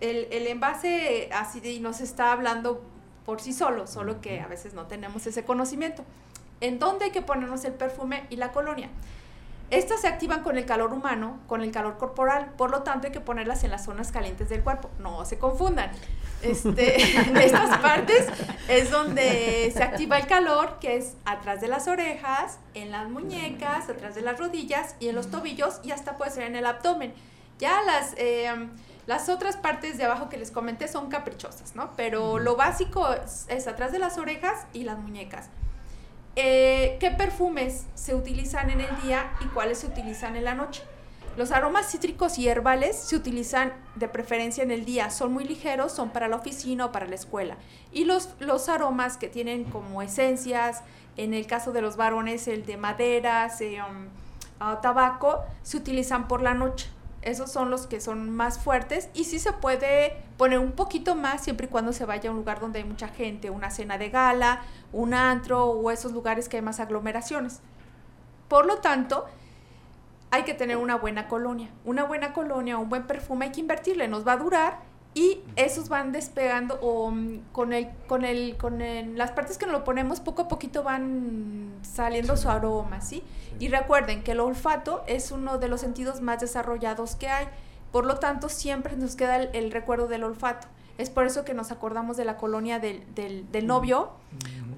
El, 0.02 0.28
el 0.32 0.48
envase 0.48 1.30
así 1.34 1.80
nos 1.80 2.02
está 2.02 2.32
hablando 2.32 2.82
por 3.26 3.42
sí 3.42 3.54
solo, 3.54 3.88
solo 3.88 4.22
que 4.22 4.40
a 4.40 4.48
veces 4.48 4.74
no 4.74 4.88
tenemos 4.88 5.28
ese 5.28 5.44
conocimiento. 5.44 6.04
¿En 6.62 6.80
dónde 6.80 7.06
hay 7.06 7.12
que 7.12 7.22
ponernos 7.22 7.64
el 7.66 7.74
perfume 7.74 8.26
y 8.30 8.36
la 8.36 8.52
colonia? 8.52 8.90
Estas 9.72 10.02
se 10.02 10.08
activan 10.08 10.42
con 10.42 10.58
el 10.58 10.66
calor 10.66 10.94
humano, 10.94 11.40
con 11.46 11.62
el 11.62 11.72
calor 11.72 11.98
corporal, 12.00 12.54
por 12.58 12.72
lo 12.72 12.82
tanto 12.82 13.06
hay 13.06 13.14
que 13.14 13.20
ponerlas 13.20 13.64
en 13.64 13.70
las 13.70 13.86
zonas 13.86 14.12
calientes 14.12 14.50
del 14.50 14.64
cuerpo. 14.64 14.90
No 14.98 15.26
se 15.26 15.38
confundan. 15.38 15.92
Este, 16.42 17.02
en 17.20 17.38
estas 17.38 17.78
partes 17.78 18.26
es 18.68 18.90
donde 18.90 19.72
se 19.72 19.84
activa 19.84 20.18
el 20.18 20.26
calor, 20.26 20.80
que 20.80 20.98
es 20.98 21.14
atrás 21.24 21.62
de 21.62 21.68
las 21.68 21.88
orejas, 21.88 22.58
en 22.74 22.90
las 22.90 23.10
muñecas, 23.10 23.88
atrás 23.90 24.16
de 24.16 24.22
las 24.22 24.40
rodillas 24.40 24.96
y 25.00 25.10
en 25.10 25.16
los 25.16 25.30
tobillos 25.30 25.82
y 25.84 25.92
hasta 25.92 26.18
puede 26.18 26.32
ser 26.32 26.46
en 26.46 26.56
el 26.56 26.66
abdomen. 26.66 27.14
Ya 27.60 27.84
las, 27.84 28.16
eh, 28.18 28.52
las 29.10 29.28
otras 29.28 29.58
partes 29.58 29.98
de 29.98 30.04
abajo 30.04 30.30
que 30.30 30.38
les 30.38 30.52
comenté 30.52 30.88
son 30.88 31.10
caprichosas, 31.10 31.76
¿no? 31.76 31.90
Pero 31.98 32.38
lo 32.38 32.56
básico 32.56 33.12
es, 33.12 33.48
es 33.50 33.66
atrás 33.66 33.92
de 33.92 33.98
las 33.98 34.20
orejas 34.20 34.68
y 34.72 34.84
las 34.84 35.00
muñecas. 35.00 35.50
Eh, 36.36 36.96
¿Qué 37.00 37.10
perfumes 37.10 37.88
se 37.96 38.14
utilizan 38.14 38.70
en 38.70 38.82
el 38.82 39.02
día 39.02 39.34
y 39.42 39.46
cuáles 39.46 39.80
se 39.80 39.88
utilizan 39.88 40.36
en 40.36 40.44
la 40.44 40.54
noche? 40.54 40.84
Los 41.38 41.52
aromas 41.52 41.90
cítricos 41.90 42.38
y 42.38 42.50
herbales 42.50 42.96
se 42.98 43.16
utilizan 43.16 43.74
de 43.96 44.08
preferencia 44.08 44.62
en 44.64 44.70
el 44.70 44.86
día, 44.86 45.10
son 45.10 45.34
muy 45.34 45.44
ligeros, 45.44 45.92
son 45.92 46.12
para 46.12 46.28
la 46.28 46.36
oficina 46.36 46.86
o 46.86 46.92
para 46.92 47.08
la 47.08 47.16
escuela. 47.16 47.58
Y 47.92 48.06
los, 48.06 48.36
los 48.40 48.70
aromas 48.70 49.18
que 49.18 49.28
tienen 49.28 49.64
como 49.64 50.04
esencias, 50.04 50.84
en 51.18 51.34
el 51.34 51.48
caso 51.48 51.72
de 51.72 51.82
los 51.82 51.98
varones, 51.98 52.48
el 52.48 52.64
de 52.64 52.78
maderas, 52.78 53.60
eh, 53.62 53.80
um, 53.82 54.06
ah, 54.60 54.82
tabaco, 54.84 55.40
se 55.64 55.78
utilizan 55.78 56.28
por 56.28 56.44
la 56.44 56.54
noche. 56.54 56.92
Esos 57.22 57.52
son 57.52 57.70
los 57.70 57.86
que 57.88 58.00
son 58.00 58.30
más 58.30 58.60
fuertes 58.60 59.10
y 59.14 59.26
sí 59.26 59.40
se 59.40 59.52
puede 59.52 60.24
poner 60.38 60.60
un 60.60 60.72
poquito 60.72 61.16
más 61.16 61.44
siempre 61.44 61.68
y 61.68 61.70
cuando 61.70 61.92
se 61.92 62.06
vaya 62.06 62.30
a 62.30 62.32
un 62.32 62.38
lugar 62.38 62.60
donde 62.60 62.80
hay 62.80 62.86
mucha 62.86 63.10
gente, 63.10 63.50
una 63.50 63.72
cena 63.72 63.98
de 63.98 64.10
gala, 64.10 64.62
un 64.94 65.14
antro 65.14 65.66
o 65.66 65.92
esos 65.92 66.14
lugares 66.14 66.48
que 66.48 66.58
hay 66.58 66.64
más 66.64 66.80
aglomeraciones. 66.80 67.60
Por 68.48 68.66
lo 68.66 68.78
tanto, 68.78 69.26
hay 70.32 70.44
que 70.44 70.54
tener 70.54 70.78
una 70.78 70.96
buena 70.96 71.28
colonia. 71.28 71.70
Una 71.84 72.04
buena 72.04 72.34
colonia, 72.34 72.78
un 72.78 72.90
buen 72.90 73.06
perfume 73.06 73.46
hay 73.46 73.52
que 73.52 73.60
invertirle, 73.60 74.08
nos 74.08 74.26
va 74.26 74.34
a 74.34 74.38
durar 74.38 74.89
y 75.16 75.40
esos 75.56 75.90
van 75.90 76.12
despegando 76.12 76.76
o 76.82 77.10
mm, 77.12 77.40
con 77.52 77.74
el 77.74 77.90
con 78.08 78.24
el 78.26 78.58
con 78.58 78.82
el- 78.82 79.18
las 79.18 79.32
partes 79.32 79.58
que 79.58 79.66
nos 79.66 79.74
lo 79.74 79.84
ponemos 79.84 80.20
poco 80.20 80.44
a 80.44 80.48
poquito 80.48 80.84
van 80.84 81.72
saliendo 81.82 82.38
su 82.38 82.50
aroma, 82.50 83.02
¿sí? 83.02 83.24
Y 83.60 83.70
recuerden 83.70 84.24
que 84.24 84.32
el 84.34 84.40
olfato 84.40 85.04
es 85.08 85.32
uno 85.32 85.58
de 85.58 85.68
los 85.68 85.82
sentidos 85.82 86.22
más 86.22 86.40
desarrollados 86.40 87.16
que 87.16 87.28
hay. 87.28 87.48
Por 87.92 88.06
lo 88.06 88.18
tanto, 88.18 88.50
siempre 88.50 88.96
nos 88.96 89.16
queda 89.16 89.38
el, 89.38 89.50
el 89.54 89.72
recuerdo 89.72 90.08
del 90.08 90.24
olfato. 90.24 90.68
Es 91.00 91.10
por 91.10 91.26
eso 91.26 91.44
que 91.46 91.54
nos 91.54 91.72
acordamos 91.72 92.18
de 92.18 92.26
la 92.26 92.38
colonia 92.38 92.78
del, 92.80 93.04
del, 93.16 93.50
del 93.52 93.66
novio 93.66 94.12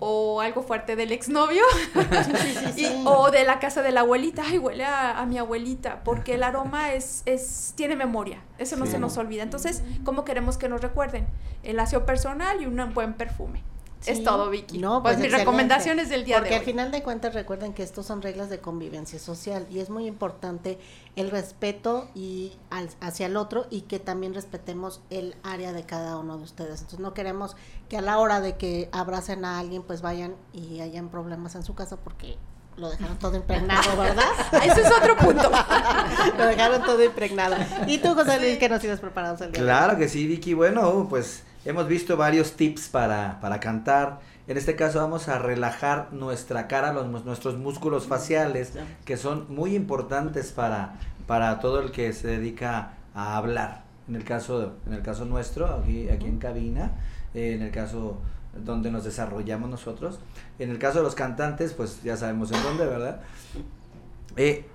o 0.03 0.41
algo 0.41 0.63
fuerte 0.63 0.95
del 0.95 1.11
exnovio 1.11 1.63
y- 2.75 2.87
o 3.05 3.29
de 3.31 3.43
la 3.45 3.59
casa 3.59 3.81
de 3.83 3.91
la 3.91 4.01
abuelita. 4.01 4.43
Ay, 4.45 4.57
huele 4.57 4.83
a, 4.83 5.19
a 5.19 5.25
mi 5.27 5.37
abuelita, 5.37 6.03
porque 6.03 6.33
el 6.33 6.43
aroma 6.43 6.91
es, 6.93 7.21
es 7.25 7.73
tiene 7.75 7.95
memoria. 7.95 8.41
Eso 8.57 8.75
no 8.77 8.85
Sí. 8.85 8.93
se 8.93 8.99
nos 8.99 9.17
olvida. 9.17 9.43
Entonces, 9.43 9.83
¿cómo 10.03 10.25
queremos 10.25 10.57
que 10.57 10.67
nos 10.69 10.81
recuerden? 10.81 11.27
El 11.63 11.79
aseo 11.79 12.05
personal 12.05 12.61
y 12.61 12.65
un 12.65 12.93
buen 12.93 13.13
perfume. 13.13 13.61
Es 14.05 14.23
todo, 14.23 14.49
Vicky. 14.49 14.77
No, 14.79 15.01
pues, 15.01 15.13
pues 15.13 15.17
mis 15.17 15.25
excelente. 15.25 15.45
recomendaciones 15.45 16.09
del 16.09 16.25
día 16.25 16.37
Porque 16.37 16.49
de 16.49 16.55
al 16.55 16.61
hoy. 16.61 16.65
final 16.65 16.91
de 16.91 17.03
cuentas 17.03 17.33
recuerden 17.33 17.73
que 17.73 17.83
estos 17.83 18.05
son 18.05 18.21
reglas 18.21 18.49
de 18.49 18.59
convivencia 18.59 19.19
social 19.19 19.67
y 19.69 19.79
es 19.79 19.89
muy 19.89 20.07
importante 20.07 20.79
el 21.15 21.29
respeto 21.29 22.07
y 22.15 22.53
al- 22.69 22.89
hacia 22.99 23.27
el 23.27 23.37
otro 23.37 23.67
y 23.69 23.81
que 23.81 23.99
también 23.99 24.33
respetemos 24.33 25.01
el 25.09 25.35
área 25.43 25.71
de 25.73 25.83
cada 25.85 26.17
uno 26.17 26.37
de 26.37 26.43
ustedes. 26.43 26.79
Entonces 26.81 26.99
no 26.99 27.13
queremos 27.13 27.55
que 27.89 27.97
a 27.97 28.01
la 28.01 28.17
hora 28.17 28.41
de 28.41 28.55
que 28.57 28.89
abracen 28.91 29.45
a 29.45 29.59
alguien 29.59 29.83
pues 29.83 30.01
vayan 30.01 30.35
y 30.53 30.79
hayan 30.81 31.09
problemas 31.09 31.55
en 31.55 31.63
su 31.63 31.75
casa 31.75 31.97
porque 31.97 32.37
lo 32.77 32.89
dejaron 32.89 33.19
todo 33.19 33.35
impregnado, 33.35 33.95
¿verdad? 33.97 34.25
Ese 34.63 34.81
es 34.81 34.91
otro 34.91 35.15
punto. 35.17 35.51
lo 36.37 36.45
dejaron 36.47 36.81
todo 36.83 37.03
impregnado. 37.03 37.55
¿Y 37.85 37.97
tú, 37.99 38.15
José 38.15 38.39
Luis, 38.39 38.57
qué 38.57 38.69
nos 38.69 38.79
tienes 38.79 38.99
preparados 38.99 39.41
el 39.41 39.51
día 39.51 39.61
de 39.61 39.69
hoy? 39.69 39.77
Claro 39.77 39.97
que 39.99 40.07
sí, 40.09 40.25
Vicky. 40.25 40.53
Bueno, 40.53 41.05
pues 41.09 41.43
hemos 41.65 41.87
visto 41.87 42.17
varios 42.17 42.53
tips 42.53 42.89
para, 42.89 43.39
para 43.39 43.59
cantar. 43.59 44.19
En 44.47 44.57
este 44.57 44.75
caso 44.75 44.99
vamos 44.99 45.27
a 45.27 45.39
relajar 45.39 46.11
nuestra 46.11 46.67
cara, 46.67 46.93
los, 46.93 47.25
nuestros 47.25 47.57
músculos 47.57 48.07
faciales, 48.07 48.73
que 49.05 49.17
son 49.17 49.45
muy 49.53 49.75
importantes 49.75 50.51
para, 50.51 50.95
para 51.27 51.59
todo 51.59 51.79
el 51.79 51.91
que 51.91 52.11
se 52.13 52.27
dedica 52.27 52.93
a 53.13 53.37
hablar. 53.37 53.83
En 54.07 54.15
el 54.15 54.23
caso, 54.23 54.73
en 54.87 54.93
el 54.93 55.01
caso 55.01 55.25
nuestro, 55.25 55.67
aquí, 55.67 56.09
aquí 56.09 56.25
en 56.25 56.39
cabina, 56.39 56.91
eh, 57.33 57.53
en 57.53 57.61
el 57.61 57.71
caso 57.71 58.17
donde 58.65 58.91
nos 58.91 59.03
desarrollamos 59.03 59.69
nosotros. 59.69 60.19
En 60.59 60.69
el 60.69 60.79
caso 60.79 60.97
de 60.97 61.03
los 61.03 61.15
cantantes, 61.15 61.73
pues 61.73 62.03
ya 62.03 62.17
sabemos 62.17 62.51
en 62.51 62.61
dónde, 62.63 62.85
¿verdad? 62.85 63.21
Eh, 64.35 64.65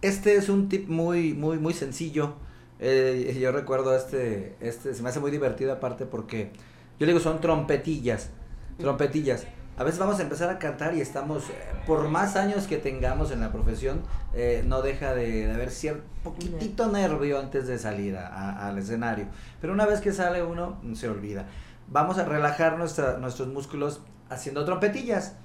este 0.00 0.36
es 0.36 0.48
un 0.48 0.68
tip 0.68 0.88
muy, 0.88 1.34
muy, 1.34 1.58
muy 1.58 1.74
sencillo. 1.74 2.34
Eh, 2.80 3.36
yo 3.40 3.50
recuerdo 3.52 3.94
este, 3.96 4.56
este, 4.60 4.94
se 4.94 5.02
me 5.02 5.08
hace 5.08 5.20
muy 5.20 5.30
divertido 5.30 5.72
aparte 5.72 6.06
porque 6.06 6.52
yo 6.98 7.06
le 7.06 7.12
digo 7.12 7.20
son 7.20 7.40
trompetillas, 7.40 8.30
trompetillas. 8.78 9.46
A 9.76 9.84
veces 9.84 10.00
vamos 10.00 10.18
a 10.18 10.22
empezar 10.22 10.50
a 10.50 10.58
cantar 10.58 10.94
y 10.94 11.00
estamos, 11.00 11.50
eh, 11.50 11.52
por 11.86 12.08
más 12.08 12.34
años 12.34 12.66
que 12.66 12.78
tengamos 12.78 13.30
en 13.30 13.40
la 13.40 13.52
profesión, 13.52 14.00
eh, 14.34 14.64
no 14.66 14.82
deja 14.82 15.14
de, 15.14 15.46
de 15.46 15.52
haber 15.54 15.70
cierto 15.70 16.02
poquitito 16.24 16.88
nervio 16.88 17.38
antes 17.38 17.68
de 17.68 17.78
salir 17.78 18.16
a- 18.16 18.26
a- 18.26 18.68
al 18.68 18.78
escenario. 18.78 19.26
Pero 19.60 19.72
una 19.72 19.86
vez 19.86 20.00
que 20.00 20.12
sale 20.12 20.42
uno, 20.42 20.80
se 20.94 21.08
olvida. 21.08 21.46
Vamos 21.86 22.18
a 22.18 22.24
relajar 22.24 22.76
nuestra- 22.76 23.18
nuestros 23.18 23.46
músculos 23.48 24.00
haciendo 24.30 24.64
trompetillas. 24.64 25.36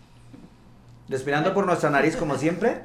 Respirando 1.10 1.54
por 1.54 1.66
nuestra 1.68 1.90
nariz 1.92 2.16
como 2.16 2.36
siempre, 2.38 2.82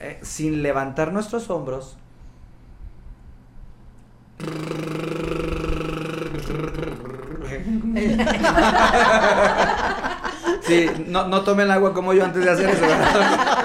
eh, 0.00 0.18
sin 0.22 0.62
levantar 0.62 1.12
nuestros 1.12 1.48
hombros. 1.48 1.96
Sí, 10.62 10.86
no, 11.06 11.28
no 11.28 11.42
tomen 11.42 11.70
agua 11.70 11.92
como 11.92 12.14
yo 12.14 12.24
antes 12.24 12.44
de 12.44 12.50
hacer 12.50 12.70
eso. 12.70 12.86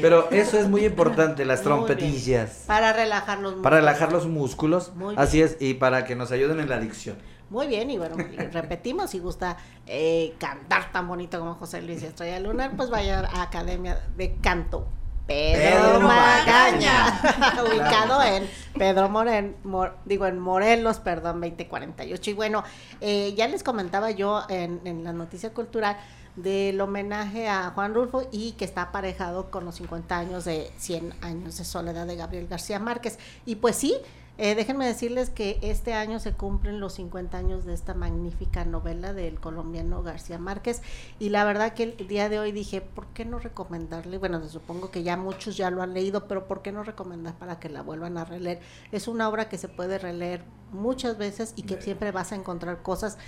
Pero 0.00 0.30
eso 0.30 0.58
es 0.58 0.68
muy 0.68 0.84
importante, 0.84 1.44
las 1.44 1.62
trompetillas. 1.62 2.64
Para 2.66 2.92
relajar 2.92 3.40
los 3.40 3.54
Para 3.54 3.76
relajar 3.76 4.12
los 4.12 4.26
músculos, 4.26 4.92
así 5.16 5.42
es, 5.42 5.56
y 5.60 5.74
para 5.74 6.04
que 6.04 6.16
nos 6.16 6.32
ayuden 6.32 6.60
en 6.60 6.68
la 6.68 6.76
adicción. 6.76 7.16
Muy 7.50 7.66
bien, 7.66 7.90
y 7.90 7.98
bueno, 7.98 8.16
repetimos, 8.52 9.10
si 9.10 9.18
gusta 9.18 9.58
eh, 9.86 10.34
cantar 10.38 10.90
tan 10.90 11.06
bonito 11.06 11.38
como 11.38 11.54
José 11.54 11.82
Luis 11.82 12.02
Estrella 12.02 12.40
Lunar, 12.40 12.72
pues 12.76 12.88
vaya 12.88 13.20
a 13.20 13.42
Academia 13.42 14.00
de 14.16 14.36
Canto. 14.36 14.88
Pedro, 15.26 15.82
Pedro 15.98 16.00
Magaña, 16.00 17.20
Magaña. 17.22 17.62
ubicado 17.64 18.22
en 18.22 18.50
Pedro 18.76 19.08
Moren, 19.08 19.56
Mor- 19.64 19.96
digo 20.04 20.26
en 20.26 20.38
Morelos, 20.38 20.98
perdón, 20.98 21.40
2048. 21.40 22.30
Y 22.30 22.32
bueno, 22.34 22.64
eh, 23.00 23.32
ya 23.36 23.46
les 23.48 23.62
comentaba 23.62 24.10
yo 24.10 24.42
en, 24.48 24.80
en 24.84 25.04
la 25.04 25.12
noticia 25.12 25.54
cultural 25.54 25.96
del 26.36 26.80
homenaje 26.80 27.48
a 27.48 27.70
Juan 27.74 27.94
Rulfo 27.94 28.22
y 28.32 28.52
que 28.52 28.64
está 28.64 28.82
aparejado 28.82 29.50
con 29.50 29.64
los 29.64 29.74
50 29.76 30.16
años 30.18 30.44
de 30.46 30.70
100 30.78 31.14
años 31.20 31.58
de 31.58 31.64
soledad 31.64 32.06
de 32.06 32.16
Gabriel 32.16 32.48
García 32.48 32.78
Márquez. 32.78 33.18
Y 33.44 33.56
pues 33.56 33.76
sí, 33.76 33.94
Eh, 34.38 34.54
déjenme 34.54 34.86
decirles 34.86 35.28
que 35.28 35.58
este 35.60 35.92
año 35.92 36.18
se 36.18 36.32
cumplen 36.32 36.80
los 36.80 36.94
50 36.94 37.36
años 37.36 37.66
de 37.66 37.74
esta 37.74 37.92
magnífica 37.92 38.64
novela 38.64 39.12
del 39.12 39.38
colombiano 39.38 40.02
García 40.02 40.38
Márquez 40.38 40.80
y 41.18 41.28
la 41.28 41.44
verdad 41.44 41.74
que 41.74 41.82
el 41.82 42.08
día 42.08 42.30
de 42.30 42.38
hoy 42.38 42.50
dije, 42.50 42.80
¿por 42.80 43.06
qué 43.08 43.26
no 43.26 43.38
recomendarle? 43.38 44.16
Bueno, 44.16 44.42
supongo 44.48 44.90
que 44.90 45.02
ya 45.02 45.18
muchos 45.18 45.58
ya 45.58 45.70
lo 45.70 45.82
han 45.82 45.92
leído, 45.92 46.28
pero 46.28 46.48
¿por 46.48 46.62
qué 46.62 46.72
no 46.72 46.82
recomendar 46.82 47.34
para 47.34 47.60
que 47.60 47.68
la 47.68 47.82
vuelvan 47.82 48.16
a 48.16 48.24
releer? 48.24 48.60
Es 48.90 49.06
una 49.06 49.28
obra 49.28 49.50
que 49.50 49.58
se 49.58 49.68
puede 49.68 49.98
releer 49.98 50.42
muchas 50.72 51.18
veces 51.18 51.52
y 51.54 51.64
que 51.64 51.80
siempre 51.82 52.10
vas 52.10 52.32
a 52.32 52.36
encontrar 52.36 52.82
cosas 52.82 53.18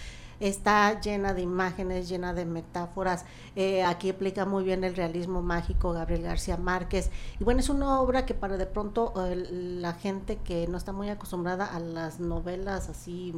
está 0.40 1.00
llena 1.00 1.34
de 1.34 1.42
imágenes, 1.42 2.08
llena 2.08 2.34
de 2.34 2.44
metáforas. 2.44 3.24
Eh, 3.56 3.84
aquí 3.84 4.08
explica 4.10 4.44
muy 4.44 4.64
bien 4.64 4.84
el 4.84 4.96
realismo 4.96 5.42
mágico 5.42 5.92
Gabriel 5.92 6.22
García 6.22 6.56
Márquez. 6.56 7.10
Y 7.38 7.44
bueno, 7.44 7.60
es 7.60 7.68
una 7.68 8.00
obra 8.00 8.26
que 8.26 8.34
para 8.34 8.56
de 8.56 8.66
pronto 8.66 9.12
la 9.16 9.92
gente 9.94 10.36
que 10.44 10.66
no 10.68 10.78
está 10.78 10.92
muy 10.92 11.08
acostumbrada 11.08 11.66
a 11.66 11.80
las 11.80 12.20
novelas 12.20 12.88
así 12.88 13.34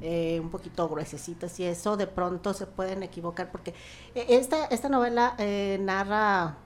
eh, 0.00 0.38
un 0.40 0.48
poquito 0.50 0.88
gruesecitas 0.88 1.58
y 1.58 1.64
eso 1.64 1.96
de 1.96 2.06
pronto 2.06 2.54
se 2.54 2.66
pueden 2.66 3.02
equivocar 3.02 3.50
porque 3.50 3.74
eh, 4.14 4.26
esta, 4.28 4.66
esta 4.66 4.88
novela 4.88 5.34
eh, 5.38 5.76
narra 5.80 6.56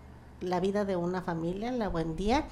la 0.43 0.61
vida 0.61 0.85
de 0.85 0.97
una 0.97 1.23
familia 1.23 1.73
la 1.73 1.89
Buendía 1.89 2.45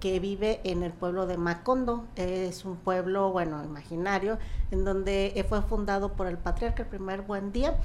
que 0.00 0.20
vive 0.20 0.60
en 0.64 0.82
el 0.82 0.92
pueblo 0.92 1.26
de 1.26 1.36
Macondo. 1.36 2.06
Es 2.16 2.64
un 2.64 2.76
pueblo, 2.76 3.30
bueno, 3.30 3.62
imaginario, 3.64 4.38
en 4.70 4.84
donde 4.84 5.44
fue 5.48 5.62
fundado 5.62 6.12
por 6.12 6.26
el 6.26 6.38
patriarca 6.38 6.82
el 6.84 6.88
primer 6.88 7.22
buen 7.22 7.52
día. 7.52 7.76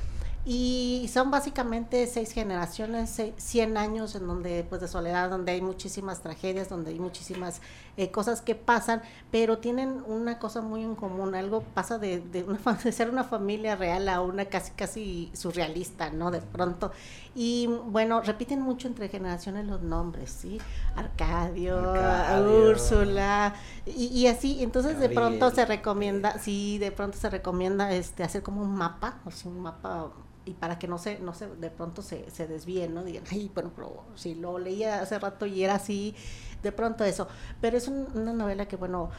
Y 0.45 1.09
son 1.13 1.31
básicamente 1.31 2.05
seis 2.05 2.33
generaciones, 2.33 3.09
seis- 3.09 3.33
100 3.37 3.77
años 3.77 4.13
en 4.15 4.27
donde, 4.27 4.65
pues 4.67 4.81
de 4.81 4.89
soledad, 4.89 5.29
donde 5.29 5.53
hay 5.53 5.61
muchísimas 5.61 6.21
tragedias, 6.21 6.67
donde 6.67 6.91
hay 6.91 6.99
muchísimas 6.99 7.61
eh, 7.95 8.09
cosas 8.09 8.41
que 8.41 8.55
pasan, 8.55 9.01
pero 9.29 9.59
tienen 9.59 10.03
una 10.07 10.39
cosa 10.39 10.61
muy 10.61 10.81
en 10.83 10.95
común, 10.95 11.35
algo 11.35 11.61
pasa 11.61 11.99
de, 11.99 12.21
de, 12.21 12.43
una, 12.43 12.59
de 12.83 12.91
ser 12.91 13.09
una 13.09 13.23
familia 13.23 13.75
real 13.75 14.09
a 14.09 14.21
una 14.21 14.45
casi, 14.45 14.71
casi 14.71 15.31
surrealista, 15.33 16.09
¿no? 16.09 16.31
De 16.31 16.41
pronto. 16.41 16.91
Y 17.35 17.67
bueno, 17.67 18.21
repiten 18.21 18.61
mucho 18.61 18.87
entre 18.87 19.09
generaciones 19.09 19.67
los 19.67 19.81
nombres, 19.81 20.31
¿sí? 20.31 20.59
Arcadio, 20.95 21.77
Arcadio. 21.77 22.69
Úrsula, 22.71 23.53
y, 23.85 24.07
y 24.07 24.27
así, 24.27 24.63
entonces 24.63 24.99
de 24.99 25.09
pronto 25.09 25.51
se 25.51 25.65
recomienda, 25.65 26.39
sí, 26.39 26.77
de 26.79 26.91
pronto 26.91 27.17
se 27.17 27.29
recomienda 27.29 27.91
este 27.93 28.23
hacer 28.23 28.41
como 28.41 28.61
un 28.61 28.73
mapa, 28.75 29.19
o 29.25 29.31
sea, 29.31 29.51
un 29.51 29.61
mapa 29.61 30.11
y 30.45 30.51
para 30.53 30.77
que 30.79 30.87
no 30.87 30.97
se, 30.97 31.19
no 31.19 31.33
se, 31.33 31.47
de 31.47 31.69
pronto 31.69 32.01
se, 32.01 32.29
se 32.29 32.47
desvíen, 32.47 32.93
¿no? 32.93 33.03
Digan, 33.03 33.23
ay, 33.31 33.49
bueno, 33.53 33.71
pero 33.75 34.03
si 34.15 34.35
lo 34.35 34.59
leía 34.59 35.01
hace 35.01 35.17
rato 35.19 35.45
y 35.45 35.63
era 35.63 35.75
así, 35.75 36.15
de 36.61 36.71
pronto 36.71 37.03
eso. 37.05 37.27
Pero 37.61 37.77
es 37.77 37.87
un- 37.87 38.07
una 38.15 38.33
novela 38.33 38.67
que, 38.67 38.75
bueno, 38.75 39.09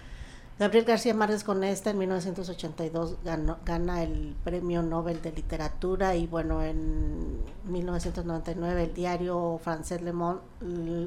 Gabriel 0.59 0.85
García 0.85 1.15
Márquez 1.15 1.43
con 1.43 1.65
esta 1.65 1.91
en 1.91 1.99
1982 1.99 3.17
ganó, 3.25 3.59
gana 3.65 4.03
el 4.05 4.37
Premio 4.45 4.83
Nobel 4.83 5.21
de 5.21 5.33
Literatura 5.33 6.15
y 6.15 6.29
bueno, 6.29 6.63
en 6.63 7.41
1999 7.65 8.85
el 8.85 8.95
diario 8.95 9.59
francés 9.63 10.01
Le 10.03 10.13
Monde 10.13 10.43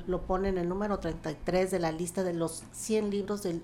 lo 0.05 0.21
pone 0.23 0.49
en 0.49 0.57
el 0.57 0.67
número 0.67 0.99
33 0.99 1.71
de 1.71 1.79
la 1.79 1.91
lista 1.93 2.23
de 2.23 2.33
los 2.33 2.63
100 2.73 3.09
libros 3.09 3.41
del, 3.43 3.63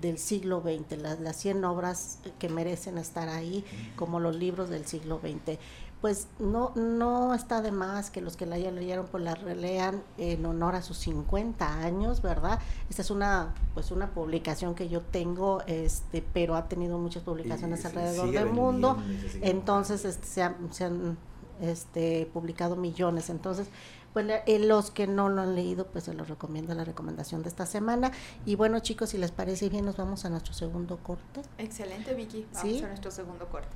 del 0.00 0.18
siglo 0.18 0.60
XX, 0.60 0.96
las, 0.98 1.20
las 1.20 1.36
100 1.36 1.64
obras 1.64 2.18
que 2.38 2.48
merecen 2.48 2.96
estar 2.98 3.28
ahí 3.28 3.64
como 3.96 4.20
los 4.20 4.36
libros 4.36 4.68
del 4.68 4.86
siglo 4.86 5.18
XX. 5.20 5.58
Pues 6.00 6.28
no, 6.38 6.72
no 6.76 7.32
está 7.34 7.62
de 7.62 7.72
más 7.72 8.10
que 8.10 8.20
los 8.20 8.36
que 8.36 8.44
la 8.46 8.58
ya 8.58 8.70
leyeron 8.70 9.06
pues 9.06 9.24
la 9.24 9.34
relean 9.34 10.02
en 10.18 10.44
honor 10.44 10.74
a 10.74 10.82
sus 10.82 10.98
50 10.98 11.80
años, 11.80 12.20
¿verdad? 12.22 12.60
Esta 12.90 13.02
es 13.02 13.10
una 13.10 13.54
pues 13.74 13.90
una 13.90 14.10
publicación 14.10 14.74
que 14.74 14.88
yo 14.88 15.00
tengo, 15.00 15.62
este, 15.66 16.22
pero 16.34 16.54
ha 16.54 16.68
tenido 16.68 16.98
muchas 16.98 17.22
publicaciones 17.22 17.82
Y 17.82 17.86
alrededor 17.86 18.30
del 18.30 18.46
mundo. 18.50 18.98
Entonces 19.40 20.04
este, 20.04 20.26
se 20.26 20.42
han, 20.42 20.72
se 20.72 20.84
han, 20.84 21.16
este, 21.60 22.28
publicado 22.32 22.76
millones. 22.76 23.30
Entonces, 23.30 23.68
pues 24.12 24.26
la- 24.26 24.36
eh, 24.46 24.58
los 24.58 24.90
que 24.90 25.06
no 25.06 25.30
lo 25.30 25.40
han 25.42 25.54
leído, 25.54 25.86
pues 25.86 26.04
se 26.04 26.12
los 26.14 26.28
recomiendo 26.28 26.74
la 26.74 26.84
recomendación 26.84 27.42
de 27.42 27.48
esta 27.48 27.64
semana. 27.64 28.12
Y 28.44 28.54
bueno, 28.54 28.78
chicos, 28.80 29.10
si 29.10 29.18
les 29.18 29.30
parece 29.32 29.70
bien, 29.70 29.86
nos 29.86 29.96
vamos 29.96 30.24
a 30.26 30.30
nuestro 30.30 30.52
segundo 30.52 30.98
corte. 30.98 31.40
Excelente, 31.58 32.12
Vicky. 32.14 32.46
Vamos 32.52 32.60
Sí. 32.78 32.84
a 32.84 32.88
nuestro 32.88 33.10
segundo 33.10 33.46
corte. 33.48 33.74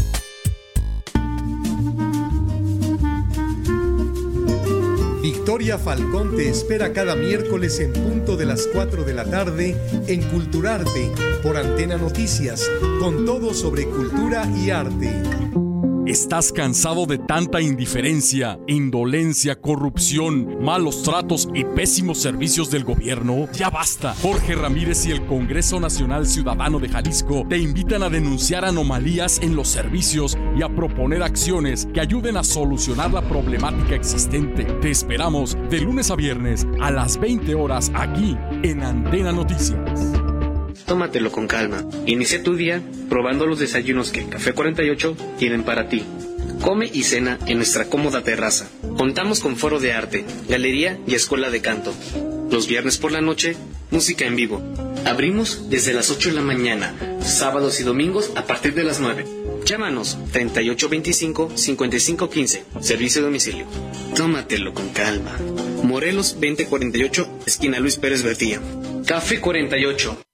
Victoria 5.22 5.78
Falcón 5.78 6.36
te 6.36 6.48
espera 6.48 6.92
cada 6.92 7.16
miércoles 7.16 7.80
en 7.80 7.92
punto 7.92 8.36
de 8.36 8.46
las 8.46 8.68
4 8.72 9.02
de 9.04 9.14
la 9.14 9.24
tarde 9.24 9.76
en 10.06 10.22
Culturarte 10.22 11.10
por 11.42 11.56
Antena 11.56 11.96
Noticias, 11.96 12.70
con 13.00 13.24
todo 13.24 13.52
sobre 13.52 13.86
cultura 13.86 14.48
y 14.56 14.70
arte. 14.70 15.65
¿Estás 16.06 16.52
cansado 16.52 17.04
de 17.06 17.18
tanta 17.18 17.60
indiferencia, 17.60 18.60
indolencia, 18.68 19.60
corrupción, 19.60 20.62
malos 20.62 21.02
tratos 21.02 21.48
y 21.52 21.64
pésimos 21.64 22.18
servicios 22.18 22.70
del 22.70 22.84
gobierno? 22.84 23.48
Ya 23.52 23.70
basta. 23.70 24.14
Jorge 24.22 24.54
Ramírez 24.54 25.04
y 25.06 25.10
el 25.10 25.26
Congreso 25.26 25.80
Nacional 25.80 26.28
Ciudadano 26.28 26.78
de 26.78 26.90
Jalisco 26.90 27.44
te 27.48 27.58
invitan 27.58 28.04
a 28.04 28.08
denunciar 28.08 28.64
anomalías 28.64 29.40
en 29.42 29.56
los 29.56 29.66
servicios 29.66 30.38
y 30.56 30.62
a 30.62 30.68
proponer 30.68 31.24
acciones 31.24 31.88
que 31.92 32.00
ayuden 32.00 32.36
a 32.36 32.44
solucionar 32.44 33.12
la 33.12 33.22
problemática 33.22 33.96
existente. 33.96 34.62
Te 34.62 34.92
esperamos 34.92 35.58
de 35.68 35.80
lunes 35.80 36.12
a 36.12 36.14
viernes 36.14 36.68
a 36.80 36.92
las 36.92 37.18
20 37.18 37.52
horas 37.56 37.90
aquí 37.96 38.38
en 38.62 38.84
Antena 38.84 39.32
Noticias. 39.32 40.25
Tómatelo 40.86 41.32
con 41.32 41.48
calma. 41.48 41.84
Inicia 42.06 42.42
tu 42.42 42.56
día 42.56 42.82
probando 43.08 43.46
los 43.46 43.58
desayunos 43.58 44.10
que 44.10 44.28
Café 44.28 44.52
48 44.52 45.16
tienen 45.38 45.62
para 45.64 45.88
ti. 45.88 46.04
Come 46.62 46.88
y 46.92 47.02
cena 47.02 47.38
en 47.46 47.56
nuestra 47.58 47.86
cómoda 47.86 48.22
terraza. 48.22 48.68
Contamos 48.96 49.40
con 49.40 49.56
foro 49.56 49.80
de 49.80 49.92
arte, 49.92 50.24
galería 50.48 50.98
y 51.06 51.14
escuela 51.14 51.50
de 51.50 51.60
canto. 51.60 51.92
Los 52.50 52.66
viernes 52.68 52.98
por 52.98 53.12
la 53.12 53.20
noche, 53.20 53.56
música 53.90 54.24
en 54.24 54.36
vivo. 54.36 54.62
Abrimos 55.04 55.68
desde 55.70 55.92
las 55.92 56.10
8 56.10 56.30
de 56.30 56.36
la 56.36 56.42
mañana, 56.42 56.94
sábados 57.20 57.80
y 57.80 57.84
domingos 57.84 58.30
a 58.36 58.44
partir 58.44 58.74
de 58.74 58.84
las 58.84 59.00
9. 59.00 59.26
Llámanos 59.64 60.16
3825-5515, 60.32 62.60
servicio 62.80 63.20
de 63.20 63.26
domicilio. 63.26 63.66
Tómatelo 64.14 64.72
con 64.72 64.90
calma. 64.90 65.36
Morelos 65.82 66.34
2048, 66.34 67.40
esquina 67.46 67.80
Luis 67.80 67.96
Pérez 67.96 68.22
Bertilla. 68.22 68.60
Café 69.04 69.40
48. 69.40 70.25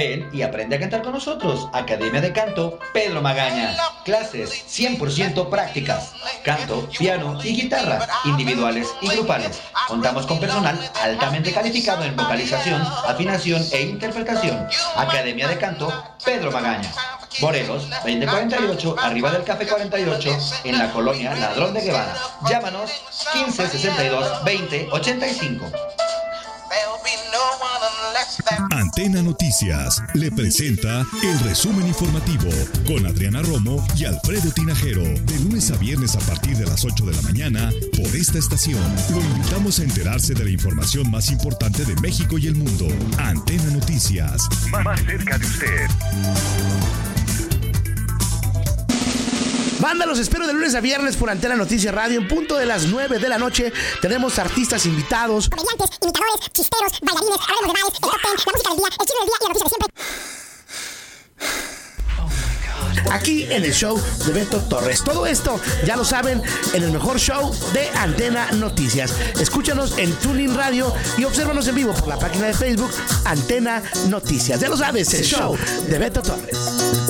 Ven 0.00 0.30
y 0.32 0.40
aprende 0.40 0.76
a 0.76 0.80
cantar 0.80 1.02
con 1.02 1.12
nosotros. 1.12 1.68
Academia 1.74 2.22
de 2.22 2.32
Canto 2.32 2.78
Pedro 2.94 3.20
Magaña. 3.20 3.76
Clases 4.02 4.64
100% 4.66 5.50
prácticas. 5.50 6.14
Canto, 6.42 6.88
piano 6.98 7.38
y 7.44 7.54
guitarra, 7.54 8.08
individuales 8.24 8.88
y 9.02 9.08
grupales. 9.08 9.60
Contamos 9.88 10.24
con 10.24 10.40
personal 10.40 10.80
altamente 11.02 11.52
calificado 11.52 12.02
en 12.04 12.16
vocalización, 12.16 12.80
afinación 13.06 13.62
e 13.72 13.82
interpretación. 13.82 14.66
Academia 14.96 15.48
de 15.48 15.58
Canto 15.58 15.92
Pedro 16.24 16.50
Magaña. 16.50 16.90
Morelos, 17.42 17.86
2048, 17.90 18.96
arriba 19.00 19.30
del 19.30 19.44
Café 19.44 19.66
48, 19.66 20.38
en 20.64 20.78
la 20.78 20.90
colonia 20.92 21.34
Ladrón 21.34 21.74
de 21.74 21.82
Guevara. 21.82 22.14
Llámanos 22.48 22.90
1562 23.34 24.44
2085. 24.46 25.99
Antena 29.00 29.22
Noticias 29.22 30.02
le 30.12 30.30
presenta 30.30 31.06
el 31.22 31.40
resumen 31.40 31.86
informativo 31.86 32.50
con 32.86 33.06
Adriana 33.06 33.40
Romo 33.40 33.82
y 33.96 34.04
Alfredo 34.04 34.50
Tinajero. 34.50 35.02
De 35.02 35.38
lunes 35.38 35.70
a 35.70 35.78
viernes 35.78 36.16
a 36.16 36.18
partir 36.18 36.58
de 36.58 36.66
las 36.66 36.84
8 36.84 37.06
de 37.06 37.16
la 37.16 37.22
mañana 37.22 37.72
por 37.96 38.14
esta 38.14 38.38
estación. 38.38 38.82
Lo 39.10 39.22
invitamos 39.22 39.80
a 39.80 39.84
enterarse 39.84 40.34
de 40.34 40.44
la 40.44 40.50
información 40.50 41.10
más 41.10 41.30
importante 41.30 41.86
de 41.86 41.96
México 42.02 42.36
y 42.36 42.48
el 42.48 42.56
mundo. 42.56 42.88
Antena 43.16 43.70
Noticias, 43.70 44.46
más 44.70 45.00
cerca 45.00 45.38
de 45.38 45.46
usted. 45.46 47.09
Banda, 49.80 50.04
los 50.04 50.18
espero 50.18 50.46
de 50.46 50.52
lunes 50.52 50.74
a 50.74 50.80
viernes 50.80 51.16
por 51.16 51.30
Antena 51.30 51.56
Noticias 51.56 51.94
Radio. 51.94 52.20
En 52.20 52.28
punto 52.28 52.56
de 52.56 52.66
las 52.66 52.84
9 52.86 53.18
de 53.18 53.28
la 53.30 53.38
noche 53.38 53.72
tenemos 54.02 54.38
artistas 54.38 54.84
invitados. 54.84 55.48
Comediantes, 55.48 55.98
imitadores, 56.02 56.50
chisteros, 56.52 56.92
bailarines, 57.00 57.38
hablemos 57.40 57.62
de 57.62 57.80
bares, 57.80 57.94
el 57.94 58.00
top 58.00 58.12
ten, 58.20 58.30
la 58.44 58.52
música 58.52 58.68
del 58.68 58.78
día, 58.78 58.86
el 58.86 58.96
chisme 59.06 59.20
del 59.20 59.26
día 59.26 59.36
y 59.40 59.42
la 59.42 59.48
noticia 59.48 59.64
de 59.64 59.70
siempre. 59.70 59.88
Aquí 63.10 63.44
en 63.44 63.64
el 63.64 63.72
show 63.72 64.00
de 64.26 64.32
Beto 64.32 64.58
Torres. 64.58 65.02
Todo 65.02 65.26
esto, 65.26 65.58
ya 65.86 65.96
lo 65.96 66.04
saben, 66.04 66.42
en 66.74 66.82
el 66.82 66.92
mejor 66.92 67.18
show 67.18 67.50
de 67.72 67.88
Antena 67.96 68.50
Noticias. 68.52 69.14
Escúchanos 69.40 69.96
en 69.96 70.12
Tuning 70.16 70.54
Radio 70.54 70.92
y 71.16 71.24
obsérvanos 71.24 71.66
en 71.68 71.74
vivo 71.74 71.94
por 71.94 72.06
la 72.08 72.18
página 72.18 72.48
de 72.48 72.54
Facebook 72.54 72.90
Antena 73.24 73.82
Noticias. 74.08 74.60
Ya 74.60 74.68
lo 74.68 74.76
sabes, 74.76 75.12
el 75.14 75.24
show 75.24 75.56
de 75.88 75.98
Beto 75.98 76.22
Torres. 76.22 77.09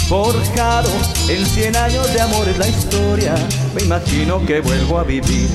forjado 0.07 0.89
en 1.28 1.45
cien 1.45 1.76
años 1.76 2.13
de 2.13 2.21
amor 2.21 2.47
es 2.47 2.57
la 2.57 2.67
historia. 2.67 3.36
Me 3.73 3.82
imagino 3.82 4.45
que 4.45 4.61
vuelvo 4.61 4.99
a 4.99 5.03
vivir 5.03 5.49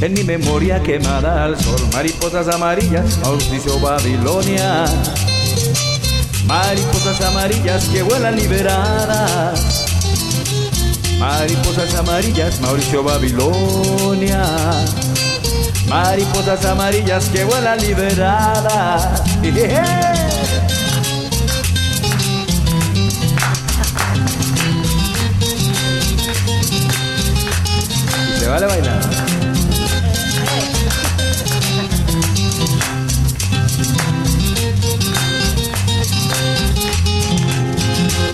en 0.00 0.14
mi 0.14 0.22
memoria 0.22 0.82
quemada 0.82 1.44
al 1.44 1.58
sol. 1.60 1.80
Mariposas 1.92 2.48
amarillas, 2.48 3.18
auspicio 3.24 3.80
Babilonia. 3.80 4.84
Mariposas 6.46 7.20
amarillas 7.22 7.84
que 7.86 8.02
vuelan 8.02 8.36
liberadas. 8.36 9.86
Mariposas 11.18 11.94
amarillas, 11.94 12.60
Mauricio 12.60 13.02
Babilonia. 13.02 14.44
Mariposas 15.88 16.64
amarillas 16.64 17.28
que 17.30 17.44
vuelan 17.44 17.80
liberadas. 17.80 19.22
se 28.46 28.50
vale 28.50 28.66
bailar. 28.66 29.00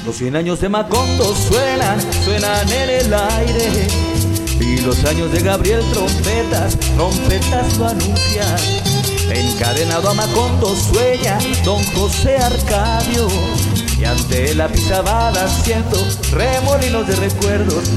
Los 0.04 0.16
100 0.16 0.36
años 0.36 0.60
de 0.60 0.68
Macondo 0.68 1.34
suenan, 1.34 1.98
suenan 2.24 2.68
en 2.68 2.90
el 2.90 3.14
aire. 3.14 3.86
Y 4.60 4.80
los 4.82 5.02
años 5.04 5.32
de 5.32 5.40
Gabriel 5.40 5.82
trompetas, 5.92 6.78
trompetas 6.94 7.78
lo 7.78 7.88
anuncian. 7.88 8.56
Encadenado 9.30 10.10
a 10.10 10.14
Macondo 10.14 10.76
sueña 10.76 11.38
Don 11.64 11.82
José 11.94 12.36
Arcadio. 12.36 13.28
Y 13.98 14.04
ante 14.04 14.54
la 14.54 14.68
pisabada 14.68 15.48
siento 15.48 15.96
remolinos 16.32 17.06
de 17.06 17.16
recuerdos. 17.16 17.88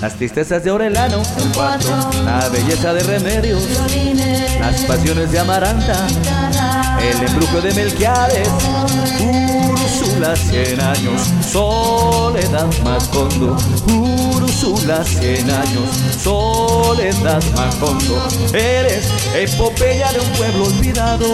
Las 0.00 0.14
tristezas 0.14 0.64
de 0.64 0.70
Orelano, 0.70 1.22
el 1.36 1.52
cuatro, 1.52 1.90
la 2.24 2.48
belleza 2.48 2.94
de 2.94 3.02
Remedios, 3.02 3.62
las 4.58 4.80
pasiones 4.82 5.30
de 5.30 5.38
Amaranta, 5.38 6.06
el 7.02 7.26
embrujo 7.28 7.60
de 7.60 7.74
Melquiades, 7.74 8.48
Úrsula, 9.20 10.34
cien 10.36 10.80
años, 10.80 11.22
soledad 11.50 12.66
Macondo, 12.82 13.56
Úrsula, 13.88 15.04
cien 15.04 15.50
años, 15.50 15.90
soledad 16.22 17.42
Macondo, 17.54 18.26
eres 18.54 19.06
epopeya 19.34 20.12
de 20.12 20.20
un 20.20 20.28
pueblo 20.30 20.64
olvidado, 20.64 21.26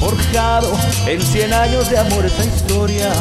forjado 0.00 0.72
en 1.06 1.20
cien 1.20 1.52
años 1.52 1.90
de 1.90 1.98
amor 1.98 2.24
esa 2.24 2.44
historia. 2.44 3.12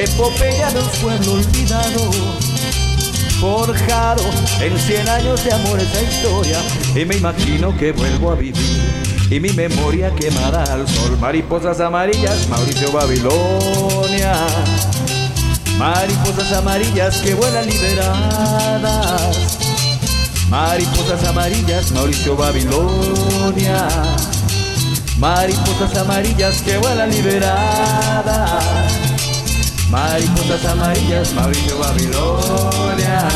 Epopeya 0.00 0.70
de 0.70 0.78
un 0.78 0.88
pueblo 1.02 1.32
olvidado, 1.32 2.12
forjado 3.40 4.22
en 4.60 4.78
cien 4.78 5.08
años 5.08 5.42
de 5.42 5.52
amor 5.52 5.80
esa 5.80 6.00
historia. 6.00 6.60
Y 6.94 7.04
me 7.04 7.16
imagino 7.16 7.76
que 7.76 7.90
vuelvo 7.90 8.30
a 8.30 8.36
vivir 8.36 9.08
y 9.28 9.40
mi 9.40 9.50
memoria 9.50 10.14
quemada 10.14 10.62
al 10.72 10.86
sol. 10.86 11.18
Mariposas 11.20 11.80
amarillas, 11.80 12.46
Mauricio 12.48 12.92
Babilonia. 12.92 14.34
Mariposas 15.78 16.52
amarillas 16.52 17.16
que 17.16 17.34
vuelan 17.34 17.66
liberadas. 17.66 19.58
Mariposas 20.48 21.24
amarillas, 21.24 21.90
Mauricio 21.90 22.36
Babilonia. 22.36 23.88
Mariposas 25.18 25.96
amarillas 25.96 26.62
que 26.62 26.78
vuelan 26.78 27.10
liberadas. 27.10 29.07
Mariposas 29.90 30.64
amarillas, 30.66 31.32
Mauricio 31.32 31.78
Babilonia. 31.78 33.28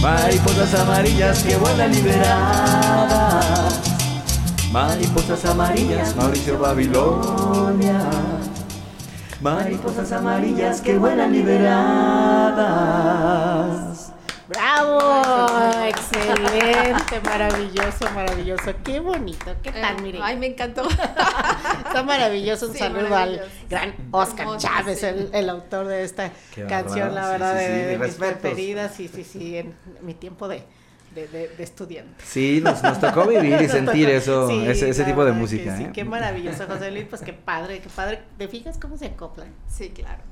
Mariposas 0.00 0.74
amarillas 0.74 1.42
que 1.42 1.56
vuelan 1.56 1.92
liberadas. 1.92 3.78
Mariposas 4.72 5.44
amarillas, 5.44 6.16
Mauricio 6.16 6.58
Babilonia. 6.58 8.00
Mariposas 9.42 10.12
amarillas 10.12 10.80
que 10.80 10.96
vuelan 10.96 11.30
liberadas. 11.32 11.68
¡Bravo! 14.48 15.84
Excelente, 15.86 17.20
maravilloso, 17.24 18.10
maravilloso. 18.14 18.72
Qué 18.84 18.98
bonito, 19.00 19.54
qué 19.62 19.72
tal, 19.72 19.96
Eh, 19.98 20.02
mire. 20.02 20.18
Ay, 20.22 20.36
me 20.38 20.46
encantó. 20.46 20.88
Está 21.86 22.02
maravilloso. 22.02 22.66
Un 22.68 22.72
Sí, 22.72 22.78
saludo 22.78 23.14
al 23.14 23.42
gran 23.68 23.94
Oscar 24.10 24.40
Hermoso, 24.46 24.58
Chávez, 24.66 25.00
sí. 25.00 25.06
el, 25.06 25.30
el 25.32 25.50
autor 25.50 25.86
de 25.86 26.02
esta 26.04 26.30
Qué 26.54 26.64
canción, 26.64 27.14
la 27.14 27.28
verdad, 27.28 27.58
sí, 27.58 27.64
sí, 27.66 27.72
de, 27.72 27.78
sí, 27.78 27.84
de 27.86 27.98
mis 27.98 28.14
preferidas. 28.14 28.94
Sí, 28.94 29.08
sí, 29.08 29.24
sí, 29.24 29.56
en 29.58 29.74
mi 30.00 30.14
tiempo 30.14 30.48
de, 30.48 30.62
de, 31.14 31.28
de, 31.28 31.48
de 31.48 31.62
estudiante. 31.62 32.24
Sí, 32.24 32.60
nos, 32.62 32.82
nos 32.82 32.98
tocó 33.00 33.26
vivir 33.26 33.60
y 33.60 33.68
sentir 33.68 34.06
tocó- 34.06 34.16
eso, 34.16 34.48
sí, 34.48 34.66
ese, 34.66 34.88
ese 34.88 35.04
tipo 35.04 35.24
de 35.26 35.32
música. 35.32 35.76
Sí, 35.76 35.84
¿eh? 35.84 35.90
qué 35.92 36.04
maravilloso, 36.04 36.66
José 36.66 36.90
Luis, 36.90 37.04
pues 37.08 37.20
qué 37.22 37.32
padre, 37.34 37.80
qué 37.80 37.88
padre. 37.90 38.22
¿Te 38.38 38.48
fijas 38.48 38.78
cómo 38.78 38.96
se 38.96 39.06
acoplan? 39.06 39.48
Sí, 39.68 39.90
claro. 39.90 40.22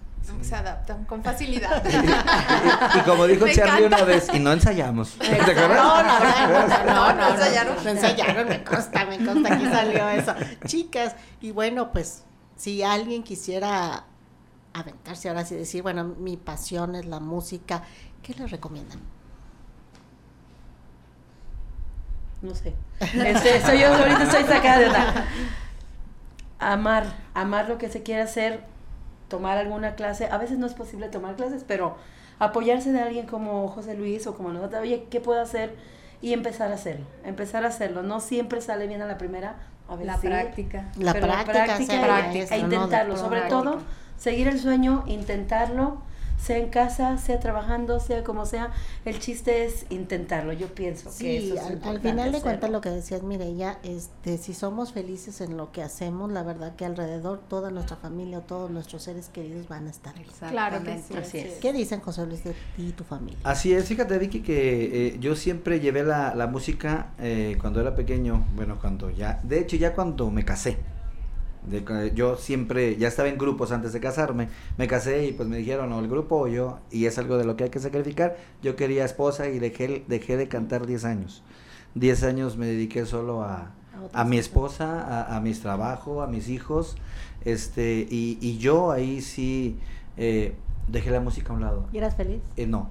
Se 0.43 0.55
adaptan 0.55 1.05
con 1.05 1.23
facilidad. 1.23 1.83
Y 2.97 3.01
como 3.01 3.27
dijo 3.27 3.45
Me 3.47 3.55
Charlie 3.55 3.87
encanta. 3.87 3.97
una 4.05 4.05
vez, 4.05 4.29
y 4.33 4.39
no 4.39 4.53
ensayamos. 4.53 5.13
¿Te 5.19 5.39
No, 5.55 6.03
no, 6.03 6.19
no, 6.21 6.69
no, 6.69 6.85
no, 6.85 7.15
no, 7.15 7.29
ensayaron. 7.31 7.77
no 7.85 7.91
ensayaron, 7.91 8.49
me 8.49 8.63
consta, 8.65 9.05
me 9.07 9.25
consta, 9.25 9.55
aquí 9.55 9.65
salió 9.67 10.09
eso. 10.09 10.35
Chicas, 10.67 11.17
y 11.41 11.51
bueno, 11.53 11.93
pues, 11.93 12.25
si 12.57 12.83
alguien 12.83 13.23
quisiera 13.23 14.05
aventarse 14.73 15.29
ahora 15.29 15.45
sí 15.45 15.55
decir, 15.55 15.83
bueno, 15.83 16.05
mi 16.05 16.37
pasión 16.37 16.95
es 16.97 17.07
la 17.07 17.19
música, 17.21 17.83
¿qué 18.23 18.35
les 18.35 18.51
recomiendan? 18.51 19.01
No 22.43 22.55
sé. 22.55 22.75
Este, 23.01 23.63
soy 23.65 23.81
yo 23.81 23.93
ahorita 23.95 24.23
estoy 24.25 24.45
sacada 24.45 24.79
de 24.79 24.87
onda. 24.87 25.27
Amar, 26.59 27.07
amar 27.35 27.69
lo 27.69 27.79
que 27.79 27.89
se 27.89 28.03
quiere 28.03 28.23
hacer, 28.23 28.65
tomar 29.29 29.59
alguna 29.59 29.95
clase. 29.95 30.27
A 30.27 30.39
veces 30.39 30.59
no 30.59 30.67
es 30.67 30.75
posible 30.75 31.09
tomar 31.09 31.37
clases, 31.37 31.65
pero 31.67 31.97
apoyarse 32.39 32.93
de 32.93 33.01
alguien 33.01 33.27
como 33.27 33.69
José 33.69 33.95
Luis 33.95 34.27
o 34.27 34.35
como 34.35 34.53
nosotros. 34.53 34.83
Oye, 34.83 35.07
¿qué 35.11 35.21
puedo 35.21 35.41
hacer? 35.41 35.75
Y 36.23 36.33
empezar 36.33 36.71
a 36.71 36.75
hacerlo. 36.75 37.07
Empezar 37.25 37.65
a 37.65 37.69
hacerlo. 37.69 38.03
No 38.03 38.21
siempre 38.21 38.61
sale 38.61 38.87
bien 38.87 39.03
a 39.03 39.07
la 39.07 39.19
primera. 39.19 39.57
A 39.89 39.93
veces 39.93 40.07
La 40.07 40.19
sí, 40.19 40.27
práctica. 40.27 40.85
La 40.99 41.15
práctica, 41.15 41.67
maestro, 41.67 42.57
e 42.57 42.63
¿no? 42.63 42.69
De 42.69 42.75
intentarlo. 42.75 43.17
Sobre 43.17 43.41
práctica. 43.41 43.63
todo, 43.63 43.79
seguir 44.17 44.49
el 44.49 44.59
sueño, 44.59 45.05
intentarlo, 45.07 45.99
sea 46.39 46.59
en 46.59 46.69
casa, 46.69 47.19
sea 47.19 47.41
trabajando, 47.41 48.01
sea 48.01 48.25
como 48.25 48.47
sea. 48.47 48.71
El 49.05 49.19
chiste 49.19 49.65
es 49.65 49.87
intentarlo. 49.91 50.53
Yo 50.53 50.69
pienso 50.69 51.11
que 51.11 51.17
Sí, 51.17 51.37
eso 51.37 51.55
es 51.55 51.83
al, 51.85 52.01
final 52.01 52.33
de 52.33 52.41
cuentas 52.41 52.71
lo 52.71 52.81
que 52.81 52.91
decías 52.91 53.23
Mireya, 53.23 53.79
este, 53.83 54.39
si 54.39 54.55
somos 54.55 54.93
felices 54.93 55.41
en 55.41 55.57
lo 55.57 55.73
que 55.73 55.83
hacemos, 55.83 56.31
la 56.31 56.43
verdad 56.43 56.77
que 56.77 56.85
alrededor 56.85 57.41
toda 57.49 57.71
nuestra 57.71 57.97
familia 57.97 58.39
o 58.39 58.43
todos 58.43 58.71
nuestros 58.71 59.03
seres 59.03 59.29
queridos 59.29 59.69
van 59.69 59.87
a 59.87 59.91
estar. 59.91 60.15
Claro 60.51 60.83
que 60.83 60.99
sí. 60.99 61.17
Así 61.17 61.39
es. 61.39 61.55
¿Qué 61.55 61.73
dicen 61.73 62.01
José 62.01 62.27
Luis 62.27 62.45
de 62.45 62.53
ti 62.53 62.89
y 62.89 62.93
tu 62.93 63.05
familia? 63.05 63.39
Así 63.45 63.73
es, 63.73 63.87
fíjate 63.87 64.19
Vicky 64.19 64.41
que 64.41 65.09
eh, 65.09 65.17
yo 65.19 65.37
siempre 65.37 65.81
llevé 65.81 66.03
la, 66.03 66.35
la 66.35 66.47
música 66.47 67.13
eh, 67.19 67.57
cuando 67.61 67.81
era 67.81 67.95
pequeño, 67.95 68.47
bueno, 68.55 68.79
cuando 68.81 69.11
ya, 69.11 69.41
de 69.43 69.61
hecho 69.61 69.77
ya 69.77 69.95
cuando 69.95 70.31
me 70.31 70.45
casé, 70.45 70.79
de 71.67 72.13
yo 72.15 72.37
siempre, 72.37 72.97
ya 72.97 73.09
estaba 73.09 73.29
en 73.29 73.39
grupos 73.39 73.73
antes 73.73 73.93
de 73.93 74.01
casarme, 74.01 74.49
me 74.79 74.87
casé 74.87 75.27
y 75.27 75.33
pues 75.33 75.49
me 75.49 75.57
dijeron, 75.57 75.93
o 75.93 76.01
el 76.01 76.09
grupo 76.09 76.37
o 76.37 76.49
yo, 76.49 76.79
y 76.91 77.07
es 77.07 77.19
algo 77.19 77.37
de 77.39 77.45
lo 77.45 77.57
que 77.57 77.65
hay 77.65 77.71
que 77.71 77.81
sacrificar, 77.81 78.37
yo 78.63 78.77
quería 78.77 79.05
esposa 79.05 79.49
y 79.49 79.59
dejé, 79.59 80.05
dejé 80.09 80.37
de 80.37 80.49
cantar 80.49 80.87
10 80.87 81.05
años, 81.05 81.43
10 81.95 82.23
años 82.25 82.57
me 82.57 82.67
dediqué 82.67 83.07
solo 83.07 83.43
a, 83.43 83.73
a 84.13 84.25
mi 84.25 84.39
esposa, 84.39 85.03
a, 85.03 85.37
a 85.37 85.41
mis 85.41 85.61
trabajos, 85.61 86.27
a 86.27 86.31
mis 86.31 86.49
hijos, 86.49 86.97
este, 87.45 88.07
y, 88.11 88.39
y 88.41 88.59
yo 88.59 88.91
ahí 88.91 89.21
sí 89.21 89.79
eh, 90.17 90.55
dejé 90.89 91.11
la 91.11 91.21
música 91.21 91.53
a 91.53 91.57
un 91.57 91.63
lado. 91.63 91.87
¿Y 91.93 91.99
eras 91.99 92.17
feliz? 92.17 92.41
Eh, 92.57 92.67
no, 92.67 92.89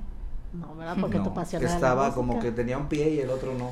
No, 0.53 0.75
¿verdad? 0.75 0.97
Porque 0.99 1.17
no, 1.17 1.23
tu 1.25 1.33
pasión 1.33 1.63
la 1.63 1.73
estaba 1.73 2.13
como 2.13 2.39
que 2.39 2.51
tenía 2.51 2.77
un 2.77 2.87
pie 2.87 3.09
y 3.09 3.19
el 3.19 3.29
otro 3.29 3.53
no. 3.57 3.71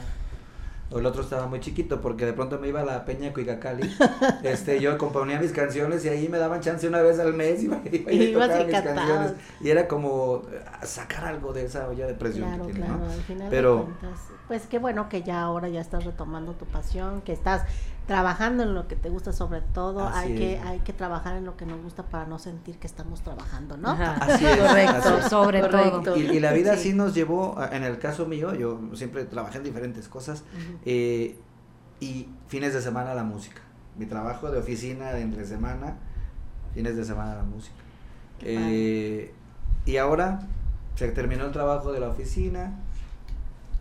O 0.92 1.00
el 1.00 1.06
otro 1.06 1.24
estaba 1.24 1.48
muy 1.48 1.60
chiquito 1.60 2.02
porque 2.02 2.26
de 2.26 2.34
pronto 2.34 2.60
me 2.60 2.68
iba 2.68 2.82
a 2.82 2.86
la 2.86 3.04
peña 3.06 3.28
de 3.28 3.34
Cuicacali. 3.34 3.90
este, 4.44 4.80
yo 4.80 4.98
componía 4.98 5.40
mis 5.40 5.52
canciones 5.52 6.06
y 6.06 6.10
ahí 6.10 6.28
me 6.30 6.38
daban 6.38 6.62
chance 6.62 6.88
una 6.88 7.02
vez 7.02 7.20
al 7.20 7.34
mes 7.34 7.64
y 7.64 7.66
iba, 7.66 7.82
iba 7.92 8.12
y 8.12 8.24
Y 8.24 8.34
tocaba 8.34 8.64
mis 8.64 8.82
canciones. 8.82 9.34
Y 9.62 9.70
era 9.70 9.88
como 9.88 10.44
eh, 10.52 10.62
sacar 10.84 11.26
algo 11.26 11.52
de 11.54 11.66
esa 11.66 11.88
olla 11.88 12.06
de 12.06 12.14
presión 12.14 12.48
Claro, 12.48 12.68
que 12.68 12.74
tiene, 12.74 12.88
claro, 12.88 13.06
¿no? 13.06 13.12
al 13.12 13.22
final 13.22 13.50
de 13.50 13.56
Pero 13.56 13.84
cuentas, 13.86 14.20
pues 14.48 14.68
qué 14.68 14.78
bueno 14.78 15.10
que 15.10 15.24
ya 15.24 15.42
ahora 15.42 15.68
ya 15.70 15.82
estás 15.82 16.04
retomando 16.06 16.54
tu 16.54 16.66
pasión, 16.66 17.22
que 17.22 17.34
estás 17.34 17.64
trabajando 18.08 18.64
en 18.64 18.74
lo 18.74 18.88
que 18.88 18.96
te 18.98 19.10
gusta 19.10 19.32
sobre 19.32 19.62
todo, 19.62 20.06
Así 20.08 20.30
hay 20.32 20.36
que 20.36 20.60
hay 20.60 20.80
que 20.80 20.92
trabajar 20.94 21.38
en 21.38 21.46
lo 21.46 21.56
que 21.56 21.66
nos 21.66 21.82
gusta 21.82 22.04
para 22.04 22.26
no 22.26 22.38
sentir 22.38 22.78
que 22.78 22.86
estamos 22.88 23.22
trabajando, 23.22 23.78
¿no? 23.78 23.90
Ajá. 23.92 24.14
Así 24.20 24.46
es, 24.46 24.58
Correcto, 24.58 24.96
así 24.98 25.14
es. 25.20 25.30
sobre 25.30 25.62
correcto. 25.62 26.18
Y, 26.18 26.22
y 26.24 26.40
la 26.42 26.52
vida 26.52 26.76
Sí. 26.76 26.90
sí 26.90 26.94
nos 26.94 27.14
llevó, 27.14 27.56
en 27.72 27.84
el 27.84 28.00
caso 28.00 28.26
mío, 28.26 28.54
yo 28.56 28.80
siempre 28.94 29.24
trabajé 29.26 29.60
en 29.60 29.64
diferentes 29.64 30.08
cosas, 30.10 30.44
eh, 30.86 31.38
y 32.02 32.28
fines 32.48 32.74
de 32.74 32.82
semana 32.82 33.14
la 33.14 33.24
música. 33.24 33.62
Mi 33.98 34.06
trabajo 34.06 34.52
de 34.52 34.60
oficina 34.60 35.14
de 35.14 35.22
entre 35.22 35.46
semana, 35.46 35.96
fines 36.74 36.98
de 36.98 37.06
semana 37.06 37.36
la 37.36 37.44
música. 37.44 37.76
Eh, 38.42 39.34
y 39.86 39.98
ahora 39.98 40.42
se 40.96 41.08
terminó 41.12 41.46
el 41.46 41.52
trabajo 41.54 41.94
de 41.94 42.00
la 42.02 42.10
oficina 42.10 42.74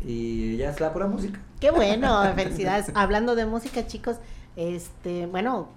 y 0.05 0.57
ya 0.57 0.71
es 0.71 0.81
la 0.81 0.93
pura 0.93 1.07
música. 1.09 1.41
Qué 1.63 1.71
bueno, 1.71 2.25
felicidades. 2.35 2.91
Hablando 2.97 3.37
de 3.37 3.47
música, 3.47 3.87
chicos, 3.87 4.17
este, 4.57 5.27
bueno, 5.27 5.69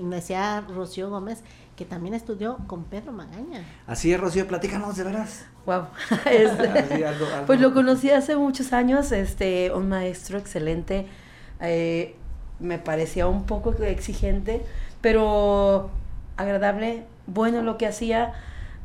decía 0.00 0.60
Rocío 0.72 1.10
Gómez 1.10 1.42
que 1.74 1.84
también 1.84 2.14
estudió 2.14 2.58
con 2.68 2.84
Pedro 2.84 3.10
Magaña. 3.10 3.64
Así 3.88 4.12
es, 4.12 4.20
Rocío, 4.20 4.46
platícanos 4.46 4.96
de 4.96 5.02
veras. 5.02 5.46
Wow. 5.66 5.86
Este, 6.30 7.04
algo- 7.06 7.26
Pues 7.44 7.60
lo 7.60 7.74
conocí 7.74 8.10
hace 8.10 8.36
muchos 8.36 8.72
años, 8.72 9.10
este, 9.10 9.72
un 9.74 9.88
maestro 9.88 10.38
excelente, 10.38 11.08
eh, 11.60 12.14
me 12.60 12.78
parecía 12.78 13.26
un 13.26 13.44
poco 13.44 13.72
exigente, 13.82 14.64
pero 15.00 15.90
agradable, 16.36 17.02
bueno 17.26 17.62
lo 17.62 17.78
que 17.78 17.88
hacía, 17.88 18.34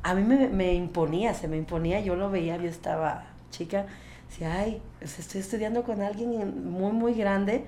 a 0.01 0.15
mí 0.15 0.23
me, 0.23 0.47
me 0.49 0.73
imponía, 0.73 1.35
se 1.35 1.47
me 1.47 1.57
imponía, 1.57 1.99
yo 1.99 2.15
lo 2.15 2.31
veía, 2.31 2.57
yo 2.57 2.67
estaba 2.67 3.25
chica, 3.51 3.85
decía, 4.29 4.53
ay, 4.59 4.81
pues 4.99 5.19
estoy 5.19 5.41
estudiando 5.41 5.83
con 5.83 6.01
alguien 6.01 6.69
muy, 6.69 6.91
muy 6.91 7.13
grande, 7.13 7.65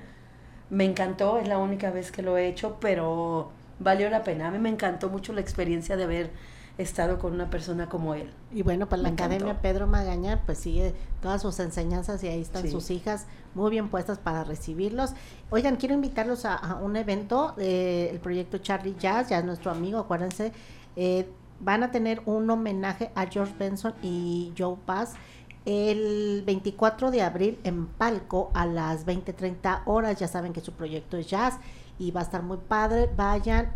me 0.69 0.85
encantó, 0.85 1.39
es 1.39 1.47
la 1.47 1.57
única 1.57 1.89
vez 1.91 2.11
que 2.11 2.21
lo 2.21 2.37
he 2.37 2.47
hecho, 2.47 2.77
pero 2.79 3.51
valió 3.79 4.09
la 4.09 4.23
pena, 4.23 4.47
a 4.47 4.51
mí 4.51 4.59
me 4.59 4.69
encantó 4.69 5.09
mucho 5.09 5.33
la 5.33 5.41
experiencia 5.41 5.95
de 5.97 6.03
haber 6.03 6.31
estado 6.77 7.19
con 7.19 7.33
una 7.33 7.49
persona 7.49 7.89
como 7.89 8.13
él. 8.13 8.29
Y 8.53 8.61
bueno, 8.61 8.87
pues 8.87 9.01
la 9.01 9.09
encantó. 9.09 9.33
Academia 9.35 9.61
Pedro 9.61 9.85
Magaña 9.85 10.43
pues 10.45 10.59
sigue 10.59 10.93
todas 11.21 11.41
sus 11.41 11.59
enseñanzas 11.59 12.23
y 12.23 12.29
ahí 12.29 12.39
están 12.41 12.61
Sí. 12.61 12.71
sus 12.71 12.89
hijas 12.89 13.25
muy 13.53 13.69
bien 13.69 13.89
puestas 13.89 14.17
para 14.17 14.45
recibirlos. 14.45 15.11
Oigan, 15.49 15.75
quiero 15.75 15.93
invitarlos 15.95 16.45
a, 16.45 16.55
a 16.55 16.75
un 16.75 16.95
evento, 16.95 17.53
eh, 17.57 18.07
el 18.11 18.19
proyecto 18.19 18.59
Charlie 18.59 18.95
Jazz, 18.97 19.27
ya 19.27 19.39
es 19.39 19.43
nuestro 19.45 19.71
amigo, 19.71 19.99
acuérdense, 19.99 20.53
eh, 20.95 21.27
van 21.59 21.83
a 21.83 21.91
tener 21.91 22.21
un 22.25 22.49
homenaje 22.49 23.11
a 23.13 23.25
George 23.25 23.53
Benson 23.59 23.93
y 24.01 24.53
Joe 24.57 24.77
Pass 24.85 25.15
el 25.69 26.41
24 26.47 27.11
de 27.11 27.21
abril 27.21 27.59
en 27.63 27.85
Palco 27.85 28.49
a 28.55 28.65
las 28.65 29.05
20:30 29.05 29.83
horas. 29.85 30.19
Ya 30.19 30.27
saben 30.27 30.51
que 30.51 30.61
su 30.61 30.73
proyecto 30.73 31.15
es 31.15 31.27
jazz 31.27 31.59
y 31.99 32.09
va 32.09 32.21
a 32.21 32.23
estar 32.23 32.41
muy 32.41 32.57
padre. 32.57 33.07
Vayan 33.15 33.71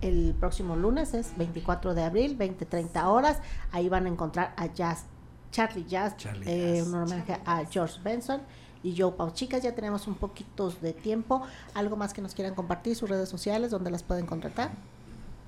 el 0.00 0.34
próximo 0.40 0.76
lunes, 0.76 1.12
es 1.12 1.36
24 1.36 1.94
de 1.94 2.04
abril, 2.04 2.38
20:30 2.38 3.08
horas. 3.08 3.40
Ahí 3.70 3.90
van 3.90 4.06
a 4.06 4.08
encontrar 4.08 4.54
a 4.56 4.72
Jazz, 4.72 5.04
Charlie 5.50 5.84
Jazz, 5.84 6.16
Charlie 6.16 6.46
eh, 6.46 6.76
Jazz. 6.78 6.88
un 6.88 6.94
homenaje 6.94 7.38
a 7.44 7.64
George 7.66 8.00
Benson 8.02 8.40
y 8.82 8.96
Joe 8.96 9.12
Pau. 9.12 9.30
Chicas, 9.30 9.62
ya 9.62 9.74
tenemos 9.74 10.06
un 10.06 10.14
poquito 10.14 10.70
de 10.70 10.94
tiempo. 10.94 11.42
¿Algo 11.74 11.96
más 11.96 12.14
que 12.14 12.22
nos 12.22 12.34
quieran 12.34 12.54
compartir? 12.54 12.96
¿Sus 12.96 13.10
redes 13.10 13.28
sociales? 13.28 13.70
donde 13.70 13.90
las 13.90 14.02
pueden 14.02 14.24
contratar? 14.24 14.70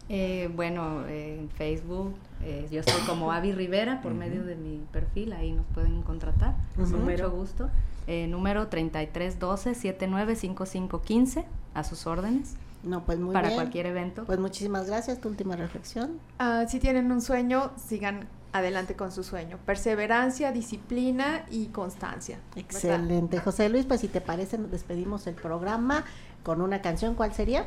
Eh, 0.08 0.50
bueno, 0.54 1.04
eh, 1.06 1.38
en 1.40 1.50
Facebook, 1.50 2.14
eh, 2.42 2.66
yo 2.70 2.80
estoy 2.80 3.00
como 3.06 3.30
Avi 3.32 3.52
Rivera 3.52 4.00
por 4.00 4.14
medio 4.14 4.42
de 4.44 4.56
mi 4.56 4.80
perfil, 4.90 5.32
ahí 5.34 5.52
nos 5.52 5.66
pueden 5.74 6.02
contratar, 6.02 6.54
con 6.76 6.84
Ujú. 6.84 6.96
mucho 6.98 7.30
gusto. 7.30 7.68
Eh, 8.06 8.26
número 8.26 8.70
3312-795515, 8.70 11.44
a 11.74 11.84
sus 11.84 12.06
órdenes. 12.06 12.54
No, 12.82 13.04
pues 13.04 13.18
muy 13.18 13.34
para 13.34 13.48
bien. 13.48 13.58
cualquier 13.60 13.86
evento. 13.86 14.24
Pues 14.24 14.38
muchísimas 14.38 14.86
gracias. 14.86 15.20
Tu 15.20 15.28
última 15.28 15.56
reflexión. 15.56 16.18
Ah, 16.38 16.64
si 16.68 16.78
tienen 16.78 17.10
un 17.12 17.20
sueño, 17.20 17.72
sigan 17.76 18.28
adelante 18.52 18.94
con 18.94 19.12
su 19.12 19.24
sueño. 19.24 19.58
Perseverancia, 19.66 20.52
disciplina 20.52 21.44
y 21.50 21.66
constancia. 21.66 22.38
¿verdad? 22.54 22.64
Excelente. 22.64 23.38
José 23.40 23.68
Luis, 23.68 23.84
pues 23.84 24.00
si 24.00 24.08
te 24.08 24.20
parece, 24.20 24.56
nos 24.58 24.70
despedimos 24.70 25.26
el 25.26 25.34
programa 25.34 26.04
con 26.44 26.60
una 26.62 26.80
canción. 26.80 27.14
¿Cuál 27.14 27.34
sería? 27.34 27.66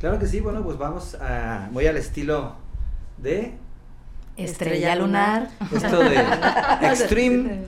Claro 0.00 0.18
que 0.18 0.26
sí, 0.26 0.40
bueno, 0.40 0.62
pues 0.62 0.76
vamos 0.78 1.14
a. 1.20 1.68
Voy 1.72 1.86
al 1.86 1.96
estilo 1.96 2.54
de. 3.18 3.54
Estrella 4.36 4.94
lunar. 4.96 5.48
Esto 5.74 5.98
de 6.00 6.16
Extreme, 6.82 7.64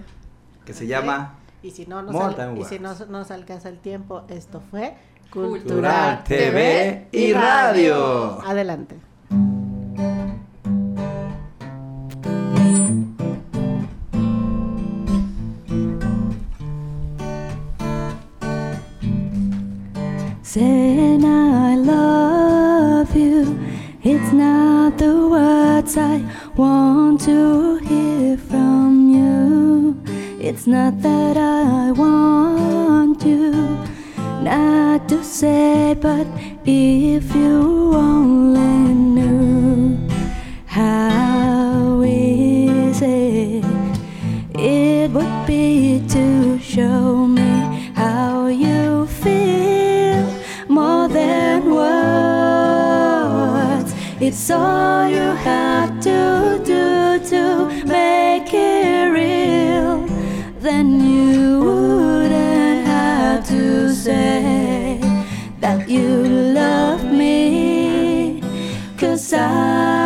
que 0.66 0.74
se 0.74 0.86
llama. 0.86 1.34
Y 1.62 1.70
si 1.70 1.86
no 1.86 2.02
nos, 2.02 2.14
al- 2.14 2.58
y 2.58 2.64
si 2.64 2.78
no 2.78 2.94
nos 3.08 3.30
alcanza 3.30 3.68
el 3.68 3.78
tiempo, 3.78 4.24
esto 4.28 4.60
fue 4.70 4.94
Cultural 5.30 6.22
TV 6.24 7.08
y 7.12 7.32
Radio. 7.32 8.40
Adelante. 8.46 8.96
To 27.18 27.76
hear 27.78 28.36
from 28.36 29.10
you. 29.10 30.00
It's 30.40 30.66
not 30.66 31.02
that 31.02 31.36
I 31.36 31.90
want 31.92 33.24
you 33.24 33.50
not 34.42 35.08
to 35.08 35.24
say, 35.24 35.96
but 36.00 36.26
if 36.64 37.34
you 37.34 37.92
only 37.94 38.94
knew 38.94 39.98
how 40.66 42.02
easy 42.04 43.62
it 44.54 45.10
would 45.10 45.46
be 45.46 46.02
to 46.08 46.58
show 46.60 47.26
me 47.26 47.92
how 47.94 48.46
you 48.46 49.06
feel 49.06 50.24
more 50.68 51.08
than 51.08 51.74
words. 51.74 51.88
It's 54.20 54.50
all 54.50 55.08
you 55.08 55.30
have 55.48 56.00
to 56.02 56.60
do 56.64 56.67
to 57.28 57.68
make 57.84 58.54
it 58.54 59.10
real. 59.12 60.06
Then 60.60 60.98
you 61.04 61.60
wouldn't 61.60 62.86
have 62.86 63.46
to 63.48 63.94
say 63.94 64.98
that 65.60 65.88
you 65.90 66.08
love 66.54 67.04
me. 67.04 68.40
Cause 68.96 69.34
I'd 69.34 69.97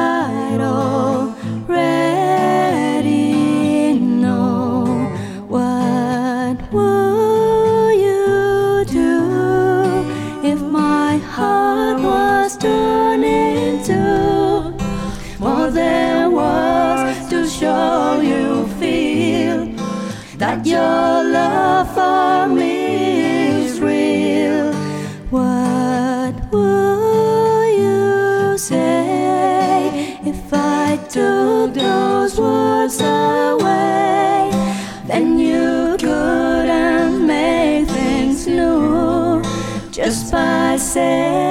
say. 40.95 41.41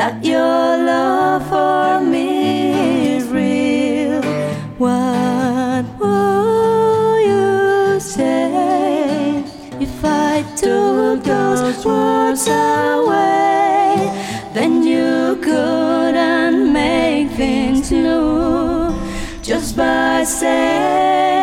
That 0.00 0.24
your 0.24 0.78
love 0.92 1.46
for 1.50 2.00
me 2.00 3.16
is 3.16 3.28
real. 3.28 4.22
What 4.78 5.84
would 6.00 7.20
you 7.30 8.00
say 8.00 9.44
if 9.78 10.02
I 10.02 10.42
took 10.56 11.22
those 11.22 11.84
words 11.84 12.46
away? 12.48 14.08
Then 14.54 14.82
you 14.84 15.36
couldn't 15.42 16.72
make 16.72 17.28
things 17.32 17.92
new 17.92 18.94
just 19.42 19.76
by 19.76 20.24
saying 20.24 21.39